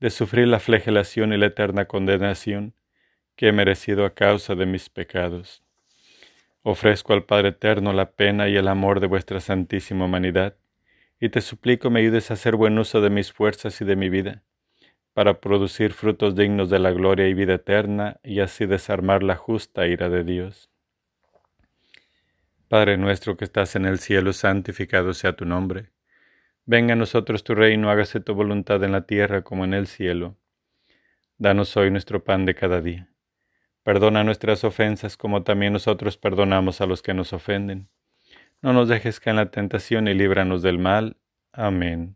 de 0.00 0.10
sufrir 0.10 0.48
la 0.48 0.58
flagelación 0.58 1.32
y 1.32 1.36
la 1.36 1.46
eterna 1.46 1.86
condenación 1.86 2.74
que 3.36 3.48
he 3.48 3.52
merecido 3.52 4.06
a 4.06 4.14
causa 4.14 4.56
de 4.56 4.66
mis 4.66 4.88
pecados. 4.88 5.62
Ofrezco 6.62 7.12
al 7.12 7.24
Padre 7.24 7.50
Eterno 7.50 7.92
la 7.92 8.10
pena 8.10 8.48
y 8.48 8.56
el 8.56 8.66
amor 8.66 8.98
de 8.98 9.06
vuestra 9.06 9.38
santísima 9.38 10.06
humanidad, 10.06 10.56
y 11.20 11.28
te 11.28 11.40
suplico 11.40 11.90
me 11.90 12.00
ayudes 12.00 12.32
a 12.32 12.34
hacer 12.34 12.56
buen 12.56 12.76
uso 12.76 13.00
de 13.00 13.10
mis 13.10 13.32
fuerzas 13.32 13.80
y 13.80 13.84
de 13.84 13.94
mi 13.94 14.08
vida 14.08 14.42
para 15.16 15.40
producir 15.40 15.94
frutos 15.94 16.36
dignos 16.36 16.68
de 16.68 16.78
la 16.78 16.90
gloria 16.90 17.26
y 17.26 17.32
vida 17.32 17.54
eterna, 17.54 18.20
y 18.22 18.40
así 18.40 18.66
desarmar 18.66 19.22
la 19.22 19.34
justa 19.34 19.86
ira 19.86 20.10
de 20.10 20.24
Dios. 20.24 20.68
Padre 22.68 22.98
nuestro 22.98 23.38
que 23.38 23.46
estás 23.46 23.76
en 23.76 23.86
el 23.86 23.98
cielo, 23.98 24.34
santificado 24.34 25.14
sea 25.14 25.34
tu 25.34 25.46
nombre. 25.46 25.90
Venga 26.66 26.92
a 26.92 26.96
nosotros 26.96 27.44
tu 27.44 27.54
reino, 27.54 27.88
hágase 27.88 28.20
tu 28.20 28.34
voluntad 28.34 28.84
en 28.84 28.92
la 28.92 29.06
tierra 29.06 29.40
como 29.40 29.64
en 29.64 29.72
el 29.72 29.86
cielo. 29.86 30.36
Danos 31.38 31.74
hoy 31.78 31.90
nuestro 31.90 32.22
pan 32.22 32.44
de 32.44 32.54
cada 32.54 32.82
día. 32.82 33.08
Perdona 33.84 34.22
nuestras 34.22 34.64
ofensas 34.64 35.16
como 35.16 35.44
también 35.44 35.72
nosotros 35.72 36.18
perdonamos 36.18 36.82
a 36.82 36.86
los 36.86 37.00
que 37.00 37.14
nos 37.14 37.32
ofenden. 37.32 37.88
No 38.60 38.74
nos 38.74 38.86
dejes 38.86 39.18
caer 39.18 39.32
en 39.32 39.36
la 39.36 39.50
tentación 39.50 40.08
y 40.08 40.12
líbranos 40.12 40.60
del 40.60 40.78
mal. 40.78 41.16
Amén. 41.52 42.15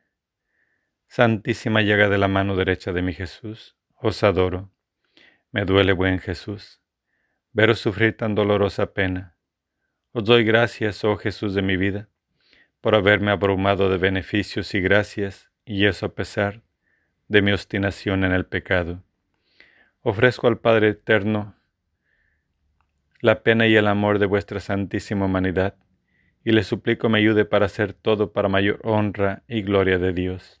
Santísima 1.13 1.81
llaga 1.81 2.07
de 2.07 2.17
la 2.17 2.29
mano 2.29 2.55
derecha 2.55 2.93
de 2.93 3.01
mi 3.01 3.13
Jesús, 3.13 3.75
os 3.95 4.23
adoro. 4.23 4.71
Me 5.51 5.65
duele, 5.65 5.91
buen 5.91 6.19
Jesús, 6.19 6.79
veros 7.51 7.79
sufrir 7.79 8.15
tan 8.15 8.33
dolorosa 8.33 8.93
pena. 8.93 9.35
Os 10.13 10.23
doy 10.23 10.45
gracias, 10.45 11.03
oh 11.03 11.17
Jesús 11.17 11.53
de 11.53 11.61
mi 11.61 11.75
vida, 11.75 12.07
por 12.79 12.95
haberme 12.95 13.31
abrumado 13.31 13.89
de 13.89 13.97
beneficios 13.97 14.73
y 14.73 14.79
gracias, 14.79 15.51
y 15.65 15.85
eso 15.85 16.05
a 16.05 16.15
pesar 16.15 16.61
de 17.27 17.41
mi 17.41 17.51
obstinación 17.51 18.23
en 18.23 18.31
el 18.31 18.45
pecado. 18.45 19.03
Ofrezco 20.03 20.47
al 20.47 20.59
Padre 20.59 20.91
Eterno 20.91 21.55
la 23.19 23.43
pena 23.43 23.67
y 23.67 23.75
el 23.75 23.87
amor 23.87 24.17
de 24.17 24.27
vuestra 24.27 24.61
santísima 24.61 25.25
humanidad, 25.25 25.75
y 26.45 26.53
le 26.53 26.63
suplico 26.63 27.09
me 27.09 27.17
ayude 27.17 27.43
para 27.43 27.65
hacer 27.65 27.91
todo 27.91 28.31
para 28.31 28.47
mayor 28.47 28.79
honra 28.85 29.43
y 29.49 29.61
gloria 29.61 29.97
de 29.97 30.13
Dios. 30.13 30.60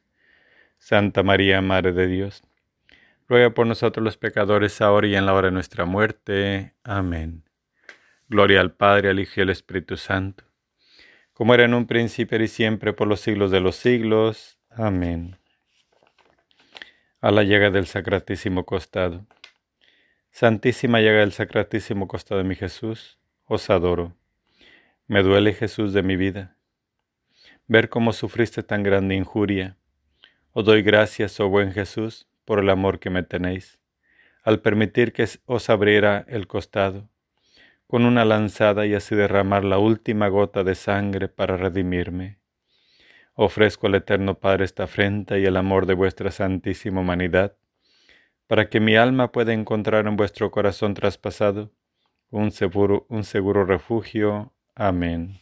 Santa 0.81 1.21
María, 1.21 1.61
Madre 1.61 1.93
de 1.93 2.07
Dios, 2.07 2.41
ruega 3.27 3.51
por 3.51 3.67
nosotros 3.67 4.03
los 4.03 4.17
pecadores, 4.17 4.81
ahora 4.81 5.05
y 5.05 5.15
en 5.15 5.27
la 5.27 5.35
hora 5.35 5.49
de 5.49 5.53
nuestra 5.53 5.85
muerte. 5.85 6.73
Amén. 6.83 7.43
Gloria 8.27 8.61
al 8.61 8.73
Padre, 8.73 9.11
al 9.11 9.19
Hijo 9.19 9.33
y 9.37 9.41
al 9.41 9.51
Espíritu 9.51 9.95
Santo, 9.95 10.43
como 11.33 11.53
era 11.53 11.65
en 11.65 11.75
un 11.75 11.85
principio 11.85 12.41
y 12.41 12.47
siempre, 12.47 12.93
por 12.93 13.07
los 13.07 13.21
siglos 13.21 13.51
de 13.51 13.59
los 13.59 13.75
siglos. 13.75 14.57
Amén. 14.71 15.37
A 17.21 17.29
la 17.29 17.43
llaga 17.43 17.69
del 17.69 17.85
sacratísimo 17.85 18.65
costado. 18.65 19.27
Santísima 20.31 20.99
llaga 20.99 21.19
del 21.19 21.31
sacratísimo 21.31 22.07
costado 22.07 22.41
de 22.41 22.47
mi 22.47 22.55
Jesús, 22.55 23.19
os 23.45 23.69
adoro. 23.69 24.15
Me 25.05 25.21
duele 25.21 25.53
Jesús 25.53 25.93
de 25.93 26.01
mi 26.01 26.15
vida. 26.15 26.57
Ver 27.67 27.87
cómo 27.87 28.13
sufriste 28.13 28.63
tan 28.63 28.81
grande 28.81 29.13
injuria 29.13 29.77
os 30.53 30.65
doy 30.65 30.81
gracias, 30.81 31.39
oh 31.39 31.49
buen 31.49 31.71
Jesús, 31.71 32.27
por 32.45 32.59
el 32.59 32.69
amor 32.69 32.99
que 32.99 33.09
me 33.09 33.23
tenéis, 33.23 33.79
al 34.43 34.59
permitir 34.59 35.13
que 35.13 35.27
os 35.45 35.69
abriera 35.69 36.25
el 36.27 36.47
costado 36.47 37.07
con 37.91 38.05
una 38.05 38.23
lanzada 38.23 38.85
y 38.85 38.93
así 38.93 39.15
derramar 39.15 39.65
la 39.65 39.77
última 39.77 40.29
gota 40.29 40.63
de 40.63 40.75
sangre 40.75 41.27
para 41.27 41.57
redimirme. 41.57 42.39
Ofrezco 43.33 43.87
al 43.87 43.95
Eterno 43.95 44.39
Padre 44.39 44.63
esta 44.63 44.85
afrenta 44.85 45.37
y 45.37 45.43
el 45.43 45.57
amor 45.57 45.85
de 45.85 45.93
vuestra 45.93 46.31
santísima 46.31 47.01
humanidad, 47.01 47.57
para 48.47 48.69
que 48.69 48.79
mi 48.79 48.95
alma 48.95 49.33
pueda 49.33 49.51
encontrar 49.51 50.07
en 50.07 50.15
vuestro 50.15 50.51
corazón 50.51 50.93
traspasado 50.93 51.73
un 52.29 52.51
seguro, 52.51 53.05
un 53.09 53.25
seguro 53.25 53.65
refugio. 53.65 54.53
Amén. 54.73 55.41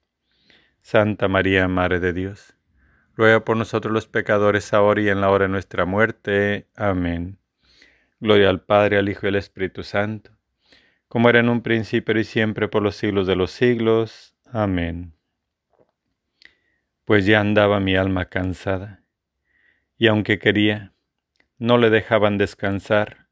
Santa 0.81 1.27
María, 1.27 1.67
Madre 1.67 1.99
de 1.99 2.11
Dios, 2.11 2.55
ruega 3.15 3.45
por 3.45 3.55
nosotros 3.55 3.93
los 3.93 4.07
pecadores 4.07 4.73
ahora 4.73 5.01
y 5.01 5.09
en 5.09 5.21
la 5.21 5.29
hora 5.29 5.45
de 5.45 5.51
nuestra 5.51 5.85
muerte. 5.85 6.67
Amén. 6.75 7.37
Gloria 8.19 8.49
al 8.49 8.61
Padre, 8.61 8.97
al 8.97 9.09
Hijo 9.09 9.25
y 9.25 9.29
al 9.29 9.35
Espíritu 9.35 9.83
Santo, 9.83 10.31
como 11.07 11.29
era 11.29 11.39
en 11.39 11.49
un 11.49 11.61
principio 11.61 12.17
y 12.19 12.23
siempre 12.23 12.67
por 12.67 12.83
los 12.83 12.95
siglos 12.95 13.27
de 13.27 13.35
los 13.35 13.51
siglos. 13.51 14.35
Amén. 14.51 15.13
Pues 17.05 17.25
ya 17.25 17.39
andaba 17.39 17.79
mi 17.79 17.95
alma 17.95 18.25
cansada, 18.25 19.03
y 19.97 20.07
aunque 20.07 20.39
quería, 20.39 20.93
no 21.57 21.77
le 21.77 21.89
dejaban 21.89 22.37
descansar 22.37 23.27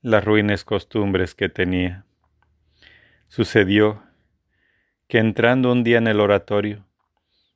las 0.00 0.24
ruines 0.24 0.64
costumbres 0.64 1.34
que 1.34 1.48
tenía. 1.48 2.04
Sucedió 3.28 4.02
que 5.08 5.18
entrando 5.18 5.72
un 5.72 5.84
día 5.84 5.98
en 5.98 6.06
el 6.06 6.20
oratorio, 6.20 6.86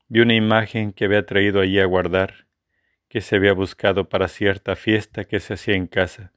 vi 0.09 0.21
una 0.21 0.35
imagen 0.35 0.93
que 0.93 1.05
había 1.05 1.27
traído 1.27 1.61
allí 1.61 1.79
a 1.79 1.85
guardar, 1.85 2.47
que 3.09 3.21
se 3.21 3.37
había 3.37 3.53
buscado 3.53 4.09
para 4.09 4.29
cierta 4.29 4.75
fiesta 4.75 5.25
que 5.25 5.39
se 5.39 5.55
hacía 5.55 5.75
en 5.75 5.87
casa. 5.87 6.33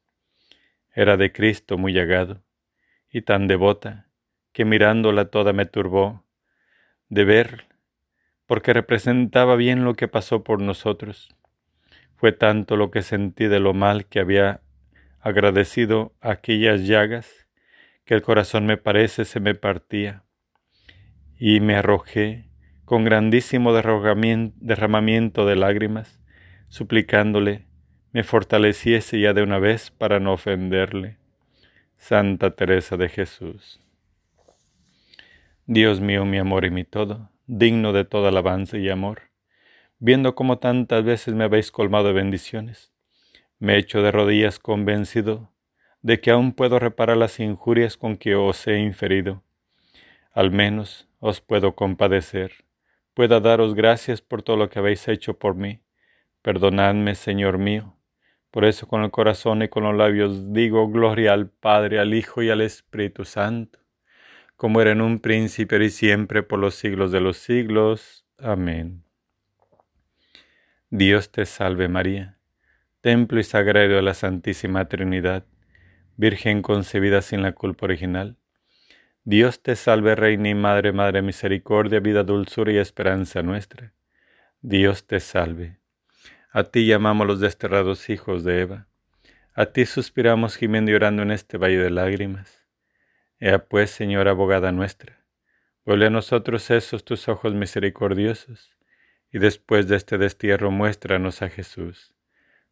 Era 0.93 1.15
de 1.17 1.31
Cristo 1.31 1.77
muy 1.77 1.93
llagado, 1.93 2.43
y 3.09 3.21
tan 3.21 3.47
devota, 3.47 4.07
que 4.51 4.65
mirándola 4.65 5.25
toda 5.25 5.53
me 5.53 5.65
turbó 5.65 6.25
de 7.07 7.23
ver, 7.23 7.65
porque 8.45 8.73
representaba 8.73 9.55
bien 9.55 9.85
lo 9.85 9.93
que 9.95 10.09
pasó 10.09 10.43
por 10.43 10.61
nosotros. 10.61 11.33
Fue 12.15 12.33
tanto 12.33 12.75
lo 12.75 12.91
que 12.91 13.01
sentí 13.01 13.47
de 13.47 13.61
lo 13.61 13.73
mal 13.73 14.05
que 14.05 14.19
había 14.19 14.61
agradecido 15.21 16.13
aquellas 16.19 16.85
llagas, 16.85 17.47
que 18.03 18.13
el 18.13 18.21
corazón 18.21 18.65
me 18.65 18.75
parece 18.75 19.23
se 19.23 19.39
me 19.39 19.55
partía, 19.55 20.23
y 21.37 21.61
me 21.61 21.75
arrojé 21.75 22.50
con 22.91 23.05
grandísimo 23.05 23.71
derramamiento 23.71 25.45
de 25.45 25.55
lágrimas, 25.55 26.19
suplicándole 26.67 27.65
me 28.11 28.25
fortaleciese 28.25 29.17
ya 29.17 29.31
de 29.31 29.43
una 29.43 29.59
vez 29.59 29.91
para 29.91 30.19
no 30.19 30.33
ofenderle. 30.33 31.17
Santa 31.95 32.53
Teresa 32.53 32.97
de 32.97 33.07
Jesús. 33.07 33.79
Dios 35.65 36.01
mío, 36.01 36.25
mi 36.25 36.37
amor 36.37 36.65
y 36.65 36.69
mi 36.69 36.83
todo, 36.83 37.29
digno 37.47 37.93
de 37.93 38.03
toda 38.03 38.27
alabanza 38.27 38.77
y 38.77 38.89
amor, 38.89 39.21
viendo 39.97 40.35
cómo 40.35 40.57
tantas 40.57 41.05
veces 41.05 41.33
me 41.33 41.45
habéis 41.45 41.71
colmado 41.71 42.07
de 42.07 42.13
bendiciones, 42.13 42.91
me 43.57 43.77
echo 43.77 44.01
de 44.01 44.11
rodillas 44.11 44.59
convencido 44.59 45.49
de 46.01 46.19
que 46.19 46.31
aún 46.31 46.51
puedo 46.51 46.77
reparar 46.77 47.15
las 47.15 47.39
injurias 47.39 47.95
con 47.95 48.17
que 48.17 48.35
os 48.35 48.67
he 48.67 48.79
inferido. 48.79 49.45
Al 50.33 50.51
menos 50.51 51.07
os 51.21 51.39
puedo 51.39 51.73
compadecer, 51.73 52.65
pueda 53.13 53.39
daros 53.39 53.75
gracias 53.75 54.21
por 54.21 54.43
todo 54.43 54.57
lo 54.57 54.69
que 54.69 54.79
habéis 54.79 55.07
hecho 55.07 55.37
por 55.37 55.55
mí. 55.55 55.81
Perdonadme, 56.41 57.15
Señor 57.15 57.57
mío. 57.57 57.97
Por 58.51 58.65
eso 58.65 58.87
con 58.87 59.03
el 59.03 59.11
corazón 59.11 59.61
y 59.61 59.69
con 59.69 59.83
los 59.83 59.95
labios 59.95 60.53
digo 60.53 60.89
gloria 60.89 61.33
al 61.33 61.49
Padre, 61.49 61.99
al 61.99 62.13
Hijo 62.13 62.43
y 62.43 62.49
al 62.49 62.61
Espíritu 62.61 63.23
Santo, 63.23 63.79
como 64.57 64.81
era 64.81 64.91
en 64.91 65.01
un 65.01 65.19
principio 65.19 65.81
y 65.81 65.89
siempre 65.89 66.43
por 66.43 66.59
los 66.59 66.75
siglos 66.75 67.11
de 67.11 67.21
los 67.21 67.37
siglos. 67.37 68.25
Amén. 68.37 69.03
Dios 70.89 71.31
te 71.31 71.45
salve 71.45 71.87
María 71.87 72.41
templo 73.01 73.39
y 73.39 73.43
sagrario 73.43 73.95
de 73.95 74.03
la 74.03 74.13
Santísima 74.13 74.87
Trinidad, 74.87 75.45
Virgen 76.17 76.61
concebida 76.61 77.23
sin 77.23 77.41
la 77.41 77.53
culpa 77.53 77.87
original. 77.87 78.37
Dios 79.23 79.61
te 79.61 79.75
salve, 79.75 80.15
Reina 80.15 80.49
y 80.49 80.55
Madre, 80.55 80.91
Madre 80.91 81.21
Misericordia, 81.21 81.99
vida, 81.99 82.23
dulzura 82.23 82.71
y 82.71 82.77
esperanza 82.77 83.43
nuestra. 83.43 83.93
Dios 84.61 85.05
te 85.05 85.19
salve. 85.19 85.79
A 86.51 86.63
ti 86.63 86.85
llamamos 86.85 87.27
los 87.27 87.39
desterrados 87.39 88.09
hijos 88.09 88.43
de 88.43 88.61
Eva. 88.61 88.87
A 89.53 89.67
ti 89.67 89.85
suspiramos 89.85 90.55
gimiendo 90.55 90.91
y 90.91 90.93
llorando 90.93 91.23
en 91.23 91.31
este 91.31 91.57
valle 91.57 91.77
de 91.77 91.91
lágrimas. 91.91 92.65
Ea 93.39 93.65
pues, 93.65 93.91
Señora 93.91 94.31
abogada 94.31 94.71
nuestra, 94.71 95.23
vuelve 95.85 96.07
a 96.07 96.09
nosotros 96.09 96.69
esos 96.69 97.03
tus 97.03 97.27
ojos 97.27 97.53
misericordiosos, 97.53 98.75
y 99.31 99.39
después 99.39 99.87
de 99.87 99.95
este 99.95 100.17
destierro 100.17 100.71
muéstranos 100.71 101.41
a 101.41 101.49
Jesús 101.49 102.13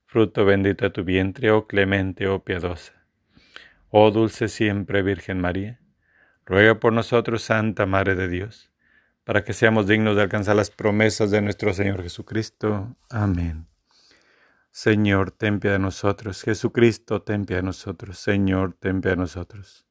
fruto 0.09 0.43
bendito 0.43 0.85
de 0.85 0.89
tu 0.89 1.03
vientre, 1.03 1.51
oh 1.51 1.67
clemente, 1.67 2.27
oh 2.27 2.43
piadosa. 2.43 2.93
Oh 3.91 4.09
dulce 4.09 4.47
siempre 4.47 5.03
Virgen 5.03 5.39
María, 5.39 5.78
ruega 6.49 6.79
por 6.79 6.91
nosotros, 6.91 7.43
Santa 7.43 7.85
Madre 7.85 8.15
de 8.15 8.27
Dios, 8.27 8.71
para 9.23 9.43
que 9.43 9.53
seamos 9.53 9.87
dignos 9.87 10.15
de 10.15 10.23
alcanzar 10.23 10.55
las 10.55 10.71
promesas 10.71 11.29
de 11.29 11.41
nuestro 11.41 11.73
Señor 11.73 12.01
Jesucristo. 12.01 12.95
Amén. 13.09 13.67
Señor, 14.71 15.31
ten 15.31 15.59
piedad 15.59 15.75
de 15.75 15.79
nosotros. 15.79 16.41
Jesucristo, 16.41 17.21
ten 17.21 17.45
piedad 17.45 17.61
de 17.61 17.67
nosotros. 17.67 18.17
Señor, 18.17 18.73
ten 18.79 18.99
piedad 18.99 19.15
de 19.15 19.21
nosotros. 19.21 19.85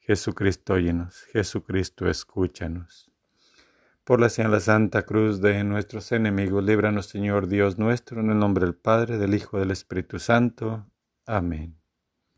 Jesucristo, 0.00 0.74
óyenos. 0.74 1.22
Jesucristo, 1.32 2.08
escúchanos. 2.08 3.10
Por 4.04 4.20
la 4.20 4.28
señal 4.28 4.50
de 4.50 4.56
la 4.56 4.60
Santa 4.60 5.02
Cruz 5.02 5.40
de 5.40 5.64
nuestros 5.64 6.12
enemigos, 6.12 6.62
líbranos 6.64 7.06
Señor 7.06 7.46
Dios 7.46 7.78
nuestro, 7.78 8.20
en 8.20 8.30
el 8.30 8.38
nombre 8.38 8.66
del 8.66 8.74
Padre, 8.74 9.16
del 9.16 9.32
Hijo, 9.32 9.56
y 9.56 9.60
del 9.60 9.70
Espíritu 9.70 10.18
Santo. 10.18 10.86
Amén. 11.24 11.81